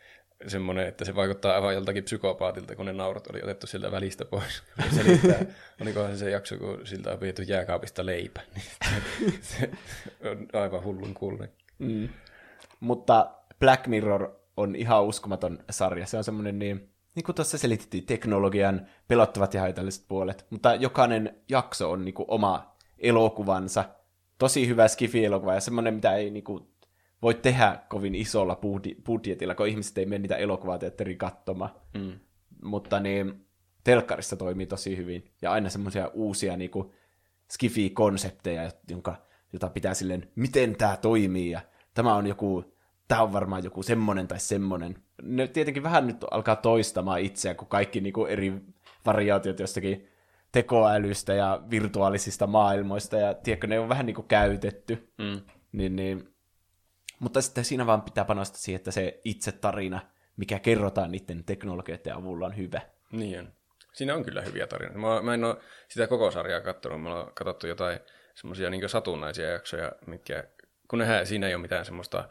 [0.46, 4.62] semmoinen, että se vaikuttaa aivan joltakin psykopaatilta, kun ne naurut oli otettu sieltä välistä pois.
[4.90, 5.44] Se Selittää,
[5.80, 8.40] olikohan se se jakso, kun siltä on viety jääkaapista leipä.
[9.40, 9.70] Se,
[10.30, 11.52] on aivan hullun kuulonen.
[11.78, 12.08] Mm.
[12.80, 16.06] Mutta Black Mirror on ihan uskomaton sarja.
[16.06, 20.46] Se on semmoinen niin, niin kuin tuossa selitettiin, teknologian pelottavat ja haitalliset puolet.
[20.50, 23.84] Mutta jokainen jakso on niin kuin oma elokuvansa.
[24.38, 26.68] Tosi hyvä skifi-elokuva ja semmoinen, mitä ei niin kuin,
[27.22, 28.60] voi tehdä kovin isolla
[29.04, 31.70] budjetilla, kun ihmiset ei mene niitä elokuvateatteriin katsomaan.
[31.94, 32.12] Mm.
[32.62, 33.46] Mutta niin,
[33.84, 35.30] telkkarissa toimii tosi hyvin.
[35.42, 36.90] Ja aina semmoisia uusia niin kuin,
[37.50, 39.16] skifi-konsepteja, jonka,
[39.52, 41.60] jota pitää silleen, miten tämä toimii, ja
[41.94, 42.74] tämä on joku,
[43.08, 44.96] tämä on varmaan joku semmonen tai semmonen.
[45.22, 48.52] Ne tietenkin vähän nyt alkaa toistamaan itseään, kun kaikki niin kuin eri
[49.06, 50.08] variaatiot jostakin
[50.52, 55.12] tekoälystä ja virtuaalisista maailmoista, ja tiedätkö, ne on vähän niin kuin käytetty.
[55.18, 55.40] Mm.
[55.72, 56.28] Niin, niin.
[57.20, 60.00] Mutta sitten siinä vaan pitää panostaa siihen, että se itse tarina,
[60.36, 62.80] mikä kerrotaan niiden teknologioiden avulla, on hyvä.
[63.12, 63.52] Niin on.
[63.92, 64.98] Siinä on kyllä hyviä tarinoita.
[64.98, 65.56] Mä, mä en ole
[65.88, 67.02] sitä koko sarjaa katsonut.
[67.02, 68.00] Mä oon katsottu jotain
[68.34, 70.44] semmoisia niin satunnaisia jaksoja, mitkä,
[70.88, 72.28] kun nehän, siinä ei ole mitään semmoista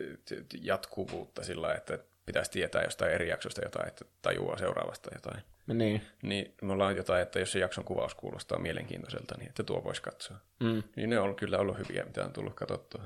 [0.00, 5.42] eh, jatkuvuutta sillä että pitäisi tietää jostain eri jaksosta jotain, että tajuaa seuraavasta jotain.
[5.66, 6.02] Niin.
[6.22, 10.02] Niin me ollaan jotain, että jos se jakson kuvaus kuulostaa mielenkiintoiselta, niin että tuo voisi
[10.02, 10.36] katsoa.
[10.60, 10.82] Mm.
[10.96, 13.02] Niin ne on kyllä ollut hyviä, mitä on tullut katsottua.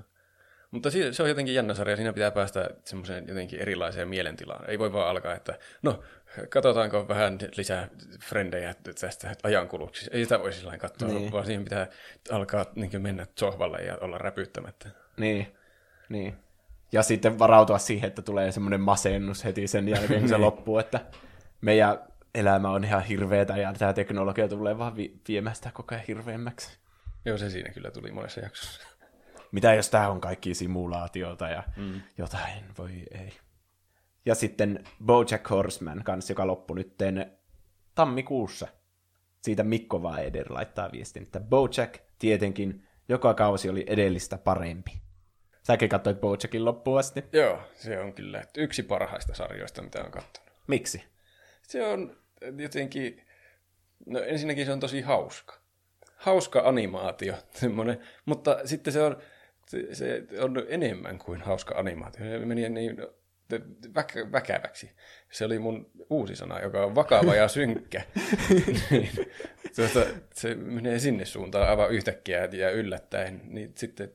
[0.73, 4.71] Mutta se on jotenkin jännä sarja, siinä pitää päästä semmoiseen jotenkin erilaiseen mielentilaan.
[4.71, 6.03] Ei voi vaan alkaa, että no,
[6.49, 7.89] katsotaanko vähän lisää
[8.25, 10.11] frendejä tästä ajankuluksi.
[10.13, 11.21] Ei sitä voi sillä katsoa, Niin.
[11.21, 11.33] niin.
[11.33, 11.87] vaan siihen pitää
[12.31, 14.89] alkaa niin mennä sohvalle ja olla räpyttämättä.
[15.17, 15.47] Niin,
[16.09, 16.35] niin.
[16.93, 21.01] Ja sitten varautua siihen, että tulee semmoinen masennus heti sen jälkeen, kun se loppuu, että
[21.61, 21.99] meidän
[22.35, 26.79] elämä on ihan hirveetä ja tämä teknologia tulee vaan vi- viemään sitä koko ajan hirveämmäksi.
[27.25, 28.89] Joo, se siinä kyllä tuli monessa jaksossa.
[29.53, 32.01] Mitä jos tämä on kaikki simulaatiota ja mm.
[32.19, 33.33] jotain, voi ei.
[34.27, 37.33] Ja sitten Bojack Horseman kanssa, joka loppui nytten
[37.95, 38.69] tammikuussa.
[39.43, 45.03] Siitä Mikko Vaeder laittaa viestin, että Bojack tietenkin joka kausi oli edellistä parempi.
[45.63, 47.25] Säkin katsoit Bojackin loppuun asti.
[47.33, 50.53] Joo, se on kyllä yksi parhaista sarjoista, mitä olen katsonut.
[50.67, 51.05] Miksi?
[51.63, 52.17] Se on
[52.59, 53.27] jotenkin,
[54.07, 55.55] no ensinnäkin se on tosi hauska.
[56.17, 59.17] Hauska animaatio, semmoinen, mutta sitten se on,
[59.69, 62.25] se, se on enemmän kuin hauska animaatio.
[62.25, 62.97] Se meni niin
[63.95, 64.91] väkä, väkäväksi.
[65.31, 68.03] Se oli mun uusi sana, joka on vakava ja synkkä.
[68.91, 69.11] niin,
[69.77, 74.13] tuota, se menee sinne suuntaan aivan yhtäkkiä ja yllättäen, niin sitten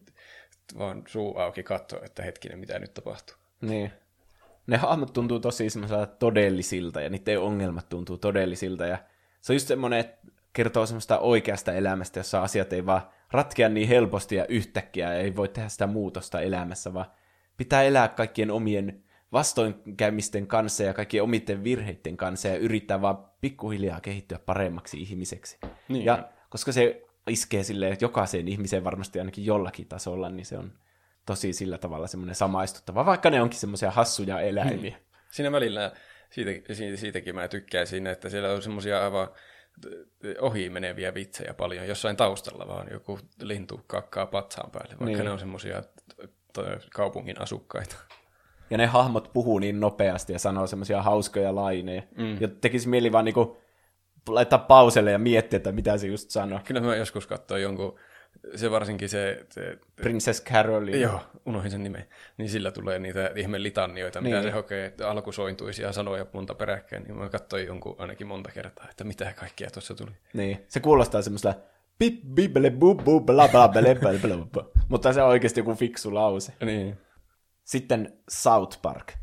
[0.78, 3.36] vaan suu auki katsoo, että hetkinen, mitä nyt tapahtuu.
[3.62, 3.92] Niin.
[4.68, 8.98] Ne hahmot tuntuu tosi semmoisilta todellisilta ja niiden ongelmat tuntuu todellisilta ja
[9.42, 10.18] se on just semmoinen, että
[10.54, 15.36] kertoo semmoista oikeasta elämästä, jossa asiat ei vaan ratkea niin helposti ja yhtäkkiä ja ei
[15.36, 17.12] voi tehdä sitä muutosta elämässä, vaan
[17.58, 24.02] pitää elää kaikkien omien vastoinkäymisten kanssa ja kaikkien omien virheiden kanssa ja yrittää vaan pikkuhiljaa
[24.02, 25.58] kehittyä paremmaksi ihmiseksi.
[25.88, 26.06] Niin.
[26.06, 30.74] Ja koska se iskee silleen, että jokaiseen ihmiseen varmasti ainakin jollakin tasolla, niin se on
[31.26, 34.98] tosi sillä tavalla semmoinen samaistuttava, vaikka ne onkin semmoisia hassuja eläimiä.
[35.32, 35.92] Siinä välillä,
[36.30, 39.28] siitä, siitä, siitäkin mä tykkään siinä, että siellä on semmoisia aivan
[40.42, 41.88] ohi meneviä vitsejä paljon.
[41.88, 45.26] Jossain taustalla vaan joku lintu kakkaa patsaan päälle, vaikka Niin.
[45.26, 45.84] ne on semmoisia
[46.94, 47.96] kaupungin asukkaita.
[48.70, 52.02] Ja ne hahmot puhuu niin nopeasti ja sanoo semmoisia hauskoja laineja.
[52.18, 52.38] Mm.
[52.42, 53.58] Ja tekisi mieli vaan niinku
[54.30, 56.60] laittaa pauselle ja miettiä, että mitä se just sanoo.
[56.66, 58.00] Kyllä mä joskus katsoin jonkun,
[58.56, 61.02] se varsinkin se, se Princess Carolin.
[61.02, 62.06] Joo, unohdin sen nimen.
[62.38, 64.44] Niin sillä tulee niitä ihme litannioita, mitä Niin.
[64.44, 67.04] se hokee, että alkusointuisia sanoja monta peräkkäin.
[67.04, 70.12] Niin mä katsoin jonkun ainakin monta kertaa, että mitä kaikkia tuossa tuli.
[70.34, 70.66] Niin.
[70.68, 71.54] Se kuulostaa semmoista
[72.00, 74.66] pip, bibele, bu, bu, bla, bla, bla, bla, bla, bla.
[74.90, 76.54] Mutta se on oikeasti joku fiksu lause.
[76.66, 76.98] Niin.
[77.64, 79.14] Sitten South Park.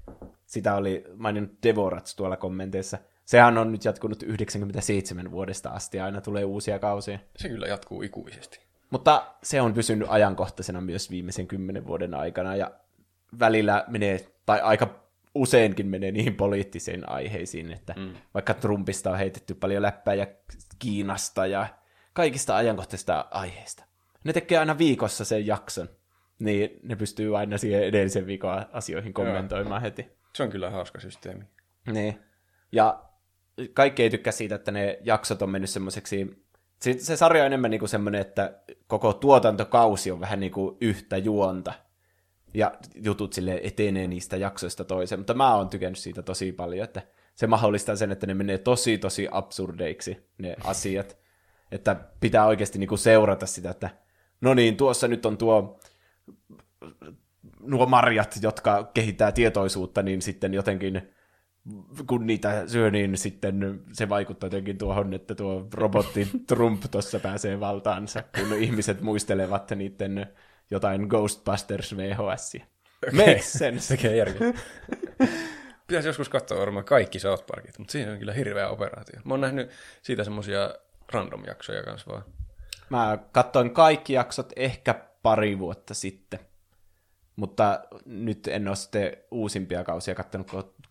[0.46, 2.98] Sitä oli maininnut Devorats tuolla kommenteissa.
[3.24, 7.18] Sehän on nyt jatkunut 97 vuodesta asti ja aina tulee uusia kausia.
[7.36, 8.60] Se kyllä jatkuu ikuisesti.
[8.94, 12.70] Mutta se on pysynyt ajankohtaisena myös viimeisen kymmenen vuoden aikana, ja
[13.38, 15.04] välillä menee, tai aika
[15.34, 18.14] useinkin menee niihin poliittisiin aiheisiin, että mm.
[18.34, 20.26] vaikka Trumpista on heitetty paljon läppää ja
[20.78, 21.66] Kiinasta ja
[22.12, 23.84] kaikista ajankohtaisista aiheista.
[24.24, 25.88] Ne tekee aina viikossa sen jakson,
[26.38, 30.08] niin ne pystyy aina siihen edellisen viikon asioihin kommentoimaan heti.
[30.34, 31.44] Se on kyllä hauska systeemi.
[31.92, 32.20] Niin.
[32.72, 33.04] Ja
[33.72, 36.43] kaikki ei tykkää siitä, että ne jaksot on mennyt semmoiseksi...
[36.80, 41.72] Se, se sarja on enemmän niinku semmoinen, että koko tuotantokausi on vähän niinku yhtä juonta.
[42.54, 45.18] Ja jutut sille etenee niistä jaksoista toiseen.
[45.18, 47.02] Mutta mä oon tykännyt siitä tosi paljon, että
[47.34, 51.18] se mahdollistaa sen, että ne menee tosi tosi absurdeiksi ne asiat.
[51.72, 53.90] että pitää oikeasti niinku seurata sitä, että
[54.40, 55.80] no niin, tuossa nyt on tuo
[57.60, 61.14] nuo marjat, jotka kehittää tietoisuutta, niin sitten jotenkin
[62.06, 67.60] kun niitä syö, niin sitten se vaikuttaa jotenkin tuohon, että tuo robotti Trump tuossa pääsee
[67.60, 70.26] valtaansa, kun ihmiset muistelevat niiden
[70.70, 72.56] jotain Ghostbusters VHS.
[73.08, 73.26] Okay.
[73.26, 73.96] Makes sense.
[73.96, 74.52] Tekee järkeä.
[75.86, 79.20] Pitäisi joskus katsoa varmaan kaikki South Parkit, mutta siinä on kyllä hirveä operaatio.
[79.24, 79.70] Mä oon nähnyt
[80.02, 80.74] siitä semmosia
[81.12, 82.24] random-jaksoja kanssa vaan.
[82.90, 86.40] Mä katsoin kaikki jaksot ehkä pari vuotta sitten,
[87.36, 90.14] mutta nyt en ole sitten uusimpia kausia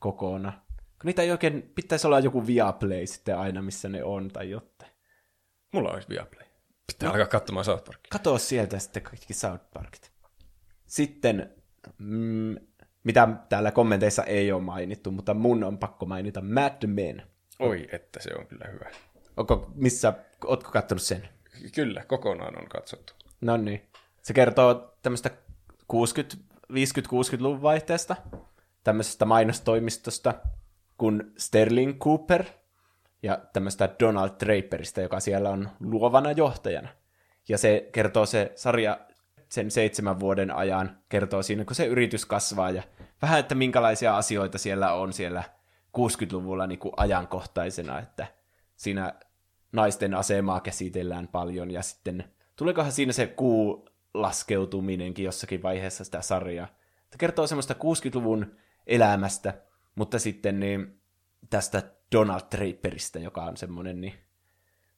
[0.03, 0.61] kattonut kokonaan.
[1.03, 4.91] Niitä ei oikein, pitäisi olla joku Viaplay sitten aina, missä ne on tai jotain.
[5.73, 6.45] Mulla olisi Viaplay.
[6.87, 7.13] Pitää no.
[7.13, 8.09] alkaa katsomaan South Parkia.
[8.11, 10.11] Kato sieltä sitten kaikki South Parkit.
[10.87, 11.55] Sitten,
[11.97, 12.55] mm,
[13.03, 17.23] mitä täällä kommenteissa ei ole mainittu, mutta mun on pakko mainita Mad Men.
[17.59, 18.89] Oi, että se on kyllä hyvä.
[19.37, 20.13] Onko, missä,
[20.45, 21.29] ootko katsonut sen?
[21.75, 23.13] Kyllä, kokonaan on katsottu.
[23.41, 23.81] No niin.
[24.21, 25.29] Se kertoo tämmöistä
[26.73, 28.15] 50-60-luvun vaihteesta,
[28.83, 30.33] tämmöisestä mainostoimistosta,
[30.97, 32.43] kuin Sterling Cooper
[33.23, 36.89] ja tämmöistä Donald Draperista, joka siellä on luovana johtajana.
[37.49, 38.99] Ja se kertoo se sarja
[39.49, 42.83] sen seitsemän vuoden ajan, kertoo siinä, kun se yritys kasvaa ja
[43.21, 45.43] vähän, että minkälaisia asioita siellä on siellä
[45.97, 48.27] 60-luvulla niin kuin ajankohtaisena, että
[48.75, 49.13] siinä
[49.71, 52.23] naisten asemaa käsitellään paljon ja sitten
[52.55, 56.67] tuleekohan siinä se kuu laskeutuminenkin jossakin vaiheessa sitä sarjaa.
[57.11, 58.55] Se kertoo semmoista 60-luvun
[58.87, 59.61] elämästä,
[59.95, 61.01] mutta sitten niin
[61.49, 61.81] tästä
[62.11, 64.13] Donald Draperista, joka on semmoinen, niin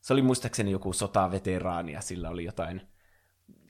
[0.02, 2.82] se oli muistaakseni joku sotaveteraani ja sillä oli jotain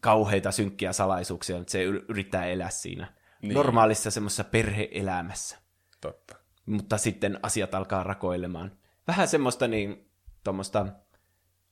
[0.02, 3.54] kauheita synkkiä salaisuuksia, että se yrittää elää siinä niin.
[3.54, 5.58] normaalissa semmoisessa perheelämässä.
[6.02, 6.36] Totta.
[6.66, 8.78] Mutta sitten asiat alkaa rakoilemaan.
[9.08, 10.10] Vähän semmoista niin,
[10.44, 10.86] tuommoista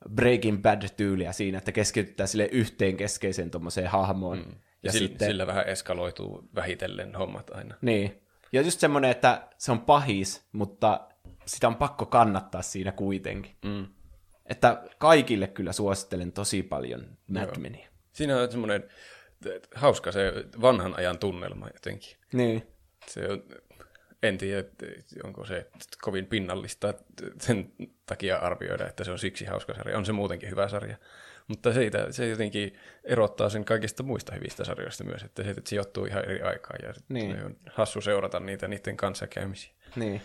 [0.09, 4.37] Breaking Bad-tyyliä siinä, että keskitytään sille yhteen keskeiseen tuommoiseen hahmoon.
[4.37, 4.51] Mm.
[4.51, 5.27] Ja, ja sillä, sitten...
[5.27, 7.75] sillä vähän eskaloituu vähitellen hommat aina.
[7.81, 8.21] Niin.
[8.53, 11.07] Ja just semmoinen, että se on pahis, mutta
[11.45, 13.55] sitä on pakko kannattaa siinä kuitenkin.
[13.65, 13.87] Mm.
[14.45, 17.87] Että kaikille kyllä suosittelen tosi paljon Mad Menia.
[18.13, 18.89] Siinä on semmoinen
[19.75, 22.17] hauska se vanhan ajan tunnelma jotenkin.
[22.33, 22.67] Niin.
[23.07, 23.43] Se on,
[24.23, 24.67] en tiedä,
[25.23, 25.69] onko se
[26.01, 26.93] kovin pinnallista
[27.41, 27.73] sen
[28.05, 29.97] takia arvioida, että se on siksi hauska sarja.
[29.97, 30.97] On se muutenkin hyvä sarja.
[31.47, 36.25] Mutta siitä, se jotenkin erottaa sen kaikista muista hyvistä sarjoista myös, että se sijoittuu ihan
[36.25, 37.45] eri aikaan ja niin.
[37.45, 39.71] on hassu seurata niitä niiden kanssakäymisiä.
[39.95, 40.21] Niin.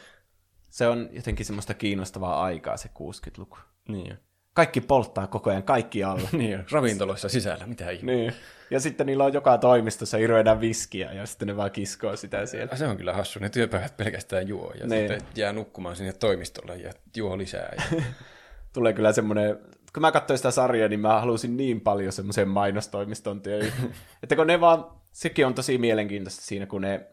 [0.70, 3.58] Se on jotenkin semmoista kiinnostavaa aikaa se 60-luku.
[3.88, 4.18] Niin
[4.58, 6.28] Kaikki polttaa koko ajan, kaikki alla.
[6.38, 8.12] niin ravintoloissa sisällä, mitä ihme.
[8.12, 8.32] Niin.
[8.70, 12.76] Ja sitten niillä on joka toimistossa hirveänä viskiä, ja sitten ne vaan kiskoo sitä siellä.
[12.76, 15.08] Se on kyllä hassu, ne työpäivät pelkästään juo, ja niin.
[15.08, 17.72] sitten jää nukkumaan sinne toimistolle ja juo lisää.
[17.76, 18.02] Ja...
[18.72, 19.58] Tulee kyllä semmoinen
[19.94, 23.94] kun mä katsoin sitä sarjaa, niin mä halusin niin paljon semmoisen mainostoimiston töihin.
[24.22, 27.06] että kun ne vaan, sekin on tosi mielenkiintoista siinä, kun ne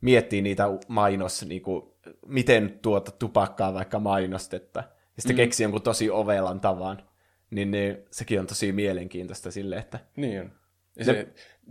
[0.00, 1.92] miettii niitä mainos, niin kuin,
[2.26, 4.80] miten tuota tupakkaa vaikka mainostetta.
[5.16, 5.38] Ja sitten mm.
[5.38, 7.08] keksii jonkun tosi ovelan tavan.
[7.50, 9.98] Niin ne, sekin on tosi mielenkiintoista sille, että...
[10.16, 10.52] Niin on.
[10.96, 11.28] Ja se ne...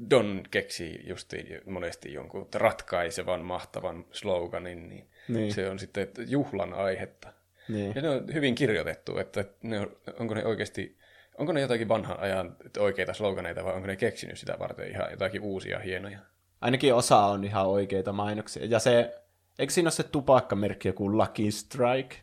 [0.10, 1.34] Don keksii just
[1.66, 5.54] monesti jonkun ratkaisevan, mahtavan sloganin, niin, niin.
[5.54, 7.34] se on sitten juhlan aihetta.
[7.70, 7.94] Niin.
[7.96, 10.98] Ja ne on hyvin kirjoitettu, että ne on, onko ne oikeasti,
[11.38, 15.42] onko ne jotakin vanhan ajan oikeita sloganeita vai onko ne keksinyt sitä varten ihan jotakin
[15.42, 16.20] uusia hienoja?
[16.62, 18.66] Ainakin osa on ihan oikeita mainoksia.
[18.66, 19.16] Ja se,
[19.60, 22.16] eikö siinä ole se tupakkamerkki joku Lucky Strike,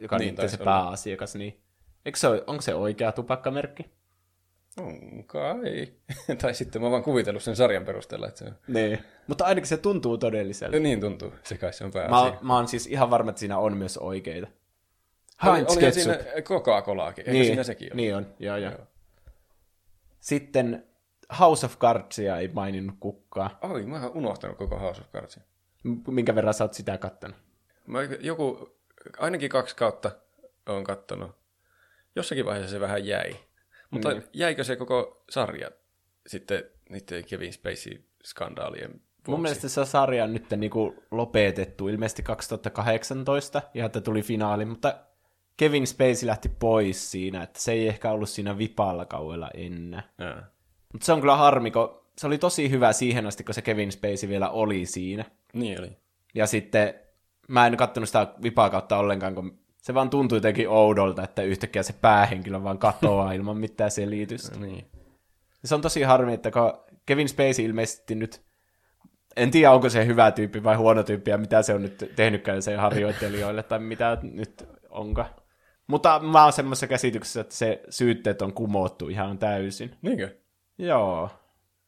[0.00, 1.60] joka niin, on se pääasiakas, niin
[2.06, 3.96] eikö se onko se oikea tupakkamerkki?
[4.80, 5.92] On kai.
[6.42, 8.54] tai sitten mä oon vaan kuvitellut sen sarjan perusteella, että se on.
[8.68, 8.98] Niin.
[9.26, 10.78] Mutta ainakin se tuntuu todelliselta.
[10.78, 11.32] niin tuntuu.
[11.42, 12.32] Se kai se on pääasia.
[12.32, 14.48] Mä, mä oon siis ihan varma, että siinä on myös oikeita.
[15.44, 17.96] Heinz oli, oli siinä Coca-Colaakin, eikö niin, siinä sekin ole?
[17.96, 18.72] Niin on, joo, joo.
[18.72, 18.86] joo.
[20.20, 20.86] Sitten
[21.38, 23.58] House of Cardsia ei maininnut kukkaa.
[23.62, 25.42] Oi, mä oon unohtanut koko House of Cardsia.
[26.08, 27.36] Minkä verran sä oot sitä kattanut?
[27.86, 28.78] Mä joku,
[29.18, 30.10] ainakin kaksi kautta
[30.68, 31.36] oon kattonut.
[32.16, 33.36] Jossakin vaiheessa se vähän jäi.
[33.90, 34.22] Mutta mm.
[34.32, 35.70] jäikö se koko sarja
[36.26, 43.86] sitten niiden Kevin Spacey-skandaalien Mun mielestä se sarja on nyt niinku lopetettu ilmeisesti 2018, ja
[43.86, 44.94] että tuli finaali, mutta
[45.56, 50.02] Kevin Spacey lähti pois siinä, että se ei ehkä ollut siinä vipalla kauella ennen.
[50.92, 53.92] Mutta se on kyllä harmi, kun se oli tosi hyvä siihen asti, kun se Kevin
[53.92, 55.24] Spacey vielä oli siinä.
[55.52, 55.96] Niin oli.
[56.34, 56.94] Ja sitten
[57.48, 61.82] mä en kattonut sitä vipaa kautta ollenkaan, kun se vaan tuntui jotenkin oudolta, että yhtäkkiä
[61.82, 64.58] se päähenkilö vaan katoaa ilman mitään selitystä.
[64.58, 64.86] Niin.
[65.62, 66.72] Ja se on tosi harmi, että kun
[67.06, 68.42] Kevin Spacey ilmeisesti nyt,
[69.36, 72.62] en tiedä onko se hyvä tyyppi vai huono tyyppi ja mitä se on nyt tehnytkään
[72.62, 75.24] sen harjoittelijoille tai mitä nyt onko.
[75.86, 79.96] Mutta mä oon semmoisessa käsityksessä, että se syytteet on kumottu ihan täysin.
[80.02, 80.36] Niinkö?
[80.78, 81.30] Joo.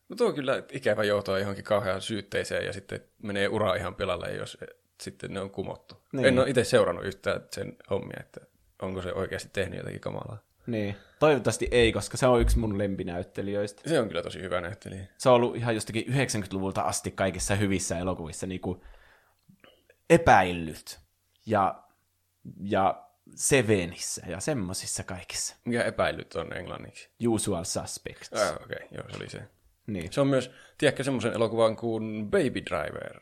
[0.08, 4.32] No tuo on kyllä ikävä joutua johonkin kauhean syytteeseen ja sitten menee ura ihan pilalle,
[4.32, 4.58] jos
[5.00, 5.94] sitten ne on kumottu.
[6.12, 6.26] Niin.
[6.26, 8.40] En ole itse seurannut yhtään sen hommia, että
[8.82, 10.38] onko se oikeasti tehnyt jotakin kamalaa.
[10.66, 10.96] Niin.
[11.18, 13.82] Toivottavasti ei, koska se on yksi mun lempinäyttelijöistä.
[13.88, 15.06] Se on kyllä tosi hyvä näyttelijä.
[15.18, 18.80] Se on ollut ihan jostakin 90-luvulta asti kaikissa hyvissä elokuvissa niin kuin
[20.10, 20.98] epäillyt
[21.46, 21.82] ja,
[22.60, 25.56] ja Sevenissä ja semmosissa kaikissa.
[25.64, 27.10] Mikä epäilyt on englanniksi?
[27.28, 28.32] Usual Suspects.
[28.32, 28.88] Ah, okei, okay.
[28.90, 29.42] joo, se oli se.
[29.86, 30.12] Niin.
[30.12, 33.20] Se on myös, tiedätkö semmoisen elokuvan kuin Baby Driver?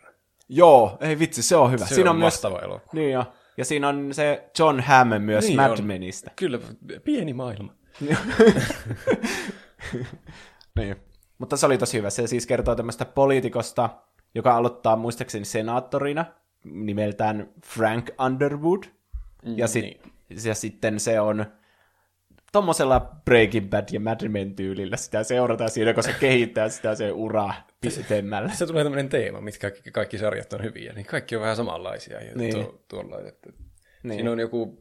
[0.49, 1.87] Joo, ei vitsi, se on hyvä.
[1.87, 2.91] Se siinä on on myös, mahtava elokuva.
[2.93, 3.33] niin jo.
[3.57, 5.85] Ja siinä on se John Hamm myös Niin Mad on.
[5.85, 6.31] Menistä.
[6.37, 6.59] Kyllä,
[7.05, 7.75] pieni maailma.
[10.77, 10.97] Niin.
[11.39, 12.11] Mutta se oli tosi hyvä.
[12.11, 13.91] Se siis kertoo tämmöistä poliitikosta,
[14.35, 16.25] joka aloittaa muistaakseni senaattorina
[16.65, 18.85] nimeltään Frank Underwood.
[19.57, 20.01] Ja, sit, niin.
[20.45, 21.47] ja sitten se on
[22.53, 27.13] tommosella Breaking Bad ja Mad Men tyylillä sitä seurataan siinä, kun se kehittää sitä se
[27.13, 28.49] ura pitemmällä.
[28.49, 32.19] Se tulee tämmöinen teema, mitkä kaikki, kaikki sarjat on hyviä, niin kaikki on vähän samanlaisia.
[32.35, 32.55] Niin.
[32.55, 33.51] tuo, tuolla, että
[34.03, 34.15] Niin.
[34.15, 34.81] Siinä on joku,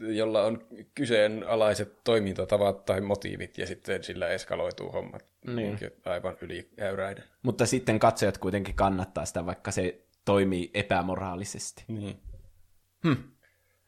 [0.00, 5.78] jolla on kyseenalaiset toimintatavat tai motiivit, ja sitten sillä eskaloituu hommat Niin.
[6.04, 7.24] aivan yli äyräiden.
[7.42, 11.84] Mutta sitten katsojat kuitenkin kannattaa sitä, vaikka se toimii epämoraalisesti.
[11.88, 12.20] Niin.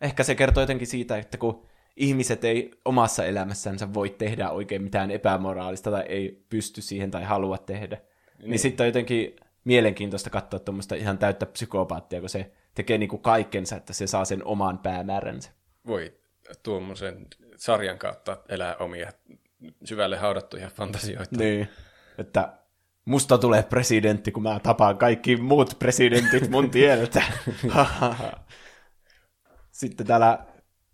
[0.03, 1.66] Ehkä se kertoo jotenkin siitä, että kun
[1.97, 7.59] ihmiset ei omassa elämässänsä voi tehdä oikein mitään epämoraalista tai ei pysty siihen tai halua
[7.59, 7.99] tehdä,
[8.39, 13.19] niin, niin sitten on jotenkin mielenkiintoista katsoa tuommoista ihan täyttä psykopaattia, kun se tekee niinku
[13.19, 15.51] kaikkensa, että se saa sen oman päämääränsä.
[15.87, 16.15] Voi
[16.62, 17.27] tuommoisen
[17.57, 19.12] sarjan kautta elää omia
[19.85, 21.37] syvälle haudattuja fantasioita.
[21.37, 21.69] Niin.
[22.19, 22.53] Että
[23.05, 27.23] musta tulee presidentti, kun mä tapaan kaikki muut presidentit mun tieltä.
[29.82, 30.38] Sitten täällä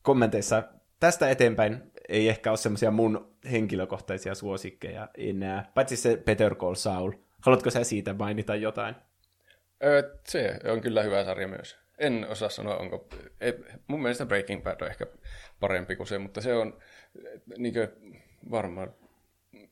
[0.03, 0.63] kommenteissa
[1.01, 7.13] tästä eteenpäin ei ehkä ole semmoisia mun henkilökohtaisia suosikkeja enää, paitsi se Better Call Saul.
[7.43, 8.95] Haluatko sä siitä mainita jotain?
[9.85, 11.79] Öö, se on kyllä hyvä sarja myös.
[11.99, 13.09] En osaa sanoa, onko...
[13.41, 13.55] Ei,
[13.87, 15.07] mun mielestä Breaking Bad on ehkä
[15.61, 16.79] parempi kuin se, mutta se on
[17.59, 17.75] niin
[18.51, 18.95] varmaan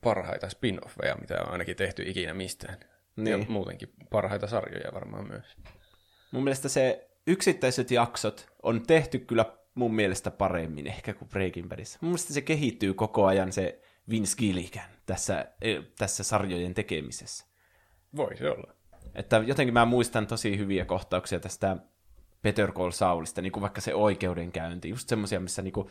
[0.03, 2.77] parhaita spin-offeja, mitä on ainakin tehty ikinä mistään.
[3.15, 3.39] Niin.
[3.39, 5.57] Ja muutenkin parhaita sarjoja varmaan myös.
[6.31, 9.45] Mun mielestä se yksittäiset jaksot on tehty kyllä
[9.75, 11.99] mun mielestä paremmin ehkä kuin Breaking Badissa.
[12.01, 17.45] Mun mielestä se kehittyy koko ajan se Vince Gilligan tässä, eh, tässä sarjojen tekemisessä.
[18.15, 18.73] Voi se olla.
[19.15, 21.77] Että jotenkin mä muistan tosi hyviä kohtauksia tästä
[22.43, 25.89] Better Call Saulista, niin kuin vaikka se oikeudenkäynti, just semmoisia, missä niinku,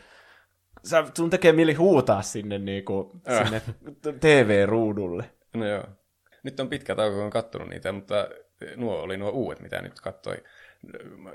[0.83, 3.43] sä, sun tekee mieli huutaa sinne, niinku, Äh.
[3.43, 3.61] sinne
[4.19, 5.31] TV-ruudulle.
[5.53, 5.83] No joo.
[6.43, 8.27] Nyt on pitkä tauko, kun on kattonut niitä, mutta
[8.75, 10.43] nuo oli nuo uudet, mitä nyt kattoi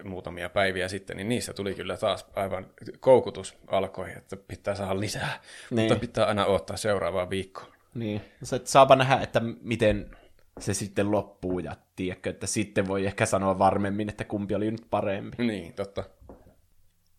[0.04, 2.66] muutamia päiviä sitten, niin niissä tuli kyllä taas aivan
[3.00, 5.40] koukutus alkoi, että pitää saada lisää,
[5.70, 5.82] Niin.
[5.88, 7.66] mutta pitää aina odottaa seuraavaa viikkoa.
[7.94, 8.20] Niin.
[8.42, 10.10] Se, että saapa nähdä, että miten
[10.60, 14.86] se sitten loppuu, ja tiedätkö, että sitten voi ehkä sanoa varmemmin, että kumpi oli nyt
[14.90, 15.44] parempi.
[15.46, 16.04] Niin, totta.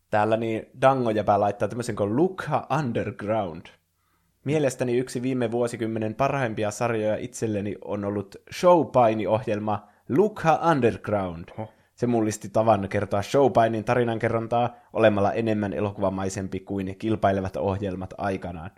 [0.09, 3.65] Täällä niin Dango jäpä laittaa tämmöisen kuin Lukha Underground.
[4.43, 11.49] Mielestäni yksi viime vuosikymmenen parhaimpia sarjoja itselleni on ollut showpaini-ohjelma Lukha Underground.
[11.57, 11.73] Oho.
[11.95, 18.71] Se mullisti tavan kertoa showpainin tarinankerrontaa olemalla enemmän elokuvamaisempi kuin kilpailevat ohjelmat aikanaan.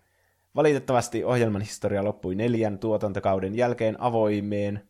[0.56, 4.82] Valitettavasti ohjelman historia loppui neljän tuotantokauden jälkeen avoimeen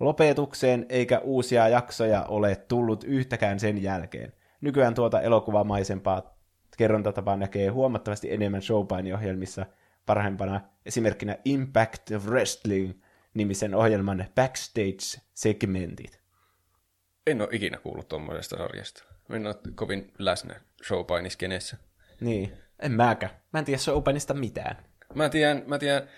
[0.00, 4.32] lopetukseen, eikä uusia jaksoja ole tullut yhtäkään sen jälkeen.
[4.60, 6.36] Nykyään tuota elokuvamaisempaa
[6.76, 9.66] kerrontatapaa näkee huomattavasti enemmän showpainiohjelmissa
[10.06, 12.92] parhaimpana esimerkkinä Impact Wrestling
[13.34, 16.25] nimisen ohjelman backstage-segmentit.
[17.26, 19.04] En ole ikinä kuullut tuommoisesta sarjasta.
[19.30, 21.76] En ole kovin läsnä showpainiskenessä.
[22.20, 23.32] Niin, en mäkään.
[23.52, 24.76] Mä en tiedä showpainista mitään.
[25.14, 26.08] Mä tiedän, mä tiedän,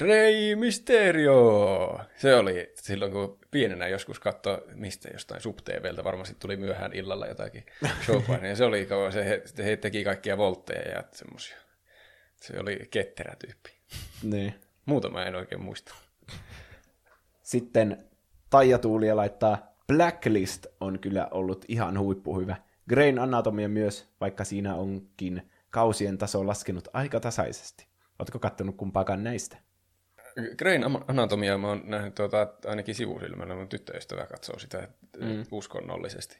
[0.00, 2.00] Rey Mysterio!
[2.16, 7.66] Se oli silloin, kun pienenä joskus katsoi mistä jostain sub-TVltä, varmasti tuli myöhään illalla jotakin
[8.04, 8.56] showpainia.
[8.56, 11.56] Se oli, kun se, he, he teki kaikkia voltteja ja semmosia.
[12.40, 13.70] Se oli ketterä tyyppi.
[14.22, 14.54] Niin.
[14.86, 15.94] Muuta mä en oikein muista.
[17.42, 18.04] Sitten
[18.50, 22.56] Taija Tuulia laittaa Blacklist on kyllä ollut ihan huippuhyvä.
[22.88, 27.86] Grain Anatomia myös, vaikka siinä onkin kausien taso laskenut aika tasaisesti.
[28.18, 29.56] Oletko kattonut kumpaakaan näistä?
[30.58, 34.88] Grain Anatomia mä oon nähnyt tuota, ainakin sivusilmällä, mun tyttöystävä katsoo sitä
[35.20, 35.44] mm.
[35.50, 36.38] uskonnollisesti.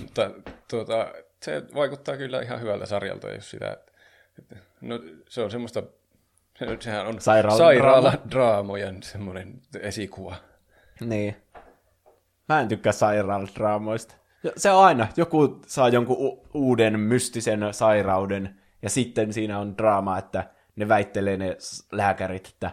[0.00, 0.30] Mutta
[0.70, 1.12] tuota,
[1.42, 3.76] se vaikuttaa kyllä ihan hyvältä sarjalta, jos sitä...
[4.80, 5.82] No, se on semmoista...
[6.58, 10.36] se- Sehän on Sairaala- sairaaladraamojen semmoinen esikuva.
[11.00, 11.36] Niin.
[12.48, 14.14] Mä en tykkää sairaaladraamoista.
[14.42, 19.78] Ja Se on aina, joku saa jonkun u- uuden mystisen sairauden, ja sitten siinä on
[19.78, 21.56] draama, että ne väittelee ne
[21.92, 22.70] lääkärit, että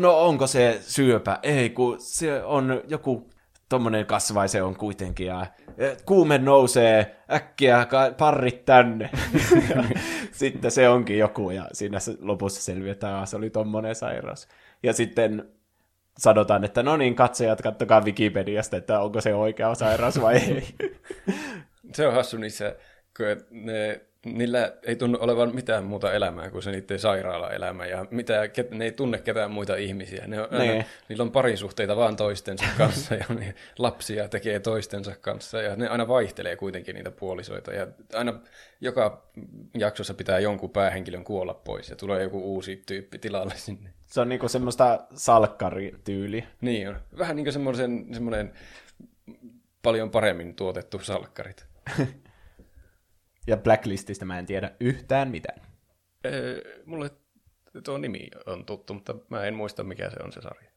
[0.00, 1.38] no onko se syöpä?
[1.42, 3.30] Ei, kun se on joku
[3.68, 5.46] tommonen kasvai se on kuitenkin, ja
[6.04, 7.86] kuume nousee, äkkiä
[8.18, 9.10] parrit tänne.
[9.76, 9.84] Ja
[10.32, 14.48] sitten se onkin joku, ja siinä lopussa selviää, että "Aa, se oli tommonen sairaus.
[14.82, 15.48] Ja sitten
[16.18, 20.64] sanotaan, että no niin, katsojat, kattokaa Wikipediasta, että onko se oikea sairaus vai ei.
[21.94, 22.76] Se on hassu niissä,
[23.16, 28.40] kun ne, niillä ei tunnu olevan mitään muuta elämää kuin se niiden sairaala-elämä, ja mitä,
[28.70, 30.26] ne ei tunne ketään muita ihmisiä.
[30.26, 30.86] Ne on, aina, Nee.
[31.08, 36.08] niillä on parisuhteita vaan toistensa kanssa, ja ne lapsia tekee toistensa kanssa, ja ne aina
[36.08, 38.40] vaihtelee kuitenkin niitä puolisoita, ja aina
[38.80, 39.22] joka
[39.78, 43.90] jaksossa pitää jonkun päähenkilön kuolla pois, ja tulee joku uusi tyyppi tilalle sinne.
[44.06, 46.46] Se on niinku semmoista salkkarityyliä.
[46.60, 46.96] Niin on.
[47.18, 48.52] Vähän niin semmoinen, semmoinen
[49.82, 51.66] paljon paremmin tuotettu salkkarit.
[53.46, 55.60] Ja Blacklististä mä en tiedä yhtään mitään.
[56.26, 57.10] Öö, mulle
[57.84, 60.70] tuo nimi on tuttu, mutta mä en muista mikä se on se sarja.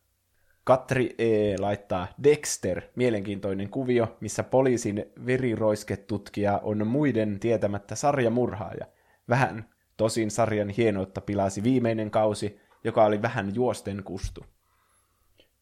[0.64, 1.58] Katri E.
[1.60, 8.86] laittaa Dexter, mielenkiintoinen kuvio, missä poliisin veriroisketutkija on muiden tietämättä sarjamurhaaja.
[9.30, 14.46] Vähän tosin sarjan hienoutta pilasi viimeinen kausi, joka oli vähän juosten kustu.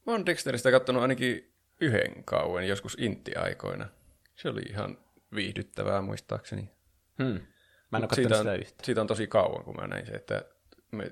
[0.06, 3.90] Mä oon Dexteristä kattonut ainakin yhden kauen, joskus intti-aikoina.
[4.36, 4.98] Se oli ihan
[5.36, 6.75] viihdyttävää muistaakseni.
[7.24, 7.40] Hmm.
[7.92, 10.46] Mä en ole siitä, sitä siitä on tosi kauan, kun mä näin se, että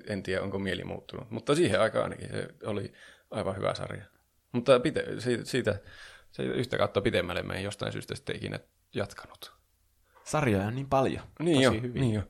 [0.06, 1.30] en tiedä, onko mieli muuttunut.
[1.30, 2.92] Mutta siihen aikaan ainakin se oli
[3.30, 4.04] aivan hyvä sarja.
[4.52, 5.78] Mutta pite, siitä, siitä
[6.30, 8.60] se yhtä kautta pitemmälle mä en jostain syystä sitten ikinä
[8.94, 9.54] jatkanut.
[10.24, 11.22] Sarjoja on niin paljon.
[11.38, 12.00] Niin Tosi jo, hyvin.
[12.00, 12.22] niin jo.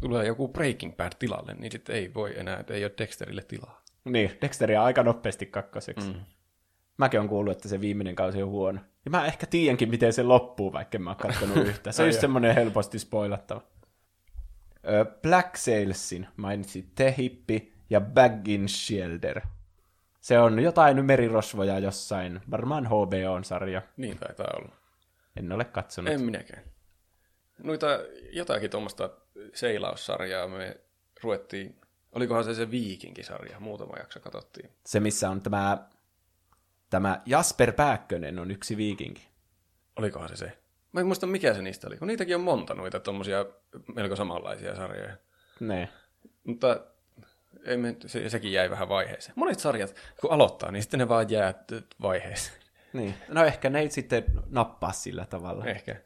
[0.00, 3.82] Tulee joku Breaking Bad tilalle, niin sitten ei voi enää, ei ole Dexterille tilaa.
[4.04, 6.08] Niin, Dexteria aika nopeasti kakkoseksi.
[6.08, 6.20] Mm.
[7.00, 8.80] Mäkin on kuullut, että se viimeinen kausi on huono.
[9.04, 11.92] Ja mä ehkä tiedänkin, miten se loppuu, vaikka en mä oon katsonut yhtä.
[11.92, 13.62] Se on just semmoinen helposti spoilattava.
[15.22, 19.40] Black Salesin mainitsit Tehippi ja Baggin Shielder.
[20.20, 23.82] Se on jotain merirosvoja jossain, varmaan HBO-sarja.
[23.96, 24.76] Niin taitaa olla.
[25.36, 26.12] En ole katsonut.
[26.12, 26.62] En minäkään.
[27.62, 27.86] Noita
[28.32, 29.10] jotakin tuommoista
[29.54, 30.76] seilaussarjaa me
[31.22, 31.80] ruvettiin,
[32.12, 34.70] olikohan se se Viikinki-sarja, muutama jakso katsottiin.
[34.86, 35.88] Se, missä on tämä,
[36.90, 39.28] tämä Jasper Pääkkönen on yksi viikinki.
[39.96, 40.58] Olikohan se se?
[40.92, 43.46] Mä en muista mikä se niistä oli, kun niitäkin on monta noita tuommoisia
[43.94, 45.16] melko samanlaisia sarjoja.
[45.60, 45.88] Ne.
[46.44, 46.80] Mutta
[47.64, 49.32] ei me, se, sekin jäi vähän vaiheeseen.
[49.36, 51.54] Monet sarjat, kun aloittaa, niin sitten ne vaan jää
[52.02, 52.60] vaiheeseen.
[52.92, 53.14] Niin.
[53.28, 55.64] No ehkä ne ei sitten nappaa sillä tavalla.
[55.64, 55.96] Ehkä.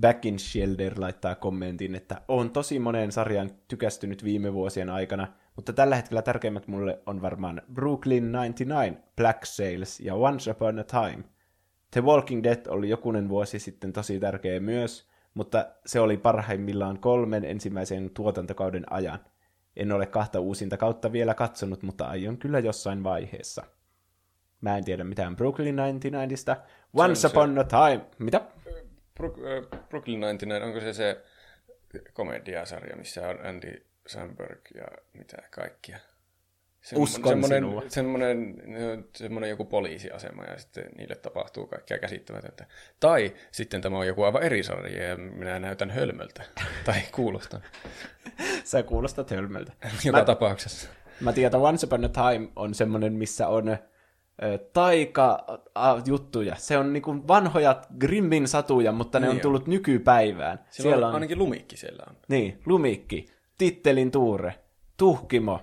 [0.00, 5.72] Back in Shelter laittaa kommentin, että on tosi moneen sarjan tykästynyt viime vuosien aikana, mutta
[5.72, 11.24] tällä hetkellä tärkeimmät mulle on varmaan Brooklyn 99, Black Sails ja Once Upon a Time.
[11.90, 17.44] The Walking Dead oli jokunen vuosi sitten tosi tärkeä myös, mutta se oli parhaimmillaan kolmen
[17.44, 19.18] ensimmäisen tuotantokauden ajan.
[19.76, 23.62] En ole kahta uusinta kautta vielä katsonut, mutta aion kyllä jossain vaiheessa.
[24.60, 26.56] Mä en tiedä mitään Brooklyn 99ista.
[26.94, 28.06] Once se- Upon a Time.
[28.18, 28.36] Mitä?
[28.36, 28.44] Äh,
[29.88, 31.24] Brooklyn 99, onko se se
[32.12, 35.98] komediasarja, missä on Andy Samberg ja mitä kaikkia?
[36.84, 37.82] Semmo- Uskon semmoinen, sinua.
[37.88, 38.54] semmoinen,
[39.16, 42.66] semmoinen joku poliisiasema ja sitten niille tapahtuu kaikkea käsittämätöntä.
[43.00, 46.42] Tai sitten tämä on joku aivan eri sarja ja minä näytän hölmöltä.
[46.86, 47.62] tai kuulostan.
[48.64, 49.72] Sä kuulostat hölmöltä.
[50.04, 50.88] Joka Mä- tapauksessa.
[51.20, 53.76] Mä tiedän, että Once Upon a Time on semmoinen, missä on
[54.72, 56.56] taika-juttuja.
[56.56, 59.40] Se on niinku vanhoja Grimmin satuja, mutta ne Niin on on.
[59.42, 60.58] tullut nykypäivään.
[60.70, 62.16] Siellä, Siellä on, on, ainakin lumikki siellä on.
[62.28, 63.26] niin, Lumikki,
[63.58, 64.54] Tittelin Tuure,
[64.96, 65.60] Tuhkimo,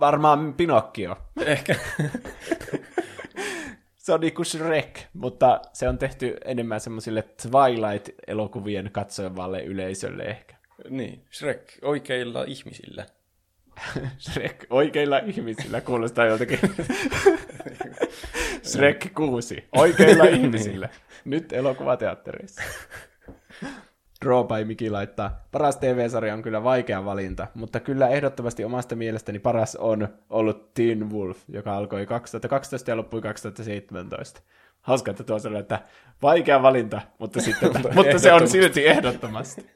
[0.00, 1.16] varmaan Pinokkio.
[1.46, 1.74] Ehkä.
[3.96, 10.56] Se on niinku Shrek, mutta se on tehty enemmän semmoisille Twilight-elokuvien katsovalle yleisölle ehkä.
[10.88, 13.06] niin, Shrek oikeilla ihmisillä.
[14.30, 16.58] Shrek oikeilla ihmisillä kuulostaa joltakin.
[18.72, 19.64] Shrek 6.
[19.72, 20.88] Oikeilla ihmisillä.
[21.24, 22.62] Nyt elokuvateattereissa.
[24.24, 29.38] Draw by Miki laittaa, paras TV-sarja on kyllä vaikea valinta, mutta kyllä ehdottomasti omasta mielestäni
[29.38, 34.40] paras on ollut Teen Wolf, joka alkoi 2012 ja loppui 2017.
[34.80, 35.80] Hauska, että tuo sanoi, että
[36.22, 39.66] vaikea valinta, mutta, sitten, mutta se on silti ehdottomasti.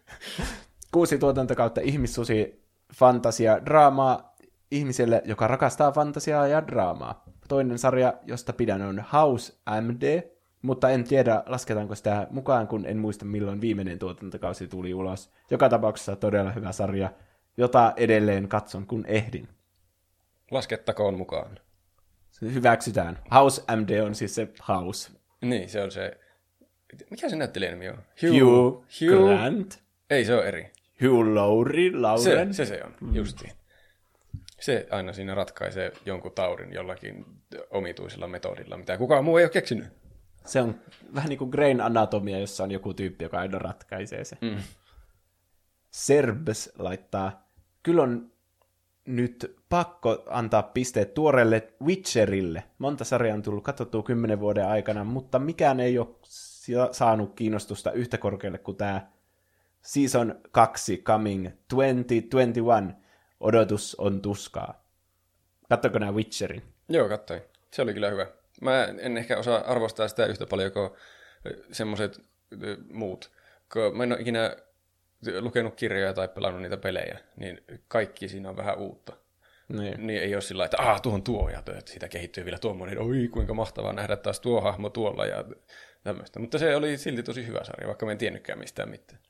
[0.93, 2.65] Kuusi tuotantokautta ihmissusi
[2.95, 4.37] fantasia draamaa
[4.71, 7.25] ihmiselle, joka rakastaa fantasiaa ja draamaa.
[7.49, 10.23] Toinen sarja, josta pidän, on House MD,
[10.63, 15.31] mutta en tiedä, lasketaanko sitä mukaan, kun en muista milloin viimeinen tuotantokausi tuli ulos.
[15.51, 17.13] Joka tapauksessa todella hyvä sarja,
[17.57, 19.49] jota edelleen katson, kun ehdin.
[20.51, 21.59] Laskettakoon mukaan.
[22.31, 23.19] Se hyväksytään.
[23.35, 25.13] House MD on siis se House.
[25.43, 26.19] Niin, se on se...
[27.11, 27.99] Mikä se näyttelijän nimi on?
[28.23, 29.37] Hugh, Hugh...
[29.37, 29.79] Grant.
[30.11, 30.73] Ei, se on eri.
[31.03, 32.55] Hugh Laurie, Se, Lauren.
[32.55, 33.15] se se on, mm.
[33.15, 33.53] justiin.
[34.61, 37.25] Se aina siinä ratkaisee jonkun taurin jollakin
[37.71, 39.87] omituisella metodilla, mitä kukaan muu ei ole keksinyt.
[40.49, 40.81] Se on
[41.15, 44.39] vähän niin kuin Grain Anatomia, jossa on joku tyyppi, joka aina ratkaisee se.
[44.41, 44.57] Mm.
[45.91, 47.49] Serbs laittaa,
[47.83, 48.33] kyllä on
[49.05, 52.65] nyt pakko antaa pisteet tuoreelle Witcherille.
[52.79, 57.93] Monta sarjaa on tullut katsottua kymmenen vuoden aikana, mutta mikään ei ole sa- saanut kiinnostusta
[57.93, 59.11] yhtä korkealle kuin tämä
[59.83, 62.95] Season 2 Coming 2021.
[63.41, 64.85] Odotus on tuskaa.
[65.69, 66.63] Katsoko nämä Witcherin?
[66.89, 67.41] Joo, katsoin.
[67.73, 68.27] Se oli kyllä hyvä.
[68.61, 70.91] Mä en ehkä osaa arvostaa sitä yhtä paljon kuin
[71.73, 72.21] semmoiset
[72.93, 73.31] muut.
[73.73, 74.57] Kun mä en ole ikinä
[75.41, 79.17] lukenut kirjoja tai pelannut niitä pelejä, niin kaikki siinä on vähän uutta.
[79.69, 80.07] Niin.
[80.07, 83.29] Niin ei ole sillä että ah, tuohon tuo ja että siitä kehittyy vielä tuommoinen, oi
[83.33, 85.45] kuinka mahtavaa nähdä taas tuo hahmo tuolla ja
[86.05, 86.41] tämmöistä.
[86.41, 89.21] Mutta se oli silti tosi hyvä sarja, vaikka mä en tiennytkään mistään mitään.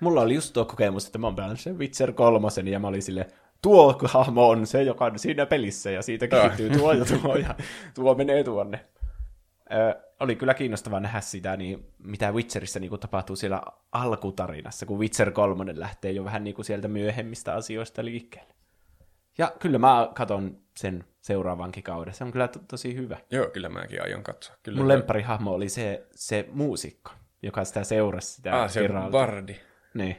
[0.00, 3.02] Mulla oli just tuo kokemus, että mä oon pelannut sen Witcher kolmosen ja mä olin
[3.02, 3.26] sille
[3.62, 7.54] tuo hahmo on se, joka on siinä pelissä ja siitä kehittyy tuo ja tuo ja
[7.94, 8.84] tuo menee tuonne.
[9.72, 13.62] Ö, oli kyllä kiinnostavaa nähdä sitä, niin mitä Witcherissä niin tapahtuu siellä
[13.92, 18.54] alkutarinassa, kun Witcher 3 lähtee jo vähän niin kuin sieltä myöhemmistä asioista liikkeelle.
[19.38, 22.14] Ja kyllä mä katon sen seuraavankin kauden.
[22.14, 23.18] Se on kyllä to- tosi hyvä.
[23.30, 24.56] Joo, kyllä mäkin aion katsoa.
[24.62, 27.10] Kyllä Mun lempparihahmo oli se, se muusikko,
[27.42, 28.88] joka sitä seurasi sitä Ah, se.
[29.10, 29.56] Bardi.
[29.94, 30.16] Niin.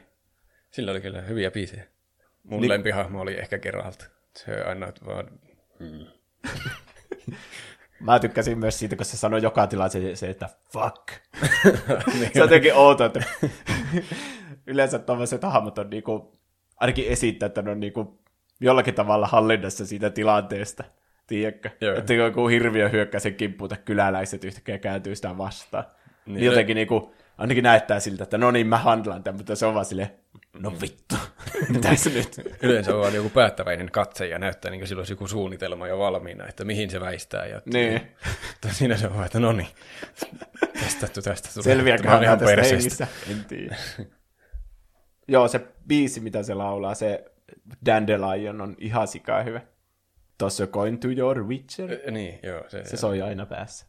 [0.70, 1.84] Sillä oli kyllä hyviä biisejä.
[2.44, 2.68] Mun Niin- niin...
[2.68, 4.10] lempihahmo oli ehkä Geralt.
[4.36, 5.30] Se aina vaan...
[8.00, 11.08] Mä tykkäsin myös siitä, kun se sanoi joka tilanteessa se, että fuck.
[12.12, 13.22] se on jotenkin outo, että
[14.66, 16.32] yleensä tuollaiset hahmot on niinku,
[16.80, 18.22] ainakin esittää, että ne on niinku
[18.60, 20.84] jollakin tavalla hallinnassa siitä tilanteesta.
[21.26, 21.70] Tiedätkö?
[21.80, 21.96] Joo.
[21.96, 25.84] Että joku hirviö hyökkää sen kimppuun, että kyläläiset yhtäkkiä kääntyy sitä vastaan.
[26.26, 29.66] Niin, Niin, jotenkin niinku, ainakin näyttää siltä, että no niin, mä handlaan tämän, mutta se
[29.66, 30.10] on vaan silleen,
[30.58, 31.14] no vittu,
[31.74, 32.58] mitä se nyt?
[32.62, 35.98] Yleensä on vaan joku päättäväinen katse ja näyttää niin kuin sillä olisi joku suunnitelma jo
[35.98, 37.46] valmiina, että mihin se väistää.
[37.46, 38.00] Ja Niin.
[38.50, 39.68] Mutta siinä se on vaan, että no niin,
[40.80, 41.64] testattu tästä tulee.
[41.64, 43.06] Selviäkö Tämä on hän ihan tästä hengissä?
[43.30, 43.76] En tiedä.
[45.28, 47.24] Joo, se biisi, mitä se laulaa, se
[47.86, 49.60] Dandelion on ihan sikaa hyvä.
[50.38, 51.90] Tossa Going to your Witcher.
[51.90, 52.64] Ö, Niin, joo.
[52.68, 53.86] Se, Se soi aina päässä.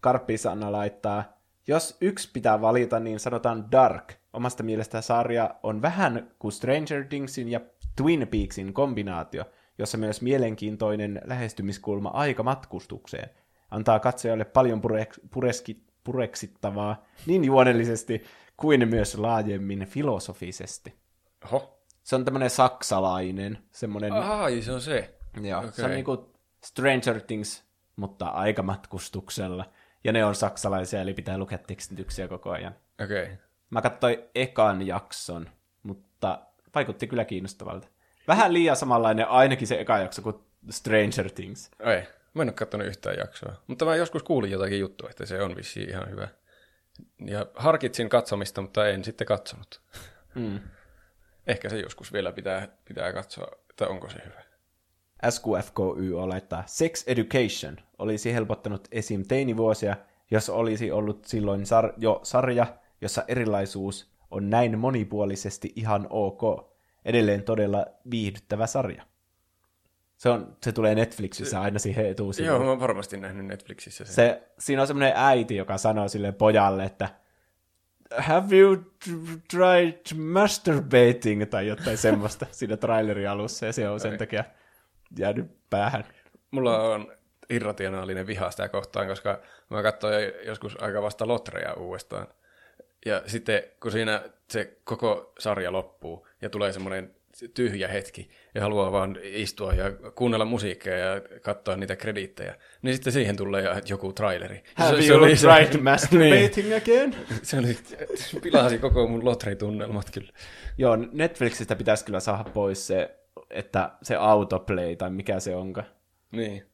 [0.00, 4.12] Karppi-Sanna laittaa, jos yksi pitää valita, niin sanotaan Dark.
[4.34, 7.60] Omasta mielestä sarja on vähän kuin Stranger Thingsin ja
[7.96, 9.44] Twin Peaksin kombinaatio,
[9.78, 13.30] jossa myös mielenkiintoinen lähestymiskulma aikamatkustukseen.
[13.70, 18.24] Antaa katsojalle paljon purek- pureski- pureksittavaa niin juonellisesti
[18.56, 20.94] kuin myös laajemmin filosofisesti.
[21.44, 21.80] Oho.
[22.02, 24.12] Se on tämmöinen saksalainen, semmoinen...
[24.12, 25.14] Ai, se on se.
[25.42, 25.72] Joo, okay.
[25.72, 26.34] se on niinku
[26.64, 27.64] Stranger Things,
[27.96, 29.64] mutta aikamatkustuksella.
[30.04, 32.74] Ja ne on saksalaisia, eli pitää lukea tekstityksiä koko ajan.
[33.04, 33.22] Okei.
[33.22, 33.36] Okay.
[33.74, 35.50] Mä katsoin ekan jakson,
[35.82, 36.38] mutta
[36.74, 37.88] vaikutti kyllä kiinnostavalta.
[38.28, 40.36] Vähän liian samanlainen ainakin se eka jakso kuin
[40.70, 41.70] Stranger Things.
[41.80, 42.02] Ei,
[42.34, 43.52] mä en ole katsonut yhtään jaksoa.
[43.66, 46.28] Mutta mä joskus kuulin jotakin juttua, että se on vissiin ihan hyvä.
[47.26, 49.80] Ja harkitsin katsomista, mutta en sitten katsonut.
[50.34, 50.60] Mm.
[51.46, 54.42] Ehkä se joskus vielä pitää, pitää katsoa, että onko se hyvä.
[55.30, 59.24] SQFKY olettaa, Sex Education olisi helpottanut esim.
[59.28, 59.96] teinivuosia,
[60.30, 62.66] jos olisi ollut silloin sar- jo sarja,
[63.00, 66.74] jossa erilaisuus on näin monipuolisesti ihan ok.
[67.04, 69.02] Edelleen todella viihdyttävä sarja.
[70.16, 72.54] Se, on, se tulee Netflixissä aina siihen etusivuun.
[72.54, 74.14] Joo, mä oon varmasti nähnyt Netflixissä sen.
[74.14, 77.08] Se, siinä on semmoinen äiti, joka sanoo sille pojalle, että
[78.18, 84.18] Have you tr- tried masturbating tai jotain semmoista siinä trailerin alussa, ja se on sen
[84.18, 84.44] takia
[85.18, 86.04] jäänyt päähän.
[86.50, 87.12] Mulla on
[87.50, 89.40] irrationaalinen viha sitä kohtaan, koska
[89.70, 92.26] mä katsoin joskus aika vasta Lotreja uudestaan.
[93.04, 97.14] Ja sitten kun siinä se koko sarja loppuu ja tulee semmoinen
[97.54, 103.12] tyhjä hetki ja haluaa vaan istua ja kuunnella musiikkia ja katsoa niitä krediittejä, niin sitten
[103.12, 104.64] siihen tulee joku traileri.
[104.74, 107.16] Have se, you oli se- tried masturbating again?
[107.42, 107.78] Se oli,
[108.42, 110.32] pilasi koko mun lotritunnelmat kyllä.
[110.78, 113.18] Joo, Netflixistä pitäisi kyllä saada pois se,
[113.50, 115.86] että se autoplay tai mikä se onkaan.
[116.30, 116.66] Niin.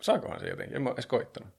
[0.00, 0.76] Saakohan se jotenkin?
[0.76, 1.50] En mä edes koittanut.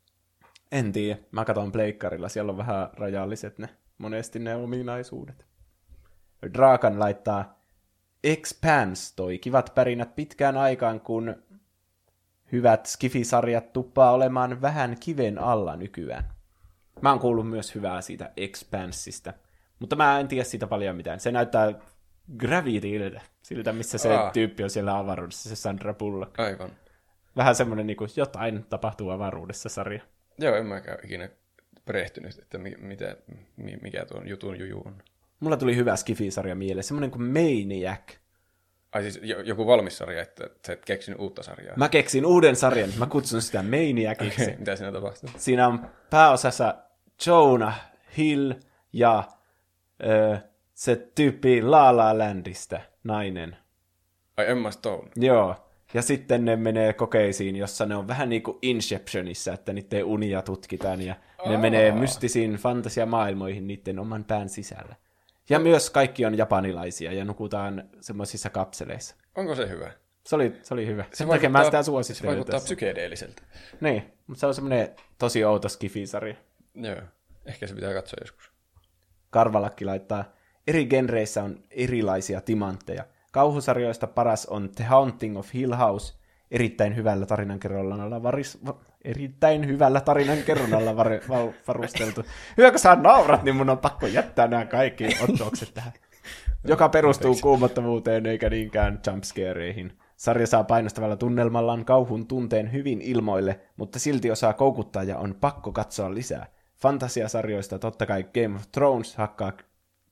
[0.72, 1.20] En tiedä.
[1.32, 2.30] Mä katson pleikkarilla.
[2.30, 3.70] Siellä on vähän rajalliset ne,
[4.04, 5.46] monesti ne ominaisuudet.
[6.54, 7.60] Drakan laittaa
[8.24, 11.36] Expanse toi kivat pärinät pitkään aikaan, kun
[12.52, 16.34] hyvät skifisarjat tuppaa olemaan vähän kiven alla nykyään.
[17.02, 19.34] Mä oon kuullut myös hyvää siitä Expansista,
[19.80, 21.20] mutta mä en tiedä siitä paljon mitään.
[21.20, 21.74] Se näyttää
[22.38, 24.32] Gravityltä, siltä missä se Aa.
[24.32, 26.40] tyyppi on siellä avaruudessa, se Sandra Bullock.
[26.40, 26.70] Aivan.
[27.36, 30.02] Vähän semmoinen niin kuin jotain tapahtuu avaruudessa sarja.
[30.40, 31.30] Joo, en mäkään ikinä
[31.86, 33.18] perehtynyt, että mi- mitä,
[33.58, 34.96] mi- mikä tuon jutun juju on.
[35.40, 38.00] Mulla tuli hyvä Skifi-sarja mieleen, semmoinen kuin Maniac.
[38.92, 41.76] Ai siis jo- joku valmis sarja, että sä et keksinyt uutta sarjaa.
[41.78, 44.44] Mä keksin uuden sarjan, mä kutsun sitä Maniaciksi.
[44.44, 45.30] Okei, mitä siinä tapahtuu?
[45.38, 46.76] Siinä on pääosassa
[47.28, 47.82] Jonah
[48.18, 48.54] Hill
[48.94, 49.24] ja
[50.06, 50.38] ö,
[50.74, 53.58] se tyyppi La La Landista, nainen.
[54.38, 55.10] Ai Emma Stone.
[55.16, 55.56] Joo.
[55.94, 60.42] Ja sitten ne menee kokeisiin, jossa ne on vähän niin kuin Inceptionissa, että niiden unia
[60.42, 61.16] tutkitaan ja
[61.46, 64.96] ne menee mystisiin fantasiamaailmoihin niiden oman pään sisällä.
[65.50, 69.16] Ja myös kaikki on japanilaisia ja nukutaan semmoisissa kapseleissa.
[69.36, 69.92] Onko se hyvä?
[70.26, 71.06] Se oli, se oli hyvä.
[71.14, 72.66] Sen takia mä sitä suosittelen Se vaikuttaa tässä.
[72.66, 73.42] psykedeelliseltä.
[73.82, 76.36] Niin, mutta se on semmoinen tosi outo skifisarja.
[76.76, 77.02] Joo.
[77.46, 78.52] Ehkä se pitää katsoa joskus.
[79.30, 80.26] Karvalakki laittaa,
[80.68, 83.06] eri genreissä on erilaisia timantteja.
[83.32, 86.14] Kauhusarjoista paras on The Haunting of Hill House,
[86.52, 92.24] erittäin hyvällä tarinankerronnalla varis, va, erittäin hyvällä tarinankerronnalla var, va, varusteltu.
[92.58, 95.94] Hyvä, kun sä naurat, niin mun on pakko jättää nämä kaikki ottokset tähän.
[96.68, 99.98] Joka perustuu kuumottavuuteen eikä niinkään jumpscareihin.
[100.16, 105.72] Sarja saa painostavalla tunnelmallaan kauhun tunteen hyvin ilmoille, mutta silti osaa koukuttaa ja on pakko
[105.72, 106.46] katsoa lisää.
[106.76, 109.52] Fantasiasarjoista totta kai Game of Thrones hakkaa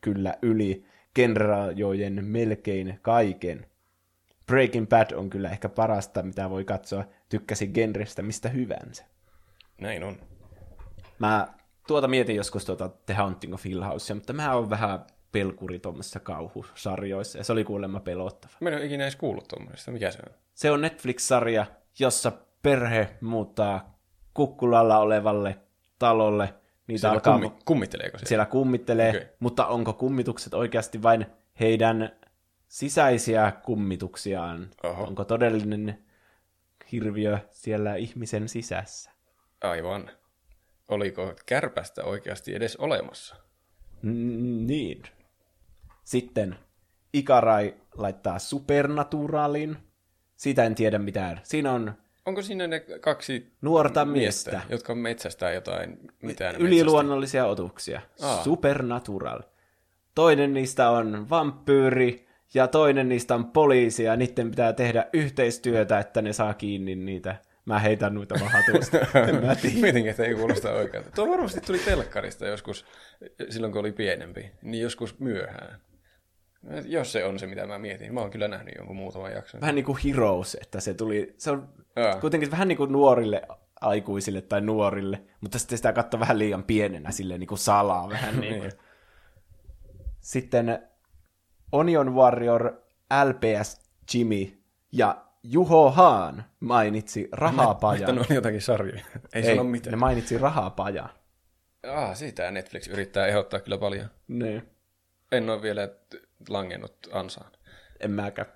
[0.01, 0.85] kyllä yli
[1.15, 3.65] generajojen melkein kaiken.
[4.47, 7.03] Breaking Bad on kyllä ehkä parasta, mitä voi katsoa.
[7.31, 9.05] Tykkäsin genrestä mistä hyvänsä.
[9.81, 10.17] Näin on.
[11.19, 11.47] Mä
[11.87, 16.19] tuota mietin joskus tuota The Haunting of Hill Housea, mutta mä oon vähän pelkuri tuommoisissa
[16.19, 18.53] kauhusarjoissa, ja se oli kuulemma pelottava.
[18.59, 19.91] Mä en ole ikinä edes kuullut tuommoisesta.
[19.91, 20.35] Mikä se on?
[20.53, 21.65] Se on Netflix-sarja,
[21.99, 22.31] jossa
[22.61, 23.99] perhe muuttaa
[24.33, 25.57] kukkulalla olevalle
[25.99, 26.53] talolle.
[26.87, 28.25] Niitä Siellä alkaa, kummi, kummitteleeko se?
[28.25, 29.25] siellä kummittelee, okay.
[29.39, 31.25] mutta onko kummitukset oikeasti vain
[31.59, 32.11] heidän
[32.67, 34.69] sisäisiä kummituksiaan?
[34.83, 35.03] Oho.
[35.03, 36.03] Onko todellinen
[36.91, 39.11] hirviö siellä ihmisen sisässä?
[39.61, 40.11] Aivan.
[40.87, 43.35] Oliko kärpästä oikeasti edes olemassa?
[44.65, 45.03] Niin.
[46.03, 46.55] Sitten
[47.13, 49.77] Ikarai laittaa Supernaturalin.
[50.37, 51.39] Siitä en tiedä mitään.
[51.43, 51.93] Siinä on
[52.25, 54.67] Onko siinä ne kaksi nuorta miestä, miestä.
[54.69, 58.01] jotka metsästää jotain, mitään Yliluonnollisia otuksia.
[58.21, 58.43] Aa.
[58.43, 59.39] Supernatural.
[60.15, 66.21] Toinen niistä on vampyyri ja toinen niistä on poliisi ja niiden pitää tehdä yhteistyötä, että
[66.21, 67.35] ne saa kiinni niitä.
[67.65, 68.35] Mä heitän noita
[69.45, 69.81] mä tiedä.
[69.81, 71.11] Mietin, että ei kuulosta oikealta.
[71.11, 72.85] Tuo varmasti tuli telkkarista joskus,
[73.49, 75.81] silloin kun oli pienempi, niin joskus myöhään.
[76.85, 78.13] Jos se on se, mitä mä mietin.
[78.13, 79.61] Mä oon kyllä nähnyt jonkun muutaman jakson.
[79.61, 82.19] Vähän niin kuin Heroes, että se tuli, se on Aa.
[82.19, 83.41] kuitenkin vähän niin kuin nuorille
[83.81, 88.39] aikuisille tai nuorille, mutta sitten sitä katsoo vähän liian pienenä silleen niin kuin salaa vähän
[88.41, 88.71] niin kuin.
[90.19, 90.79] Sitten
[91.71, 92.73] Onion Warrior,
[93.25, 93.81] LPS
[94.13, 94.57] Jimmy
[94.91, 97.99] ja Juho Haan mainitsi rahapajan.
[98.01, 99.01] Että ne on jotakin sarjoja.
[99.33, 99.91] Ei, Ei, sano mitään.
[99.91, 101.09] ne mainitsi rahapajan.
[101.87, 104.09] Ah, sitä Netflix yrittää ehdottaa kyllä paljon.
[104.27, 104.69] Niin,
[105.31, 105.89] En ole vielä
[106.49, 107.51] langennut ansaan.
[107.99, 108.47] en mäkään.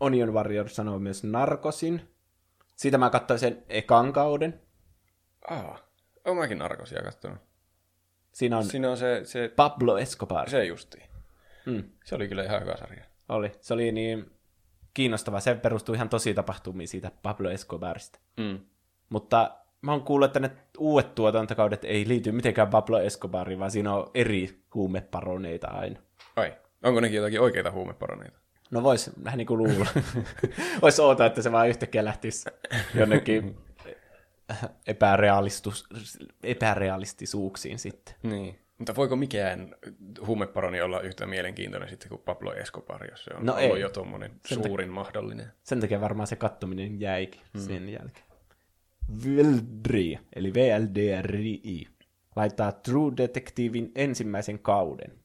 [0.00, 2.08] Onion Warrior sanoo myös Narkosin.
[2.76, 4.60] Siitä mä katsoin sen ekan kauden.
[5.50, 5.82] Ah,
[6.24, 7.38] oon mäkin narkosia kattonut.
[8.32, 10.50] Siinä on Siinä on se, se, Pablo Escobar.
[10.50, 11.02] se justi.
[11.66, 11.84] Mm.
[12.04, 13.04] Se oli kyllä ihan hyvä sarja.
[13.28, 13.52] Oli.
[13.60, 14.30] Se oli niin
[14.94, 15.40] kiinnostava.
[15.40, 18.18] Se perustuu ihan tosi tapahtumiin siitä Pablo Escobarista.
[18.36, 18.60] Mm.
[19.08, 23.94] Mutta mä oon kuullut, että ne uudet tuotantokaudet ei liity mitenkään Pablo Escobariin, vaan siinä
[23.94, 26.00] on eri huumeparoneita aina.
[26.36, 28.38] Ai, onko nekin jotakin oikeita huumeparoneita?
[28.70, 29.86] No vois vähän niin kuin luulla.
[30.82, 32.50] vois oota, että se vaan yhtäkkiä lähtisi
[32.94, 33.56] jonnekin
[34.86, 35.88] epärealistus,
[36.42, 38.14] epärealistisuuksiin sitten.
[38.22, 38.63] Niin.
[38.84, 39.74] Mutta voiko mikään
[40.26, 43.80] huumeparoni olla yhtä mielenkiintoinen sitten kuin Pablo Escobar, jos se on No ollut ei.
[43.80, 45.52] jo tuommoinen suurin mahdollinen?
[45.62, 47.62] Sen takia varmaan se kattominen jäikin hmm.
[47.62, 48.26] sen jälkeen.
[49.24, 51.88] Vildri, eli VLDRI,
[52.36, 55.18] laittaa True Detectivein ensimmäisen kauden.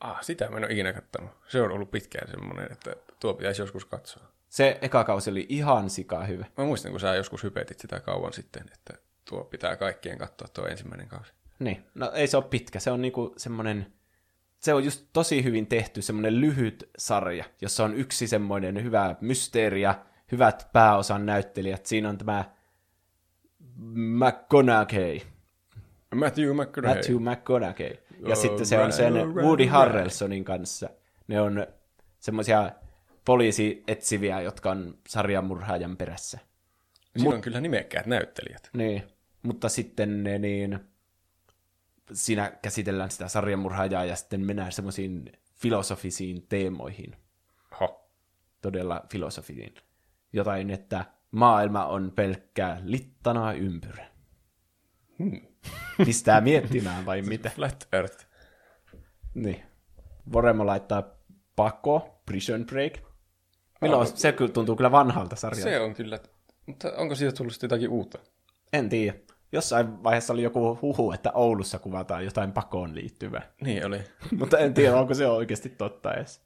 [0.00, 1.30] Ah, sitä mä en ole ikinä kattanut.
[1.48, 4.28] Se on ollut pitkään semmoinen, että tuo pitäisi joskus katsoa.
[4.48, 6.46] Se eka kausi oli ihan sika hyvä.
[6.58, 8.94] Mä muistan, kun sä joskus hypetit sitä kauan sitten, että
[9.24, 11.32] tuo pitää kaikkien katsoa tuo ensimmäinen kausi.
[11.58, 13.92] Niin, no ei se ole pitkä, se on niinku semmoinen,
[14.58, 19.80] se on just tosi hyvin tehty semmoinen lyhyt sarja, jossa on yksi semmoinen hyvä mysteeri
[19.80, 21.86] ja hyvät pääosan näyttelijät.
[21.86, 22.44] Siinä on tämä
[23.94, 25.20] McConaughey,
[26.14, 26.96] Matthew McConaughey.
[26.96, 27.98] Matthew McConaughey.
[28.26, 29.72] Ja Oh, sitten se on sen right, Woody right.
[29.72, 30.90] Harrelsonin kanssa.
[31.28, 31.66] Ne on
[32.18, 32.72] semmoisia
[33.24, 36.38] poliisietsiviä, jotka on sarjamurhaajan perässä.
[37.16, 38.70] Siinä on kyllä nimekkäät näyttelijät.
[38.72, 39.02] Niin,
[39.42, 40.78] mutta sitten ne niin,
[42.12, 47.16] siinä käsitellään sitä sarjamurhaajaa ja sitten mennään semmoisiin filosofisiin teemoihin,
[47.80, 48.10] Ho.
[48.62, 49.74] todella filosofisiin.
[50.32, 54.06] Jotain, että maailma on pelkkää littanaa ympyrä.
[55.18, 55.40] Hmm.
[56.04, 57.50] Pistää miettimään vai mitä?
[57.50, 58.26] Flat Earth.
[59.34, 59.62] Niin.
[60.32, 61.02] Voremo laittaa
[61.56, 62.92] Pako, Prison Break.
[63.80, 65.70] Milloin, Ah, se kyllä tuntuu kyllä vanhalta sarjalta.
[65.70, 66.18] Se on kyllä.
[66.66, 68.18] Mutta onko siitä tullut jotakin uutta?
[68.72, 69.18] En tiedä.
[69.52, 73.52] Jossain vaiheessa oli joku huhu, että Oulussa kuvataan jotain pakoon liittyvää.
[73.60, 74.00] Niin oli.
[74.38, 76.42] Mutta en tiedä, onko se oikeasti totta edes.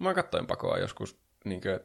[0.00, 1.80] Mä katsoin pakoa joskus niin kuin,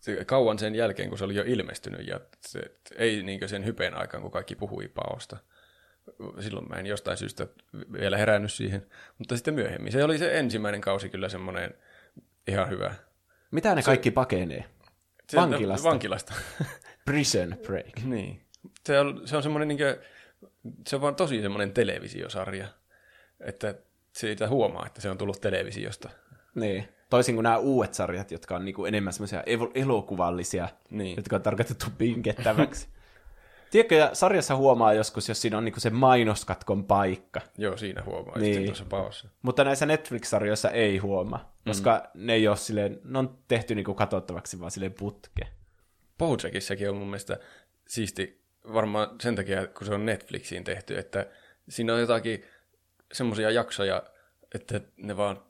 [0.00, 2.60] se, kauan sen jälkeen, kun se oli jo ilmestynyt, ja se,
[2.96, 5.36] ei niin sen hypeen aikaan, kun kaikki puhui paosta.
[6.40, 7.46] Silloin mä en jostain syystä
[7.92, 8.86] vielä herännyt siihen,
[9.18, 9.92] mutta sitten myöhemmin.
[9.92, 11.74] Se oli se ensimmäinen kausi kyllä semmoinen
[12.48, 12.94] ihan hyvä.
[13.50, 14.64] Mitä ne kaikki pakenee?
[15.28, 15.88] Se, Vankilasta.
[15.88, 16.34] Vankilasta.
[17.04, 18.02] Prison Break.
[18.04, 18.47] niin.
[18.88, 19.96] Se on, se on semmoinen niin kuin,
[20.86, 22.68] se on vaan tosi semmoinen televisiosarja,
[23.40, 23.74] että
[24.12, 26.10] siitä huomaa, että se on tullut televisiosta.
[26.54, 26.88] Niin.
[27.10, 29.42] Toisin kuin nämä uudet sarjat, jotka on niinku enemmän semmoisia
[29.74, 31.16] elokuvallisia, Niin.
[31.16, 32.88] jotka on tarkoitettu pinkettäväksi.
[33.70, 37.40] Tiedätkö, ja sarjassa huomaa joskus, jos siinä on niinku se mainoskatkon paikka.
[37.58, 38.56] Joo, siinä huomaa Niin.
[38.56, 38.66] niin.
[38.66, 39.28] tuossa paossa.
[39.42, 42.26] Mutta näissä Netflix-sarjoissa ei huomaa, koska mm.
[42.26, 45.48] ne ei ole silleen, ne on tehty niinku katsottavaksi vaan silleen putke.
[46.18, 47.38] Bojackissakin on mun mielestä
[47.88, 51.26] siisti varmaan sen takia, kun se on Netflixiin tehty, että
[51.68, 52.44] siinä on jotakin
[53.12, 54.02] semmoisia jaksoja,
[54.54, 55.42] että ne vaan,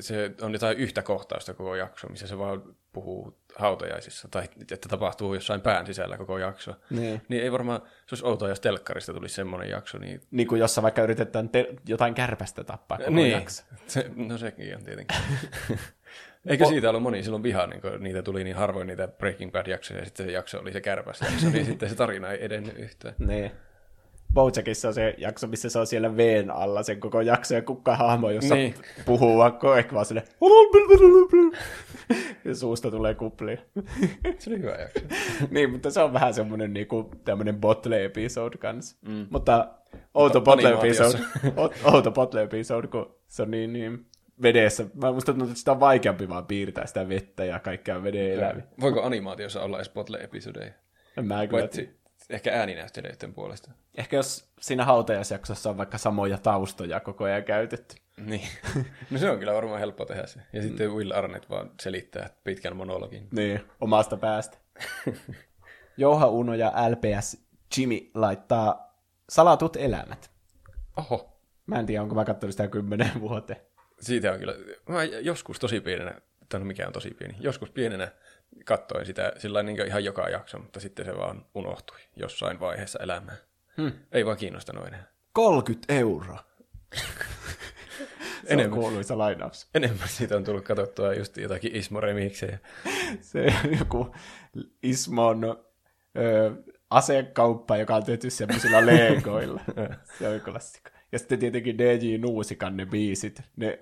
[0.00, 5.34] se on jotain yhtä kohtausta koko jakso, missä se vaan puhuu hautajaisissa, tai että tapahtuu
[5.34, 6.74] jossain pään sisällä koko jakso.
[6.90, 7.22] Niin.
[7.28, 10.20] Niin ei varmaan, se olisi outoa, jos telkkarista tulisi semmoinen jakso, niin...
[10.30, 13.64] Niin kuin jossa vaikka yritetään te- jotain kärpästä tappaa koko niin, jakso.
[13.86, 15.16] se, no sekin on tietenkin.
[16.46, 19.98] Eikö siitä ollut moni silloin viha, niin kun niitä tuli niin harvoin niitä Breaking Bad-jaksoja,
[19.98, 23.14] ja sitten se jakso oli se kärpäs jakso, niin sitten se tarina ei edennyt yhtään.
[23.18, 23.50] Niin.
[24.34, 27.96] Bojackissa on se jakso, missä se on siellä veen alla sen koko jakso ja kukka
[27.96, 28.74] hahmo, jossa Niin.
[29.04, 30.24] puhuu vaan ehkä vaan sille
[32.44, 33.56] ja suusta tulee kuplia.
[34.38, 35.00] Se oli hyvä jakso.
[35.50, 38.96] niin, mutta se on vähän semmoinen niinku, tämmöinen botle-episode kanssa.
[39.08, 39.26] Mm.
[39.30, 39.68] Mutta
[40.14, 41.18] outo botle-episode,
[41.84, 44.06] outo botle-episode, kun se on niin, niin
[44.42, 44.86] vedessä.
[44.94, 48.62] Mä musta tuntuu, että sitä on vaikeampi vaan piirtää sitä vettä ja kaikkea veden eläviä.
[48.80, 50.72] Voiko animaatiossa olla edes Botle-episodeja?
[51.16, 51.68] En mä kyllä
[52.30, 53.70] ehkä ääninäyttelijöiden puolesta.
[53.94, 57.96] Ehkä jos siinä hautajaisjaksossa on vaikka samoja taustoja koko ajan käytetty.
[58.16, 58.48] Niin.
[59.10, 60.40] no se on kyllä varmaan helppo tehdä se.
[60.52, 63.28] Ja sitten Will Arnett vaan selittää pitkän monologin.
[63.32, 64.58] Niin, omasta päästä.
[65.96, 67.46] Jouha Uno ja LPS
[67.76, 68.96] Jimmy laittaa
[69.28, 70.30] salatut elämät.
[70.96, 71.32] Oho.
[71.66, 73.60] Mä en tiedä, onko mä katsonut sitä kymmenen vuoteen.
[74.00, 74.54] Siitä on kyllä,
[74.88, 78.12] mä joskus tosi pienenä, tai no mikä on tosi pieni, joskus pienenä
[78.64, 83.36] katsoin sitä sillä niin ihan joka jakso, mutta sitten se vaan unohtui jossain vaiheessa elämää.
[83.76, 83.92] Hmm.
[84.12, 85.04] Ei vaan kiinnostanut enää.
[85.32, 86.44] 30 euroa.
[88.46, 88.78] Se Enemmän.
[88.78, 89.68] on kuuluisa lainaus.
[89.74, 92.58] Enemmän siitä on tullut katsottua just jotakin Ismo remiksejä.
[93.20, 94.14] Se on joku
[94.82, 95.44] Ismon
[96.18, 96.50] ö,
[96.90, 99.60] asekauppa, joka on tehty semmoisilla legoilla.
[100.18, 100.90] se on klassikko.
[101.12, 103.78] Ja sitten tietenkin DJ Nuusikan ne biisit, ne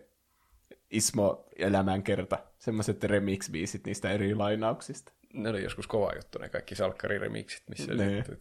[0.90, 5.12] Ismo elämän kerta, semmoiset remix-biisit niistä eri lainauksista.
[5.32, 8.38] Ne oli joskus kova juttu, ne kaikki salkkariremiksit, missä oli, t-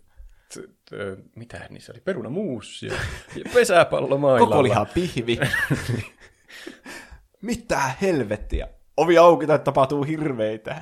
[0.54, 2.94] t- t- mitä niissä oli, perunamuusi ja,
[3.36, 4.48] ja pesäpallo mailalla.
[4.48, 5.40] Koko liha pihvi.
[7.42, 8.68] Mitä helvettiä?
[8.98, 10.82] Ovi auki tai tapahtuu hirveitä.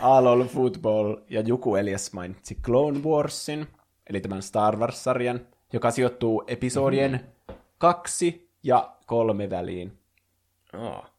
[0.00, 3.66] Aalol Football ja Juku Elias mainitsi Clone Warsin,
[4.10, 7.62] eli tämän Star Wars-sarjan, joka sijoittuu episodien mm-hmm.
[7.78, 9.98] kaksi ja kolme väliin.
[10.72, 11.16] Aa.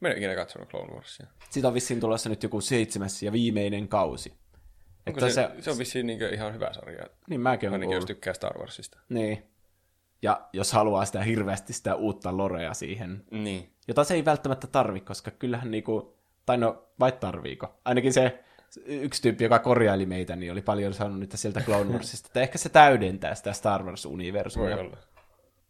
[0.00, 1.26] Mä en ikinä katsonut Clone Warsia.
[1.50, 4.32] Siitä on vissiin tulossa nyt joku seitsemäs ja viimeinen kausi.
[5.06, 8.04] Onko se, se, se on vissiin niin ihan hyvä sarja, Niin mäkin olen ainakin jos
[8.04, 8.98] tykkää Star Warsista.
[9.08, 9.42] Niin.
[10.22, 13.72] Ja jos haluaa sitä hirveästi sitä uutta lorea siihen, Niin.
[13.88, 17.80] jota se ei välttämättä tarvi, koska kyllähän niinku, tai no, vai tarviiko?
[17.84, 18.44] Ainakin se
[18.86, 22.58] yksi tyyppi, joka korjaili meitä, niin oli paljon saanut nyt sieltä Clone Warsista, että ehkä
[22.58, 24.96] se täydentää sitä Star Wars-universumia.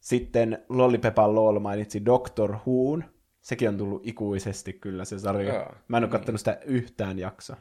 [0.01, 3.05] Sitten Lollipepan Lol mainitsi Doctor Whoon,
[3.40, 5.55] Sekin on tullut ikuisesti kyllä se sarja.
[5.55, 5.77] Jaa.
[5.89, 7.56] Mä en ole kattonut sitä yhtään jaksoa.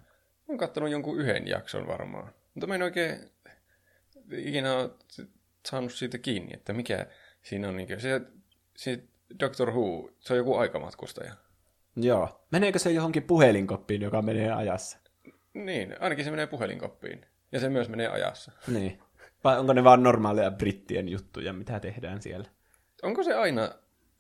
[0.47, 2.33] Olen kattonut jonkun yhden jakson varmaan.
[2.53, 3.31] Mutta mä en oikein
[4.31, 4.89] ikinä ole
[5.67, 7.07] saanut siitä kiinni, että mikä
[7.41, 7.77] siinä on.
[7.77, 8.21] Niin se,
[8.77, 9.03] se
[9.39, 11.33] Doctor Who, se on joku aikamatkustaja.
[11.95, 12.45] Joo.
[12.51, 14.97] Meneekö se johonkin puhelinkoppiin, joka menee ajassa?
[15.53, 17.25] Niin, ainakin se menee puhelinkoppiin.
[17.51, 18.51] Ja se myös menee ajassa.
[18.67, 18.99] Niin.
[19.43, 22.49] Vai onko ne vaan normaaleja brittien juttuja, mitä tehdään siellä?
[23.03, 23.71] Onko se aina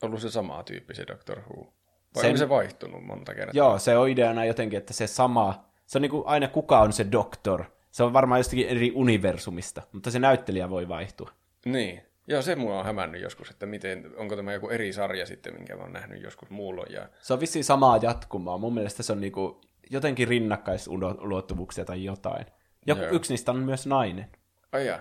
[0.01, 1.73] ollut se sama tyyppi, se Doctor Who?
[2.15, 3.51] Vai Sen- onko se vaihtunut monta kertaa?
[3.55, 6.93] Joo, se on ideana jotenkin, että se sama, se on niin kuin aina kuka on
[6.93, 7.63] se doktor.
[7.91, 11.31] Se on varmaan jostakin eri universumista, mutta se näyttelijä voi vaihtua.
[11.65, 12.01] Niin.
[12.27, 15.75] Joo, se mua on hämännyt joskus, että miten, onko tämä joku eri sarja sitten, minkä
[15.75, 16.93] mä oon nähnyt joskus muulloin.
[16.93, 17.09] Ja...
[17.21, 18.57] Se on vissiin samaa jatkumaa.
[18.57, 19.55] Mun mielestä se on niin kuin
[19.89, 22.45] jotenkin rinnakkaisulottuvuuksia tai jotain.
[22.87, 23.11] Joku, Joo.
[23.11, 24.29] yksi niistä on myös nainen.
[24.71, 24.99] Ai jaa.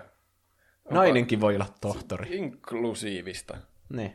[0.89, 2.37] Nainenkin voi olla tohtori.
[2.37, 3.57] Inklusiivista.
[3.89, 4.13] Niin.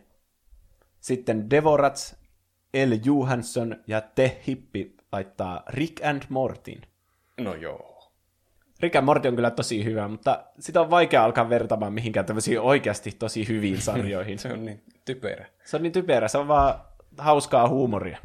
[1.00, 2.16] Sitten Devorats,
[2.74, 2.92] L.
[3.04, 6.82] Johansson ja Te Hippi laittaa Rick and Mortin.
[7.40, 8.12] No joo.
[8.80, 12.60] Rick and Morty on kyllä tosi hyvä, mutta sitä on vaikea alkaa vertaamaan mihinkään tämmöisiin
[12.60, 14.38] oikeasti tosi hyviin sarjoihin.
[14.42, 15.46] Se on niin typerä.
[15.64, 16.80] Se on niin typerä, se on vaan
[17.18, 18.18] hauskaa huumoria.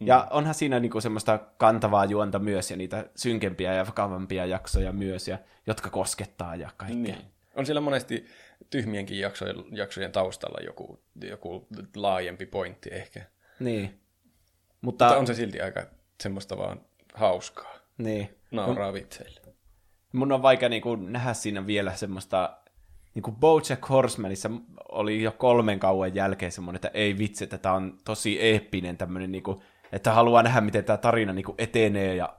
[0.00, 5.28] Ja onhan siinä niinku semmoista kantavaa juonta myös, ja niitä synkempiä ja vakavampia jaksoja myös,
[5.28, 7.14] ja, jotka koskettaa ja kaikkea.
[7.16, 7.32] Niin.
[7.56, 8.26] On siellä monesti
[8.70, 11.66] tyhmienkin jaksojen, jaksojen taustalla joku, joku
[11.96, 13.22] laajempi pointti ehkä.
[13.60, 14.00] niin.
[14.80, 15.86] Mutta Mutta, on se silti aika
[16.22, 16.80] semmoista vaan
[17.14, 17.74] hauskaa.
[17.98, 18.34] niin.
[18.50, 19.40] Nauraa vitseille.
[20.12, 22.56] Mun on vaikea niinku nähdä siinä vielä semmoista,
[23.14, 24.50] niinku Bojack Horsemanissa
[24.88, 29.32] oli jo kolmen kauan jälkeen semmoinen, että ei vitsi, että tämä on tosi eeppinen tämmöinen,
[29.32, 29.62] niinku,
[29.92, 32.36] että haluaa nähdä, miten tämä tarina niinku etenee ja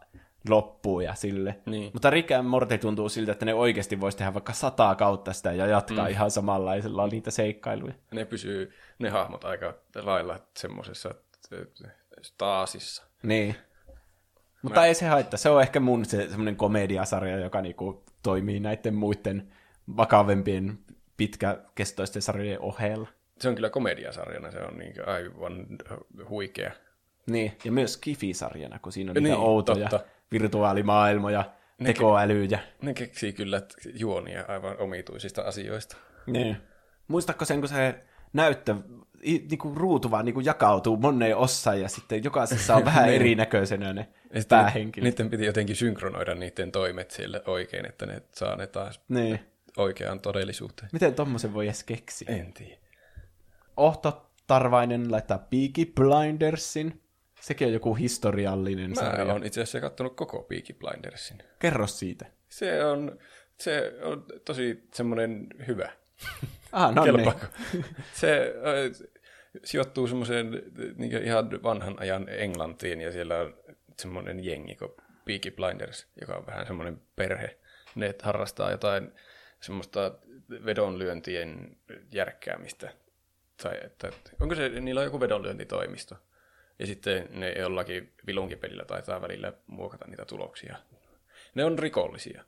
[0.49, 1.59] loppuu ja sille.
[1.65, 1.89] Niin.
[1.93, 5.51] Mutta Rick and Morty tuntuu siltä, että ne oikeasti voisi tehdä vaikka sataa kautta sitä
[5.51, 6.11] ja jatkaa mm.
[6.11, 7.93] ihan samanlaisella niitä seikkailuja.
[8.11, 11.15] Ne pysyy, ne hahmot aika lailla semmoisessa
[12.21, 13.03] staasissa.
[13.23, 13.55] Niin.
[14.61, 15.37] Mutta ei se haittaa.
[15.37, 19.53] Se on ehkä mun se semmoinen komediasarja, joka niinku toimii näiden muiden
[19.97, 20.79] vakavempien
[21.17, 23.07] pitkäkestoisten sarjojen ohella.
[23.39, 25.65] Se on kyllä komediasarjana, se on niin aivan
[26.29, 26.71] huikea.
[27.29, 30.05] Niin, ja myös Kifi-sarjana, kun siinä on niitä Niin, outoja totta.
[30.31, 31.51] virtuaalimaailmoja,
[31.83, 32.59] tekoälyjä.
[32.81, 33.61] Ne keksii kyllä
[33.93, 35.97] juonia aivan omituisista asioista.
[36.27, 36.57] Niin.
[37.07, 37.95] Muistatko sen, kun se
[38.33, 38.75] näyttö,
[39.49, 44.41] niinku ruutu vaan niinku jakautuu moneen osaan, ja sitten jokaisessa on vähän erinäköisenä ne Ja
[44.49, 45.03] päähenkilöt.
[45.03, 49.39] Niiden piti jotenkin synkronoida niiden toimet sille oikein, että ne saa ne taas Niin.
[49.77, 50.89] oikeaan todellisuuteen.
[50.93, 52.27] Miten tommosen voi edes keksiä?
[52.35, 52.75] En tiedä.
[53.77, 57.01] Ohto Tarvainen laittaa Peaky Blindersin.
[57.41, 59.33] Sekin on joku historiallinen Mä sarja.
[59.33, 61.37] oon itse asiassa kattonut koko Peaky Blindersin.
[61.59, 62.25] Kerro siitä.
[62.49, 63.19] Se on,
[63.59, 65.91] se on tosi semmoinen hyvä.
[66.71, 67.15] Ah, no niin.
[67.15, 67.45] Kelpaako?
[68.13, 69.09] Se äh,
[69.63, 70.63] sijoittuu semmoiseen
[70.97, 73.57] niin ihan vanhan ajan Englantiin ja siellä on
[73.97, 74.91] semmoinen jengi kuin
[75.25, 77.57] Peaky Blinders, joka on vähän semmoinen perhe.
[77.95, 79.11] Ne harrastaa jotain
[79.61, 80.11] semmoista
[80.65, 81.77] vedonlyöntien
[82.11, 82.93] järkkäämistä.
[83.63, 86.15] Tai että, onko se, niillä on joku vedonlyöntitoimisto.
[86.79, 90.77] Ja sitten ne jollakin vilunkipelillä taitaa välillä muokata niitä tuloksia.
[91.55, 92.43] Ne on rikollisia.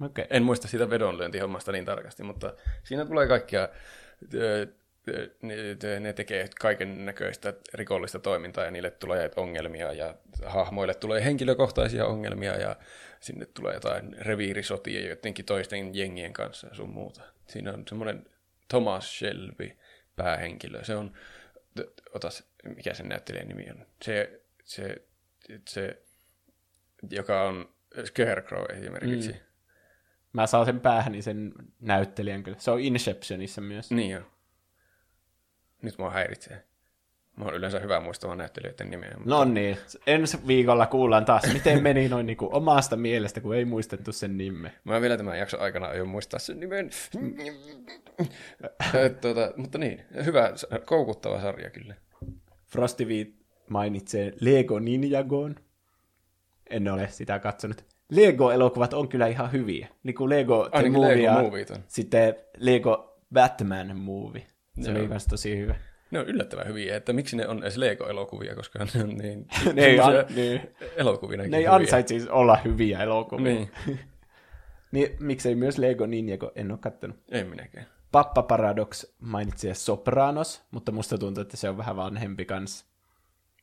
[0.00, 0.26] Okei.
[0.30, 2.54] En muista sitä vedonlyöntihommasta niin tarkasti, mutta
[2.84, 3.68] siinä tulee kaikkia,
[5.42, 10.14] ne- ne tekee kaiken näköistä rikollista toimintaa ja niille tulee ongelmia ja
[10.46, 12.76] hahmoille tulee henkilökohtaisia ongelmia ja
[13.20, 17.22] sinne tulee jotain reviirisotia jotenkin toisten jengien kanssa ja sun muuta.
[17.46, 18.24] Siinä on semmoinen
[18.68, 19.70] Thomas Shelby
[20.16, 20.84] päähenkilö.
[20.84, 21.12] Se on,
[22.14, 23.86] otas, mikä sen näyttelijän nimi on?
[24.02, 25.06] Se, se,
[25.68, 26.02] se
[27.10, 27.74] joka on
[28.04, 29.32] Scarecrow esimerkiksi.
[29.32, 29.38] Mm.
[30.32, 32.58] Mä saan sen päähäni sen näyttelijän kyllä.
[32.58, 33.90] Se on Inceptionissa myös.
[33.90, 34.22] Niin joo.
[35.82, 36.64] Nyt mua häiritsee.
[37.36, 39.14] Mä oon yleensä hyvä muistamaan näyttelijöiden nimeä.
[39.18, 39.76] mutta- No niin,
[40.06, 44.70] ensi viikolla kuullaan taas, miten meni noin niinku omasta mielestä, kun ei muistettu sen nimeä.
[44.84, 46.90] Mä vielä tämän jakson aikana aion muistaa sen nimen.
[49.20, 50.50] Tuota, mutta niin, hyvä,
[50.84, 51.94] koukuttava sarja kyllä.
[52.66, 53.26] Frosty V
[53.70, 55.56] mainitsee Lego Ninjagon.
[56.70, 57.84] En ole sitä katsonut.
[58.10, 59.88] Lego-elokuvat on kyllä ihan hyviä.
[60.02, 64.46] Niin kuin Lego The Movie Lego ja sitten Lego Batman Movie.
[64.80, 64.98] Se Joo.
[65.00, 65.74] oli myös tosi hyvä.
[66.12, 69.84] Ne on yllättävän hyviä, että miksi ne on edes Lego-elokuvia, koska ne on niin, Ne
[69.84, 70.60] ei, an, niin,
[70.96, 73.44] elokuvinakin ne ei ansaitsisi olla hyviä elokuvia.
[73.54, 73.70] Niin,
[74.92, 77.16] niin miksei myös Lego Ninjago, en ole kattonut.
[77.30, 77.86] en minäkään.
[78.12, 82.86] Pappa Paradox mainitsee Sopranos, mutta musta tuntuu, että se on vähän vanhempi kanssa.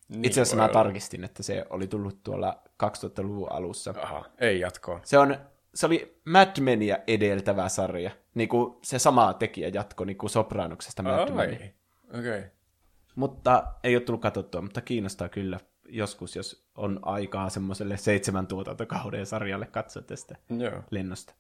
[0.10, 0.74] Niin Itse asiassa mä olla.
[0.74, 3.94] tarkistin, että se oli tullut tuolla 2000-luvun alussa.
[4.02, 5.00] Aha, ei jatkoa.
[5.04, 5.38] Se, on,
[5.76, 8.12] se oli Mad Menia edeltävä sarja.
[8.36, 11.60] Niin kuin se sama tekijä jatko niin kuin Sopranoksesta Mad Menia.
[12.10, 12.38] Okei.
[12.40, 12.50] Okay.
[13.16, 15.60] Mutta ei ole tullut katsottua, mutta kiinnostaa kyllä
[15.90, 20.84] joskus, jos on aikaa semmoiselle seitsemän tuotantokauden sarjalle katsoa tästä Joo.
[20.92, 21.34] lennosta.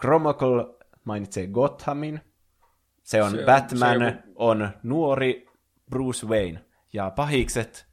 [0.00, 0.64] Chromacol
[1.04, 2.20] mainitsee Gothamin.
[3.02, 5.46] Se on Se on- Batman, se on, on- nuori
[5.90, 6.64] Bruce Wayne.
[6.92, 7.86] Ja pahikset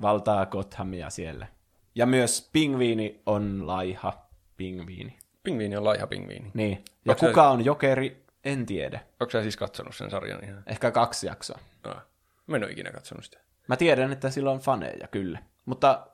[0.00, 1.46] valtaa Gothamia siellä.
[1.94, 4.26] Ja myös pingviini on laiha
[4.56, 5.18] pingviini.
[5.42, 6.50] Pingviini on laiha pingviini.
[6.54, 6.84] Niin.
[7.04, 9.00] Ja Onko se- kuka on jokeri, en tiedä.
[9.20, 10.62] Onko sä siis katsonut sen sarjan ihan?
[10.66, 11.58] Ehkä kaksi jaksoa.
[11.84, 12.02] Ah.
[12.46, 13.38] Mä en ole ikinä katsonut sitä.
[13.68, 15.38] Mä tiedän, että sillä on faneja, kyllä.
[15.64, 16.06] Mutta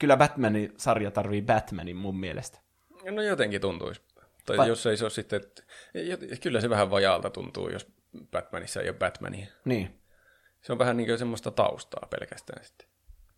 [0.00, 2.58] kyllä Batmanin sarja tarvii Batmanin mun mielestä.
[3.10, 4.02] No jotenkin tuntuisi.
[4.46, 5.62] Tai Va- jos ei se ole sitten, että...
[6.40, 7.86] Kyllä se vähän vajaalta tuntuu, jos
[8.30, 9.46] Batmanissa ei ole Batmania.
[9.64, 10.00] Niin.
[10.60, 12.88] Se on vähän niin kuin semmoista taustaa pelkästään sitten.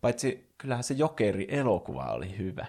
[0.01, 2.65] Paitsi kyllähän se Jokeri-elokuva oli hyvä.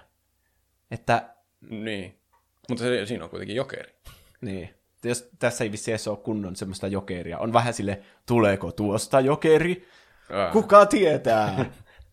[0.91, 1.29] Että,
[1.61, 2.21] Niin.
[2.69, 3.95] Mutta se, siinä on kuitenkin jokeri.
[4.41, 4.75] niin,
[5.05, 7.39] jos tässä ei vissi ole kunnon semmoista jokeria.
[7.39, 9.89] On vähän sille, tuleeko tuosta jokeri?
[10.31, 10.53] Ah.
[10.53, 11.71] Kuka tietää?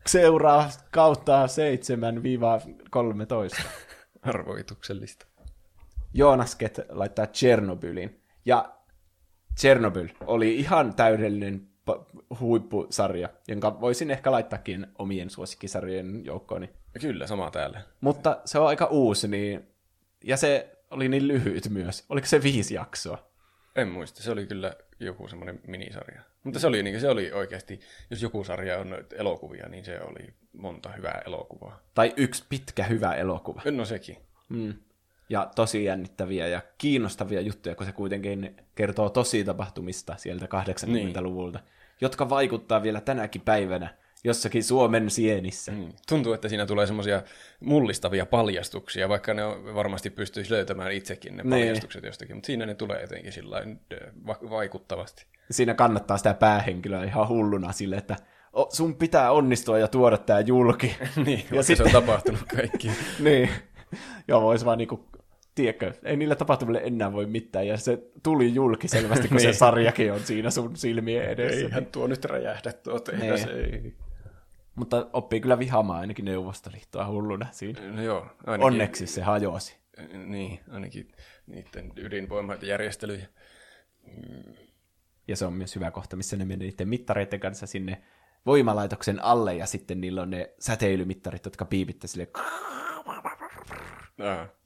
[0.07, 1.49] Seuraa kautta 7-13.
[4.21, 5.25] Arvoituksellista.
[6.13, 8.21] Joonas Ket laittaa Chernobylin.
[8.45, 8.73] Ja
[9.59, 11.67] Chernobyl oli ihan täydellinen
[12.39, 16.69] huippusarja, jonka voisin ehkä laittaakin omien suosikkisarjojen joukkooni.
[17.01, 17.81] Kyllä, sama täällä.
[18.01, 19.67] Mutta se on aika uusi, niin...
[20.23, 22.05] ja se oli niin lyhyt myös.
[22.09, 23.29] Oliko se viisi jaksoa?
[23.75, 26.21] En muista, se oli kyllä joku semmoinen minisarja.
[26.43, 27.79] Mutta se oli, niin se oli oikeasti,
[28.09, 31.79] jos joku sarja on elokuvia, niin se oli monta hyvää elokuvaa.
[31.93, 33.61] Tai yksi pitkä hyvä elokuva.
[33.71, 34.17] No sekin.
[34.49, 34.73] Mm.
[35.29, 41.59] Ja tosi jännittäviä ja kiinnostavia juttuja, kun se kuitenkin kertoo tosi tapahtumista sieltä 80-luvulta,
[42.01, 45.71] jotka vaikuttaa vielä tänäkin päivänä jossakin Suomen sienissä.
[45.71, 45.93] Mm.
[46.09, 47.21] Tuntuu, että siinä tulee semmoisia
[47.59, 51.49] mullistavia paljastuksia, vaikka ne on, varmasti pystyisi löytämään itsekin ne Niin.
[51.49, 53.61] paljastukset jostakin, mutta siinä ne tulee jotenkin sillä
[54.27, 55.25] va- vaikuttavasti.
[55.51, 58.15] Siinä kannattaa sitä päähenkilöä ihan hulluna sille, että
[58.53, 60.95] "O, sun pitää onnistua ja tuoda tämä julki.
[61.25, 62.91] niin, ja sitten, se on tapahtunut kaikki.
[63.19, 63.49] niin.
[64.27, 65.05] Joo, vois vaan niinku,
[65.55, 69.55] tiedätkö, ei niillä tapahtumille enää voi mitään, ja se tuli julki selvästi, kun se Niin.
[69.55, 71.59] sarjakin on siinä sun silmien edessä.
[71.65, 73.93] Eihän tuo nyt räjähdä tuo tehdas, ei.
[74.75, 77.91] Mutta oppii kyllä vihaamaan ainakin Neuvostoliittoa hulluna siinä.
[77.91, 79.77] No joo, ainakin, Onneksi se hajosi.
[80.25, 81.11] Niin, ainakin
[81.47, 83.27] niiden ydinvoimajärjestelyjä.
[85.27, 88.03] Ja se on myös hyvä kohta, missä ne menee niiden mittareiden kanssa sinne
[88.45, 92.27] voimalaitoksen alle, ja sitten niillä on ne säteilymittarit, jotka piipittää sille,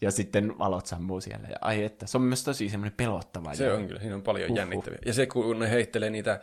[0.02, 1.48] ja sitten valot sammuu siellä.
[1.48, 3.54] Ja ai että, se on myös tosi semmoinen pelottava.
[3.54, 4.58] se ja- on kyllä, siinä on paljon Huhhuh.
[4.58, 5.00] jännittäviä.
[5.06, 6.40] Ja se, kun ne heittelee niitä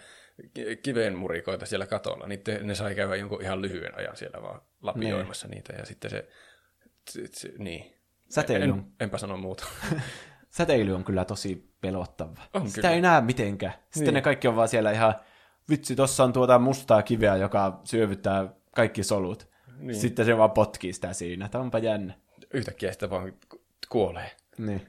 [0.55, 4.61] ki- kivenmurikoita siellä katolla, niin te, ne sai käydä jonkun ihan lyhyen ajan siellä vaan
[4.83, 5.73] lapioimassa niitä.
[5.73, 6.29] Ja sitten se,
[7.11, 7.95] se, se niin.
[8.29, 9.67] Säteily En, on, enpä sano muuta.
[10.51, 12.41] säteily on kyllä tosi pelottava.
[12.55, 12.95] On Sitä kyllä.
[12.95, 13.73] ei näe mitenkään.
[13.73, 14.15] Sitten Niin.
[14.15, 15.15] ne kaikki on vaan siellä ihan,
[15.71, 19.49] vitsi, tossa on tuota mustaa kiveä, joka syövyttää kaikki solut.
[19.79, 19.95] Niin.
[19.97, 21.49] Sitten se vaan potkii sitä siinä.
[21.49, 22.15] Tämä onpa jännä.
[22.55, 24.31] Yhtäkkiä sitä vaan ku- kuolee.
[24.59, 24.87] Niin.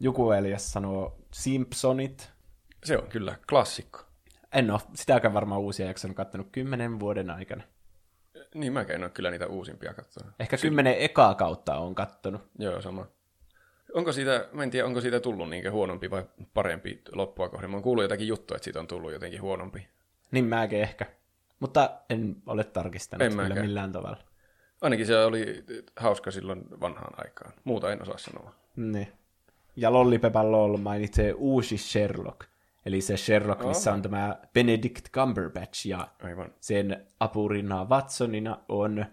[0.00, 2.30] Joku Elias sanoo Simpsonit.
[2.84, 4.00] Se on kyllä klassikko.
[4.54, 7.62] En ole sitäkään varmaan uusia jaksoja kattonut kymmenen vuoden aikana.
[8.54, 10.34] Niin mäkään en ole kyllä niitä uusimpia katsonut.
[10.40, 12.42] Ehkä kymmenen ekaa kautta on kattonut.
[12.58, 13.06] Joo, sama.
[13.94, 16.24] Onko siitä, mä en tiedä, onko siitä tullut niinkö huonompi vai
[16.54, 17.70] parempi loppua kohden.
[17.70, 19.88] Mä oon kuullut jotakin juttua, että siitä on tullut jotenkin huonompi.
[20.30, 21.06] Niin mäkin ehkä.
[21.60, 23.66] Mutta en ole tarkistanut En kyllä mäkään.
[23.66, 24.16] millään tavalla.
[24.80, 25.64] Ainakin se oli
[25.96, 27.52] hauska silloin vanhaan aikaan.
[27.64, 28.54] Muuta en osaa sanoa.
[28.76, 29.12] Niin.
[29.76, 32.40] Ja Lollipepän LOL mainitsee uusi Sherlock.
[32.86, 36.54] Eli se Sherlock, missä on tämä Benedict Cumberbatch ja Aivan.
[36.60, 39.06] sen apurina Watsonina on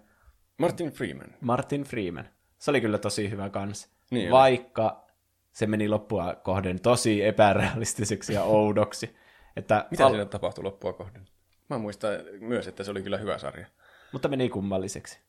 [0.58, 1.28] Martin Freeman.
[1.42, 2.30] Martin Freeman.
[2.58, 3.92] Se oli kyllä tosi hyvä kans.
[4.12, 4.32] Niin oli.
[4.32, 5.08] vaikka
[5.52, 9.16] se meni loppua kohden tosi epärealistiseksi ja oudoksi.
[9.56, 11.28] Että Mitä al- siinä tapahtui loppua kohden?
[11.70, 13.68] Mä muistan myös, että se oli kyllä hyvä sarja.
[14.12, 15.20] Mutta meni kummalliseksi.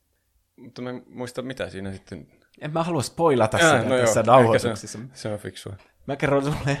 [0.55, 2.27] Mutta mä en muista, mitä siinä sitten...
[2.61, 4.97] En mä halua spoilata sitä no joo, tässä ehkä nauhoituksessa.
[4.97, 5.73] Se, se on fiksua.
[6.07, 6.77] Mä kerron sulle,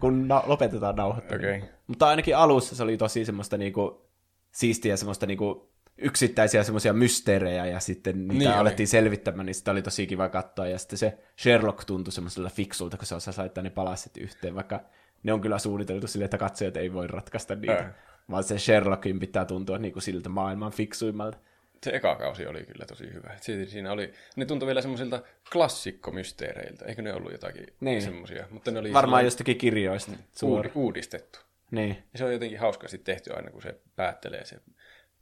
[0.00, 1.56] kun na- lopetetaan nauhoittaminen.
[1.56, 1.70] Okei.
[1.86, 4.10] Mutta ainakin alussa se oli tosi semmoista niinku
[4.52, 8.58] siistiä semmoista niinku yksittäisiä semmoisia mysteerejä ja sitten niitä Niin niin oli.
[8.58, 10.66] alettiin selvittämään, niin sitä oli tosi kiva katsoa.
[10.66, 14.80] Ja sitten se Sherlock tuntui semmoisella fiksulta, kun se osasi laittaa ne palaset yhteen, vaikka
[15.22, 17.72] ne on kyllä suunniteltu silleen, että katsojat ei voi ratkaista niitä.
[17.72, 17.94] Ää.
[18.30, 21.38] Vaan se Sherlockin pitää tuntua niinku siltä maailman fiksuimmalta.
[21.82, 23.36] Se eka kausi oli kyllä tosi hyvä.
[23.40, 26.84] Si- Siinä oli, ne tuntui vielä semmoisilta klassikkomysteereiltä.
[26.84, 28.02] Eikö ne ollut jotakin Niin.
[28.02, 28.46] semmoisia?
[28.50, 30.12] Mutta ne oli Varmaan jostakin kirjoista.
[30.44, 31.38] Uud- uudistettu.
[31.70, 32.02] Niin.
[32.12, 34.56] Ja se on jotenkin hauskasti tehty aina, kun se päättelee se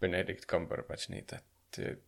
[0.01, 1.39] Benedict Cumberbatch niitä.
[1.76, 1.98] Se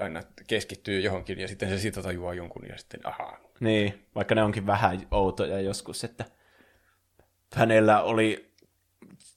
[0.00, 3.38] aina keskittyy johonkin ja sitten se siitä tajuaa jonkun ja sitten ahaa.
[3.60, 6.24] Niin, vaikka ne onkin vähän outoja joskus, että
[7.54, 8.47] hänellä oli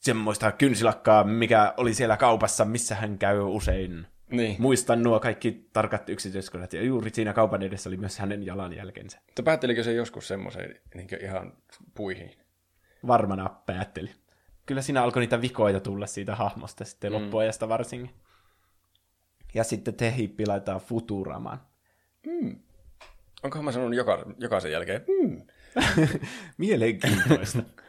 [0.02, 4.08] semmoista kynsilakkaa, mikä oli siellä kaupassa, missä hän käy usein.
[4.32, 4.56] Niin.
[4.60, 9.20] Muistan nuo kaikki tarkat yksityiskohdat, ja juuri siinä kaupan edessä oli myös hänen jalanjälkensä.
[9.28, 11.54] Mutta päättelikö se joskus semmoisen niin ihan
[11.96, 12.32] puihin?
[13.08, 14.10] Varmana päätteli.
[14.66, 17.18] Kyllä siinä alkoi niitä vikoita tulla siitä hahmosta sitten mm.
[17.18, 18.16] loppuajasta varsinkin.
[19.54, 21.62] Ja sitten te hippi laittaa Futuramaan.
[23.44, 25.06] Onkohan mä sanonut joka, jokaisen jälkeen?
[25.08, 25.42] Mm.
[26.58, 27.64] Mielenkiintoista.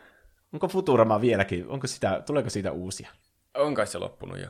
[0.52, 3.10] Onko Futurama vieläkin, onko sitä, tuleeko siitä uusia?
[3.54, 4.48] On kai se loppunut jo.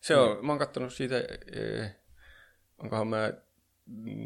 [0.00, 1.16] Se on, mä oon kattonut siitä,
[1.52, 1.96] eh,
[2.78, 3.32] onkohan mä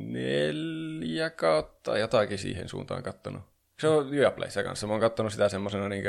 [0.06, 3.42] neljä kautta jotakin siihen suuntaan kattonut.
[3.80, 4.86] Se on Viaplayssa kanssa.
[4.86, 6.04] Mä oon kattonut sitä semmoisena niin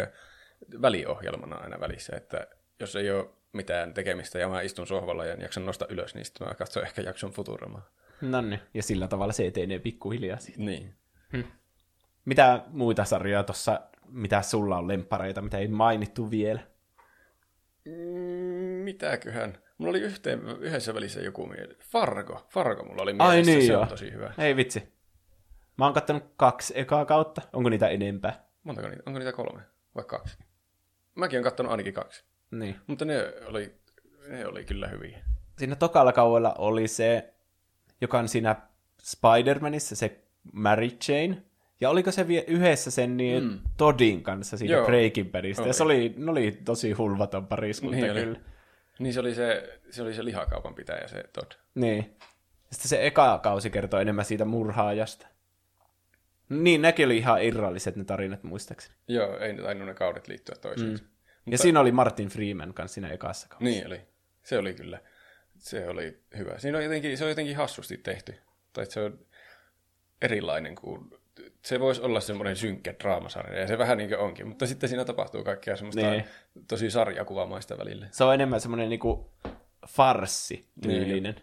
[0.81, 2.47] väliohjelmana aina välissä, että
[2.79, 6.25] jos ei ole mitään tekemistä ja mä istun sohvalla ja en jaksa nostaa ylös, niin
[6.25, 7.89] sitten mä katson ehkä jakson Futuramaa.
[8.21, 8.59] Nonni.
[8.73, 10.61] Ja sillä tavalla se etenee pikkuhiljaa siitä.
[10.61, 10.95] Niin.
[12.25, 16.59] Mitä muita sarjoja tuossa, mitä sulla on lempareita, mitä ei mainittu vielä?
[17.85, 17.91] Mm,
[18.83, 19.57] mitäköhän?
[19.77, 21.75] Mulla oli yhteen, yhdessä välissä joku mieli.
[21.91, 22.45] Fargo.
[22.49, 23.51] Fargo mulla oli Ai mielessä.
[23.51, 23.81] niin se joo.
[23.81, 24.33] on tosi hyvä.
[24.37, 24.93] Ei vitsi.
[25.77, 27.41] Mä oon kattonut kaksi ekaa kautta.
[27.53, 28.45] Onko niitä enempää?
[28.63, 29.03] Montako niitä?
[29.05, 29.61] Onko niitä kolme
[29.95, 30.37] vai kaksi?
[31.15, 32.23] Mäkin oon kattonut ainakin kaksi.
[32.51, 32.75] Niin.
[32.87, 33.75] Mutta ne oli,
[34.27, 35.19] ne oli kyllä hyviä.
[35.57, 37.33] Siinä tokalla kauella oli se,
[38.01, 38.55] joka on siinä
[39.03, 40.23] Spider-Manissa, se
[40.53, 41.43] Mary Jane.
[41.81, 43.59] Ja oliko se vie yhdessä sen niin mm.
[43.77, 44.85] Toddin kanssa siitä Joo.
[44.85, 45.61] Breaking Badista?
[45.61, 45.73] Ja Oli.
[45.73, 48.21] se oli, ne oli tosi hulvaton pariskunta Niin oli.
[48.23, 48.39] kyllä.
[48.99, 51.51] Niin se oli se, se, oli se lihakaupan pitäjä, se Todd.
[51.75, 52.15] Niin.
[52.71, 55.27] Sitten se eka kausi kertoo enemmän siitä murhaajasta.
[56.49, 58.95] Niin, nekin oli ihan irralliset ne tarinat muistaakseni.
[59.07, 61.03] Joo, ei tainnut ne kaudet liittyä toisiinsa.
[61.03, 61.09] Mm.
[61.51, 63.69] Ja siinä oli Martin Freeman kanssa siinä ekassa kaudessa.
[63.71, 64.01] Niin oli.
[64.43, 64.99] Se oli kyllä.
[65.57, 66.59] Se oli hyvä.
[66.59, 68.35] Siinä on jotenkin, se on jotenkin hassusti tehty.
[68.73, 69.19] Tai se on
[70.21, 71.09] erilainen kuin...
[71.65, 74.47] Se voisi olla semmoinen synkkä draamasarja, ja se vähän niin kuin onkin.
[74.47, 76.25] Mutta sitten siinä tapahtuu kaikkea semmoista Niin.
[76.67, 78.07] tosi sarjakuvamaista välillä.
[78.11, 79.31] Se on enemmän semmoinen niinku
[79.87, 81.35] farssi tyylinen.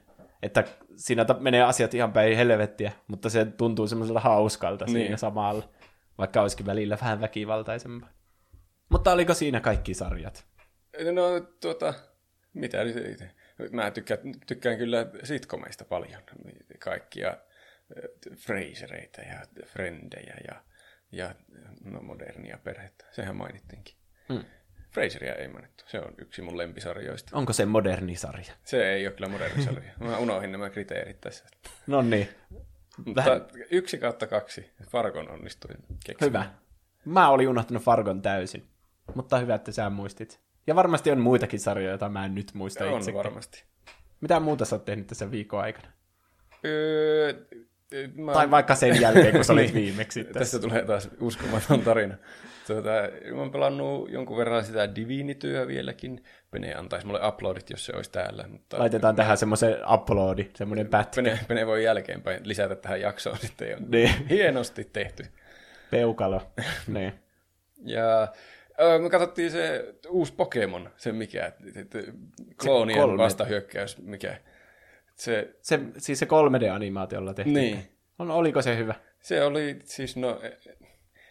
[0.42, 0.64] Että
[0.96, 4.94] siinä menee asiat ihan päin helvettiä, mutta se tuntuu semmoiselta hauskalta niin.
[4.94, 5.04] Niin.
[5.04, 5.68] siinä samalla,
[6.18, 8.10] vaikka olisikin välillä vähän väkivaltaisempaa.
[8.88, 10.46] Mutta oliko siinä kaikki sarjat?
[11.12, 11.94] No tuota,
[12.54, 13.30] mitä nyt itse?
[13.72, 16.22] Mä tykkään, tykkään kyllä sitcomeista paljon.
[16.78, 17.36] Kaikkia
[18.36, 20.62] Frasereita ja Frendejä ja,
[21.12, 21.34] ja
[21.84, 23.04] no, modernia perhettä.
[23.10, 23.94] Sehän mainittiinkin.
[24.28, 24.44] Hmm.
[24.90, 25.84] Fraseria ei mainittu.
[25.86, 27.36] Se on yksi mun lempisarjoista.
[27.36, 28.52] Onko se moderni sarja?
[28.64, 29.92] Se ei ole kyllä moderni sarja.
[30.00, 31.44] Mä unohdin nämä kriteerit tässä.
[31.86, 32.28] No niin,
[33.04, 33.40] Mutta
[33.70, 34.70] yksi kautta kaksi.
[34.90, 35.76] Fargon onnistuin
[36.06, 36.44] keksimään.
[36.44, 36.54] hyvä.
[37.04, 38.68] Mä olin unohtanut Fargon täysin,
[39.14, 40.40] mutta hyvä, että sä muistit.
[40.66, 43.14] Ja varmasti on muitakin sarjoja, joita mä en nyt muista On itse.
[43.14, 43.64] varmasti.
[44.20, 45.88] Mitä muuta sä oot tehnyt tässä viikon aikana?
[46.64, 47.34] Öö,
[48.14, 48.32] mä...
[48.32, 49.84] Tai vaikka sen jälkeen, kun sä olit Niin.
[49.84, 50.38] viimeksi tässä.
[50.38, 52.14] Tästä tulee taas uskomaton tarina.
[52.66, 52.90] Tuota,
[53.34, 56.24] mä oon pelannut jonkun verran sitä Divinityö vieläkin.
[56.50, 58.44] Pene antaisi mulle uploadit, jos se olisi täällä.
[58.48, 61.22] Mutta Laitetaan tähän semmoisen uploadi, semmoinen pätkä.
[61.22, 63.70] Pene, Pene voi jälkeenpäin lisätä tähän jaksoon sitten.
[63.70, 63.76] Jo.
[63.88, 64.28] Niin.
[64.30, 65.24] Hienosti tehty.
[65.90, 66.42] Peukalo.
[66.94, 67.12] niin.
[67.84, 68.28] Ja
[69.02, 71.52] me katsottiin se uusi Pokemon, se mikä,
[72.62, 74.36] kloonien vastahyökkäys, mikä.
[75.22, 77.54] Se, Se, siis se 3D-animaatiolla tehtiin.
[77.54, 77.98] Niin.
[78.18, 78.94] On, oliko se hyvä?
[79.20, 80.58] se oli siis, no, e-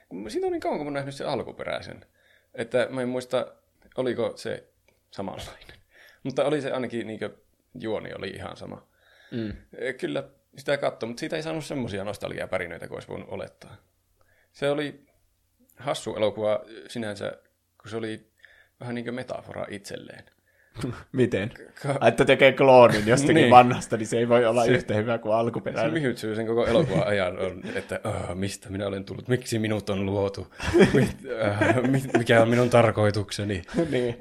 [0.09, 2.05] kun siitä on niin kauan, kun mä nähnyt sen alkuperäisen,
[2.53, 3.53] että mä en muista,
[3.97, 4.67] oliko se
[5.11, 5.77] samanlainen.
[6.23, 7.19] Mutta oli se ainakin, niin
[7.79, 8.87] juoni oli ihan sama.
[9.31, 9.53] Mm.
[9.77, 13.75] E, Kyllä sitä katsoi, mutta siitä ei saanut semmoisia nostalgiapärinöitä kuin olisi voinut olettaa.
[14.51, 15.05] Se oli
[15.77, 17.31] hassu elokuva sinänsä,
[17.81, 18.31] kun se oli
[18.79, 20.23] vähän niin kuin metafora itselleen.
[21.11, 21.51] Miten?
[21.83, 23.49] Ka- Että tekee kloonin jostakin Niin.
[23.49, 25.93] vanhasta, niin se ei voi olla Se- yhtä hyvä kuin Se alkuperäinen.
[25.93, 30.05] myhytsyy sen koko elokuvan ajan on, että oh, mistä minä olen tullut, miksi minut on
[30.05, 30.47] luotu,
[30.93, 33.61] mit, äh, mit, mikä on minun tarkoitukseni.
[33.91, 34.15] niin.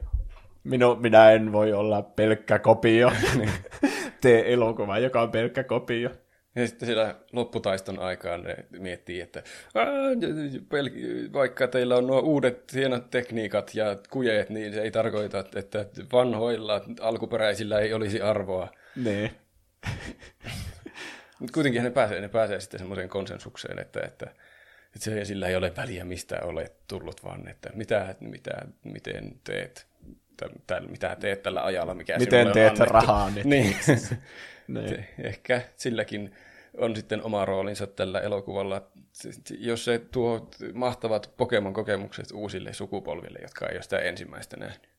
[0.64, 3.12] Minu, minä en voi olla pelkkä kopio.
[4.20, 6.10] Tee elokuva, joka on pelkkä kopio.
[6.54, 9.42] Ja sitten siellä lopputaiston aikaan ne miettii, että
[9.74, 9.86] "Ää,
[10.74, 15.86] pel- vaikka teillä on nuo uudet hienot tekniikat ja kujeet, niin se ei tarkoita, että
[16.12, 18.68] vanhoilla alkuperäisillä ei olisi arvoa.
[18.96, 19.30] Niin.
[21.38, 24.26] Mutta kuitenkin ne pääsee, ne pääsee sitten semmoiseen konsensukseen, että, että,
[24.86, 28.52] että se, sillä ei ole väliä, mistä olet tullut, vaan että mitä, mitä,
[28.84, 29.86] miten teet,
[30.36, 32.92] tä, tä, mitä teet tällä ajalla, mikä Miten teet annettu.
[32.94, 33.44] rahaa nyt?
[33.44, 33.76] Niin.
[34.74, 35.06] niin.
[35.18, 36.34] Ehkä silläkin
[36.78, 38.90] on sitten oma roolinsa tällä elokuvalla.
[39.58, 44.90] Jos se tuo mahtavat Pokemon-kokemukset uusille sukupolville, jotka ei ole sitä ensimmäistä nähnyt.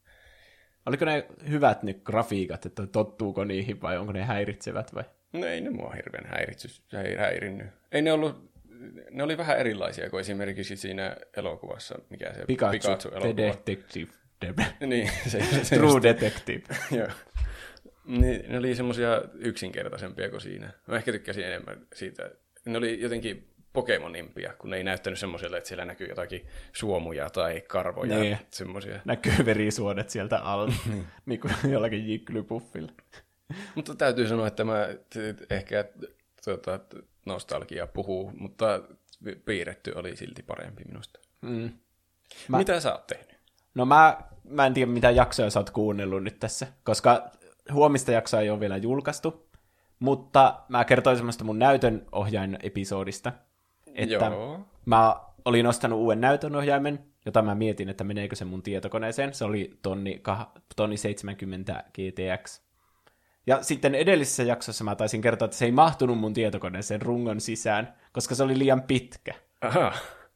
[0.85, 5.03] Oliko ne hyvät ne grafiikat, että tottuuko niihin vai onko ne häiritsevät vai?
[5.33, 7.67] No ei ne mua hirveän häiritsy, häir- häirinnyt.
[7.91, 8.51] Ei ne ollut,
[9.11, 13.37] ne oli vähän erilaisia kuin esimerkiksi siinä elokuvassa, mikä se Pikachu, The Pikachu-elokuva.
[13.37, 14.11] Detective.
[14.41, 14.59] Deb.
[14.85, 16.63] Niin, se, se, se True Detective.
[16.97, 17.07] Joo.
[18.19, 20.71] Niin, ne oli semmoisia yksinkertaisempia kuin siinä.
[20.87, 22.31] Mä ehkä tykkäsin enemmän siitä.
[22.65, 27.61] Ne oli jotenkin Pokemonimpia, kun ne ei näyttänyt semmoiselle, että siellä näkyy jotakin suomuja tai
[27.61, 28.19] karvoja.
[28.19, 28.37] Niin.
[28.49, 28.99] Semmoisia.
[29.05, 30.73] Näkyy verisuonet sieltä alta,
[31.25, 32.91] niin kuin jollakin jigglypuffilla.
[33.75, 34.87] Mutta täytyy sanoa, että mä
[35.49, 35.85] ehkä
[36.45, 36.79] tuota,
[37.25, 38.81] nostalgia puhuu, mutta
[39.45, 41.19] piirretty oli silti parempi minusta.
[41.41, 41.71] Mm.
[42.47, 43.35] Mä- Mitä sä oot tehnyt?
[43.75, 47.31] No mä, mä en tiedä, mitä jaksoja sä oot kuunnellut nyt tässä, koska
[47.73, 49.49] huomista jaksoa ei ole vielä julkaistu,
[49.99, 53.31] mutta mä kertoin semmoista mun näytön ohjain episodista,
[53.95, 54.59] että Joo.
[54.85, 55.15] mä
[55.45, 59.33] olin ostanut uuden näytönohjaimen, jota mä mietin, että meneekö se mun tietokoneeseen.
[59.33, 62.61] Se oli tonni, kah, tonni 70 GTX.
[63.47, 67.93] Ja sitten edellisessä jaksossa mä taisin kertoa, että se ei mahtunut mun tietokoneeseen rungon sisään,
[68.11, 69.33] koska se oli liian pitkä.
[69.61, 69.93] Aha.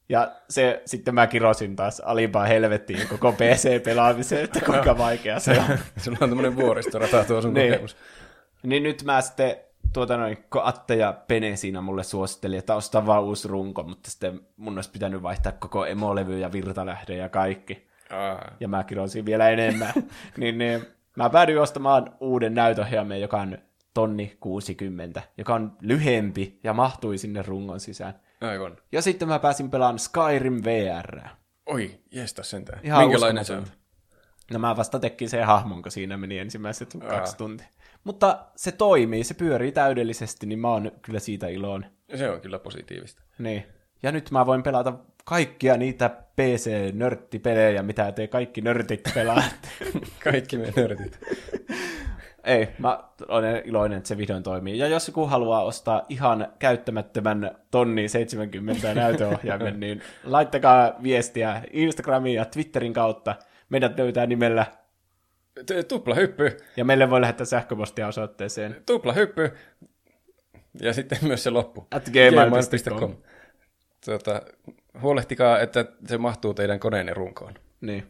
[0.10, 5.78] Ja se, sitten mä kirosin taas alimpaa helvettiin koko PC-pelaamiseen, että kuinka vaikea se on.
[5.98, 7.72] Sulla on tämmöinen vuoristorata tuo sun Niin.
[7.72, 7.98] kokemus.
[8.64, 9.56] Niin nyt mä sitten,
[9.94, 14.12] tuota noin, kun Atte ja Pene siinä mulle suositteli, että osta vaan uusi runko, mutta
[14.12, 17.88] sitten mun olisi pitänyt vaihtaa koko emolevy ja virtalähde ja kaikki.
[18.10, 18.52] Aa.
[18.60, 19.94] Ja mä kirosin vielä enemmän.
[20.38, 23.58] niin, niin mä päädyin ostamaan uuden näytöhjaimen, joka on
[23.94, 28.14] tonni 60, joka on lyhempi ja mahtui sinne rungon sisään.
[28.46, 28.78] Aivan.
[28.92, 31.22] Ja sitten mä pääsin pelaamaan Skyrim VR.
[31.66, 32.80] Oi, jesta sentään.
[32.84, 33.68] Ihan Minkälainen se on?
[34.52, 37.10] No mä vasta tekin sen hahmon, kun siinä meni ensimmäiset Aa.
[37.10, 37.68] kaksi tuntia.
[38.04, 41.92] Mutta se toimii, se pyörii täydellisesti, niin mä oon kyllä siitä iloinen.
[42.16, 43.22] Se on kyllä positiivista.
[43.40, 43.66] Niin.
[44.04, 44.94] Ja nyt mä voin pelata
[45.26, 49.68] kaikkia niitä PC-nörttipelejä, mitä te kaikki nörtit pelaatte.
[50.24, 51.20] Kaikki me nörtit.
[52.46, 54.78] Ei, mä olen iloinen, että se vihdoin toimii.
[54.78, 62.46] Ja jos joku haluaa ostaa ihan käyttämättömän tonni 70 näytöohjaimen, niin laittakaa viestiä Instagramin ja
[62.46, 63.36] Twitterin kautta.
[63.70, 64.66] Meidät löytää nimellä,
[65.66, 69.52] T- Tupla hyppy, ja meille voi lähettää sähköpostia osoitteeseen tupla hyppy.
[70.82, 71.88] Ja sitten myös se loppu.
[71.92, 73.16] at gmail.com.
[74.06, 74.42] Tuota,
[75.02, 77.54] huolehtikaa, että se mahtuu teidän koneenne runkoon.
[77.82, 78.08] Niin.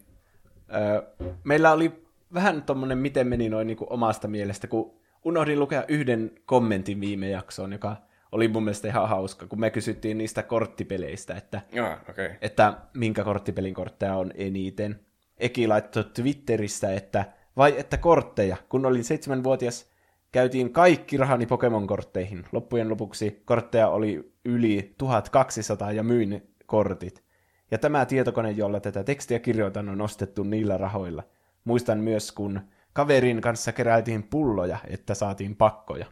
[0.74, 1.02] Öö,
[1.44, 2.05] meillä oli
[2.36, 4.94] vähän tommonen, miten meni noin niin omasta mielestä, kun
[5.24, 7.96] unohdin lukea yhden kommentin viime jaksoon, joka
[8.32, 12.00] oli mun mielestä ihan hauska, kun me kysyttiin niistä korttipeleistä, että, Ah.
[12.10, 12.30] Okay.
[12.40, 15.00] että minkä korttipelin kortteja on eniten.
[15.38, 17.24] Eki laittoi Twitterissä, että
[17.56, 19.90] vai että kortteja, kun olin seitsemänvuotias,
[20.32, 22.46] käytiin kaikki rahani Pokemon-kortteihin.
[22.52, 27.24] Loppujen lopuksi kortteja oli yli 1200 ja myin kortit.
[27.70, 31.22] Ja tämä tietokone, jolla tätä tekstiä kirjoitan, on ostettu niillä rahoilla.
[31.66, 32.60] Muistan myös, kun
[32.92, 36.06] kaverin kanssa keräiltiin pulloja, että saatiin pakkoja.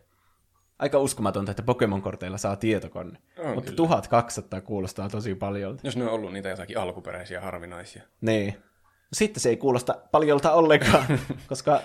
[0.79, 3.19] Aika uskomatonta, että Pokemon-korteilla saa tietokone.
[3.39, 3.77] On Mutta kyllä.
[3.77, 5.81] 1200 kuulostaa tosi paljolta.
[5.85, 8.03] Jos ne on ollut niitä jotakin alkuperäisiä harvinaisia.
[8.21, 8.57] Niin.
[9.13, 11.07] Sitten se ei kuulosta paljolta ollenkaan,
[11.49, 11.81] koska...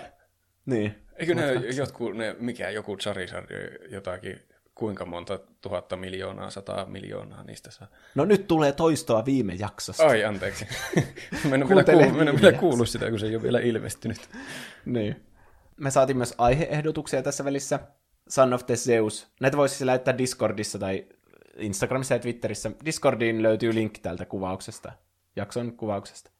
[0.66, 0.94] Niin.
[1.16, 3.46] Eikö ne jotkut, ne, mikä joku Charizard
[3.90, 4.40] jotakin,
[4.80, 7.88] kuinka monta tuhatta miljoonaa, sataa miljoonaa niistä saa?
[8.14, 10.06] No nyt tulee toistoa viime jaksosta.
[10.06, 10.66] Ai, anteeksi.
[11.48, 14.28] mä en ole vielä, viime vielä kuullut sitä, kun se ei ole vielä ilmestynyt.
[14.84, 15.26] Niin.
[15.76, 17.80] Me saatiin myös aiheehdotuksia tässä välissä.
[18.28, 19.28] Son of the Zeus.
[19.40, 21.06] Näitä voisi siis lähettää Discordissa tai
[21.56, 22.70] Instagramissa ja Twitterissä.
[22.84, 24.92] Discordiin löytyy linkki tältä kuvauksesta,
[25.36, 26.30] jakson kuvauksesta.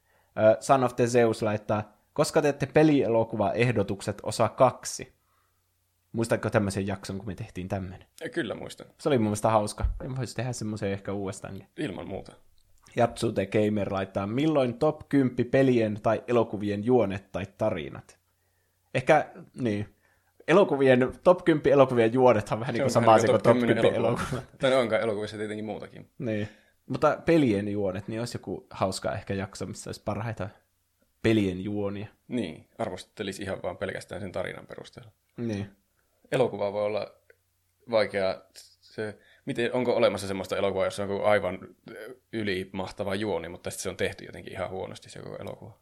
[0.60, 5.19] Son of the Zeus laittaa, koska teette pelielokuva-ehdotukset osa kaksi.
[6.12, 8.04] Muistatko tämmöisen jakson, kun me tehtiin tämmöinen?
[8.32, 9.86] Kyllä muistan, Se oli mun mielestä hauska.
[10.04, 11.66] En voisi tehdä semmoisen ehkä uudestaankin.
[11.76, 12.32] ilman muuta.
[12.96, 18.18] Jatsute Gamer laittaa, milloin top 10 pelien tai elokuvien juonet tai tarinat?
[18.94, 19.94] Ehkä, niin.
[20.48, 24.44] Elokuvien, top 10 elokuvien juonet on vähän niin kuin sama asia kuin top 10 elokuvat.
[24.58, 26.10] Tai onkaan elokuvissa tietenkin muutakin.
[26.18, 26.48] Niin.
[26.86, 30.48] Mutta pelien juonet, niin olisi joku hauska ehkä jakso, missä olisi parhaita
[31.22, 32.08] pelien juonia.
[32.28, 35.10] Niin, arvostelisi ihan vaan pelkästään sen tarinan perusteella.
[35.36, 35.70] Niin.
[36.32, 37.14] Elokuva voi olla
[37.90, 38.40] vaikea.
[38.80, 41.58] Se, miten, onko olemassa semmoista elokuvaa, jossa on aivan
[42.32, 45.78] ylimahtava juoni, mutta sitten se on tehty jotenkin ihan huonosti se koko elokuva.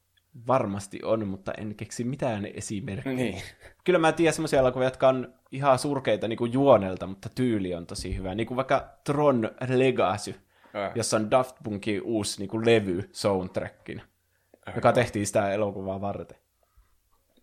[0.46, 3.16] Varmasti on, mutta en keksi mitään esimerkkejä.
[3.16, 3.42] Niin.
[3.84, 7.86] Kyllä mä tiedän semmoisia elokuvia, jotka on ihan surkeita niin kuin juonelta, mutta tyyli on
[7.86, 8.34] tosi hyvä.
[8.34, 10.34] Niin kuin vaikka Tron Legacy,
[10.74, 10.92] Ah.
[10.94, 14.02] jossa on Daft Punkin uusi niin kuin levy soundtrackin,
[14.76, 16.38] joka tehtiin sitä elokuvaa varten.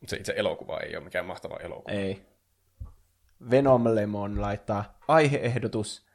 [0.08, 1.92] Se itse elokuva ei ole mikään mahtava elokuva.
[1.98, 2.22] Ei.
[3.52, 6.06] Venom Lemon laittaa aiheehdotus.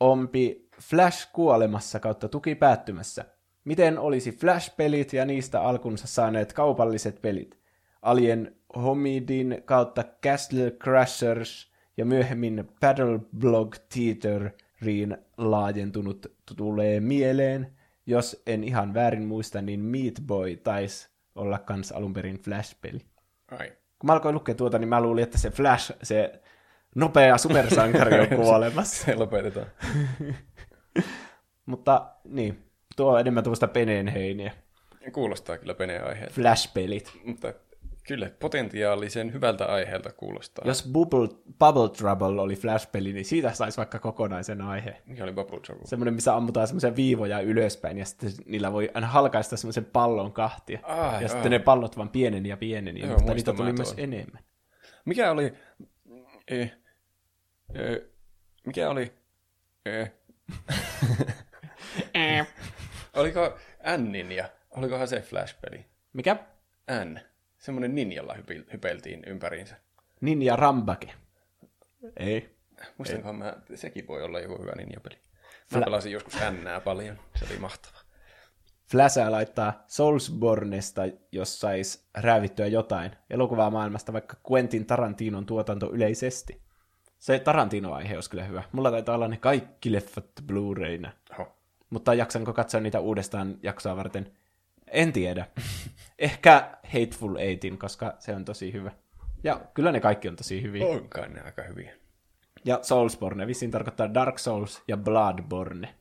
[0.00, 3.24] Ompi Flash kuolemassa kautta tuki päättymässä.
[3.64, 7.58] Miten olisi Flash-pelit ja niistä alkunsa saaneet kaupalliset pelit?
[8.02, 16.26] Alien Homidin kautta Castle Crashers ja myöhemmin Battle Blog Theateriin laajentunut
[16.56, 17.72] tulee mieleen.
[18.06, 23.00] Jos en ihan väärin muista, niin Meat Boy taisi olla kans alun perin Flash-peli.
[23.50, 23.68] Ai.
[23.98, 26.42] Kun mä alkoin lukea tuota, niin mä luulin, että se Flash, se
[26.98, 29.04] nopea supersankari on kuolemassa.
[29.04, 29.66] Se lopetetaan.
[31.66, 32.64] Mutta niin,
[32.96, 34.52] tuo on enemmän tuosta peneenheiniä.
[35.12, 36.34] Kuulostaa kyllä peneen aiheelta.
[36.34, 37.20] Flash-pelit.
[37.24, 37.52] Mutta
[38.08, 40.64] kyllä potentiaalisen hyvältä aiheelta kuulostaa.
[40.68, 45.02] Jos Bubble, Bubble Trouble oli Flash-peli, niin siitä saisi vaikka kokonaisen aihe.
[45.06, 45.86] Mikä oli Bubble Trouble?
[45.86, 50.80] Semmoinen, missä ammutaan semmoisia viivoja ylöspäin, ja sitten niillä voi aina halkaista semmoisen pallon kahtia.
[50.82, 51.28] Ai, ja ai.
[51.28, 54.42] sitten ne pallot vaan pieneni ja pieneni, Joo, mutta niitä tuli myös enemmän.
[55.04, 55.52] Mikä oli...
[56.48, 56.72] Eh,
[58.66, 59.12] mikä oli...
[63.14, 63.58] Oliko
[63.96, 64.48] Nnin ja...
[64.70, 65.84] Olikohan se Flash-peli?
[66.12, 66.36] Mikä?
[67.04, 67.20] N.
[67.58, 69.76] Semmoinen ninjalla hypil, hypeltiin ympäriinsä.
[70.20, 71.14] Ninja Rambake.
[72.16, 72.56] Ei.
[72.98, 75.18] Muistankohan mä, sekin voi olla joku hyvä ninjapeli.
[75.74, 77.98] Mä pelasin joskus N paljon, se oli mahtava.
[78.90, 86.62] Flashaa laittaa Soulsbornesta, jos sais räävittyä jotain elokuvaa maailmasta, vaikka Quentin Tarantinon tuotanto yleisesti.
[87.18, 88.62] Se Tarantino-aihe olisi kyllä hyvä.
[88.72, 91.10] Mulla taitaa olla ne kaikki leffat Blu-rayna.
[91.30, 91.56] Oho.
[91.90, 94.32] Mutta jaksanko katsoa niitä uudestaan jaksoa varten?
[94.90, 95.46] En tiedä.
[96.18, 98.92] Ehkä Hateful Eightin, koska se on tosi hyvä.
[99.44, 100.86] Ja kyllä ne kaikki on tosi hyviä.
[100.86, 101.92] Onkaan ne aika hyviä.
[102.64, 105.94] Ja Soulsborne vissiin tarkoittaa Dark Souls ja Bloodborne.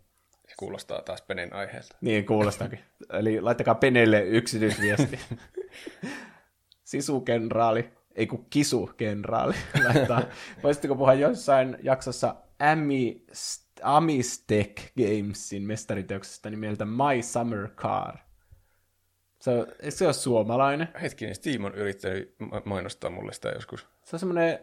[0.47, 1.95] Se kuulostaa taas Penen aiheelta.
[2.01, 2.79] Niin kuulostakin.
[3.13, 5.19] Eli laittakaa Penelle yksityisviesti.
[6.83, 9.53] Sisukenraali, ei kun kisukenraali
[9.87, 10.21] laittaa.
[10.63, 13.25] Voisitteko puhua jossain jaksossa Ami,
[13.83, 18.17] Amistech Gamesin mestariteoksesta nimeltä My Summer Car?
[19.39, 20.87] Se on, se ole suomalainen?
[21.01, 23.87] Hetkinen, Steam on yrittänyt ma- mainostaa mulle sitä joskus.
[24.03, 24.59] Se on semmoinen,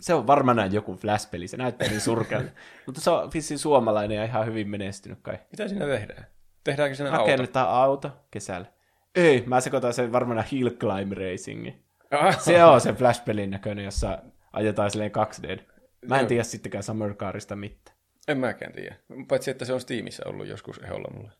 [0.00, 2.50] se on varmana joku Flash-peli, se näyttää niin surkealta.
[2.86, 5.38] Mutta se on vissiin suomalainen ja ihan hyvin menestynyt kai.
[5.50, 6.26] Mitä siinä tehdään?
[6.64, 7.22] Tehdäänkö siinä auto?
[7.22, 8.66] Rakennetaan auto kesällä.
[9.14, 11.89] Ei, mä sekoitan sen varmana Hill Climb Racingin.
[12.38, 14.18] Se on se Flash-pelin näköinen, jossa
[14.52, 15.62] ajetaan silleen 2D.
[16.08, 17.96] Mä en tiedä sittenkään Summer Carista mitään.
[18.28, 18.96] en mäkään tiedä.
[19.28, 21.32] Paitsi, että se on Steamissa ollut joskus eholla mulle.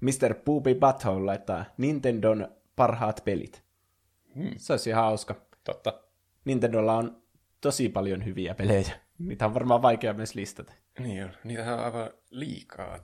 [0.00, 0.34] Mr.
[0.44, 3.62] Poopy Butthole laittaa Nintendon parhaat pelit.
[4.34, 4.50] Hmm.
[4.56, 5.34] Se olisi ihan hauska.
[5.64, 6.00] Totta.
[6.44, 7.22] Nintendolla on
[7.60, 8.92] tosi paljon hyviä pelejä.
[9.18, 10.72] Niitä on varmaan vaikea myös listata.
[10.98, 11.30] Niin on.
[11.44, 12.98] Niitähän on aivan liikaa.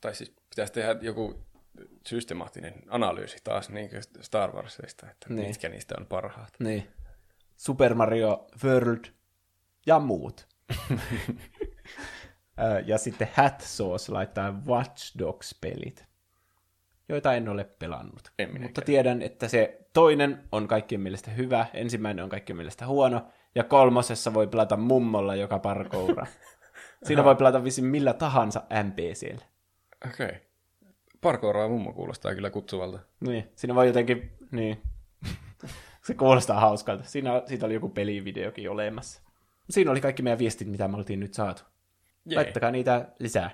[0.00, 1.42] Tai siis pitäisi tehdä joku
[2.06, 5.48] systemaattinen analyysi taas niin kuin Star Warsista, että Niin.
[5.48, 6.52] mitkä niistä on parhaat.
[6.58, 6.88] Niin.
[7.56, 9.04] Super Mario World
[9.86, 10.48] ja muut.
[12.86, 16.04] Ja sitten Hat Sauce laittaa Watch Dogs-pelit,
[17.08, 18.32] joita en ole pelannut.
[18.38, 18.68] En minäkään.
[18.68, 23.64] Mutta tiedän, että se toinen on kaikkien mielestä hyvä, ensimmäinen on kaikkien mielestä huono, ja
[23.64, 26.26] kolmosessa voi pelata mummolla, joka parkouraa.
[27.06, 29.44] Siinä voi pelata visin millä tahansa NPCllä.
[30.06, 30.26] Okei.
[30.26, 30.40] Okay.
[31.20, 32.98] Parkouraa mummo kuulostaa kyllä kutsuvalta.
[33.20, 34.82] Niin, siinä voi jotenkin, niin,
[36.06, 37.04] se kuulostaa hauskalta.
[37.04, 39.22] Siinä, siitä oli joku pelivideokin olemassa.
[39.70, 41.62] Siinä oli kaikki meidän viestit, mitä me oltiin nyt saatu.
[42.24, 42.36] Jee.
[42.36, 43.50] Laittakaa niitä lisää.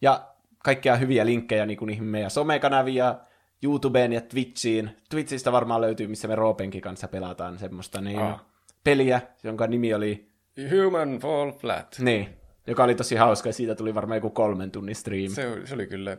[0.00, 3.14] Ja kaikkia hyviä linkkejä niin kuin niihin meidän somekanavia,
[3.62, 4.90] YouTubeen ja Twitchiin.
[5.10, 8.44] Twitchistä varmaan löytyy, missä me Roopenkin kanssa pelataan semmoista niin, Ah.
[8.84, 10.28] peliä, jonka nimi oli,
[10.70, 11.96] Human Fall Flat.
[11.98, 12.28] niin,
[12.66, 15.30] joka oli tosi hauska ja siitä tuli varmaan joku kolmen tunnin stream.
[15.30, 16.16] Se, se oli kyllä,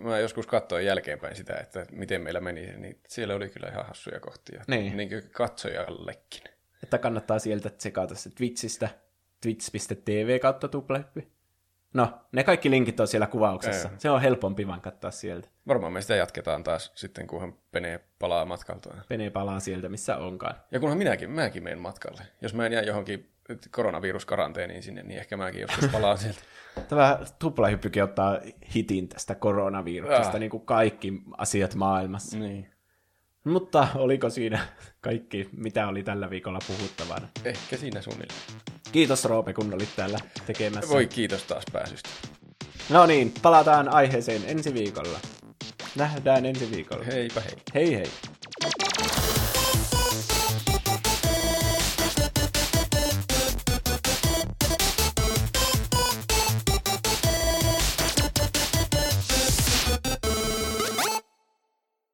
[0.00, 4.20] mä joskus katsoin jälkeenpäin sitä, että miten meillä meni, niin siellä oli kyllä ihan hassuja
[4.20, 4.64] kohtia.
[4.68, 4.96] Niin.
[4.96, 6.42] niin kuin katsojallekin.
[6.82, 8.88] Että kannattaa sieltä tsekata se Twitchistä,
[9.40, 11.28] twitch.tv kautta tuplehyppi.
[11.94, 13.88] No, ne kaikki linkit on siellä kuvauksessa.
[13.88, 13.94] Ei.
[13.98, 15.48] Se on helpompi vaan katsoa sieltä.
[15.68, 19.02] Varmaan me sitä jatketaan taas sitten, kunhan Pene palaa matkaltaan.
[19.08, 20.54] Pene palaa sieltä, missä onkaan.
[20.70, 22.22] Ja kunhan minäkin, mäkin menen matkalle.
[22.42, 23.30] Jos mä en jää johonkin
[23.70, 26.40] koronaviruskaranteeniin sinne, niin ehkä mäkin joskus palaan sieltä.
[26.88, 28.38] Tämä tuplahyppykin ottaa
[28.74, 30.38] hitin tästä koronaviruksesta, Ah.
[30.40, 32.38] niin kuin kaikki asiat maailmassa.
[32.38, 32.70] niin.
[33.44, 34.66] Mutta oliko siinä
[35.00, 37.28] kaikki, mitä oli tällä viikolla puhuttavana?
[37.44, 38.40] Ehkä siinä suunnilleen.
[38.92, 40.90] Kiitos Roope, kun olit täällä tekemässä.
[40.90, 42.08] Voi kiitos taas pääsystä.
[42.90, 45.18] No niin, palataan aiheeseen ensi viikolla.
[45.96, 47.04] Nähdään ensi viikolla.
[47.04, 47.54] Heipä hei.
[47.74, 48.06] Hei hei.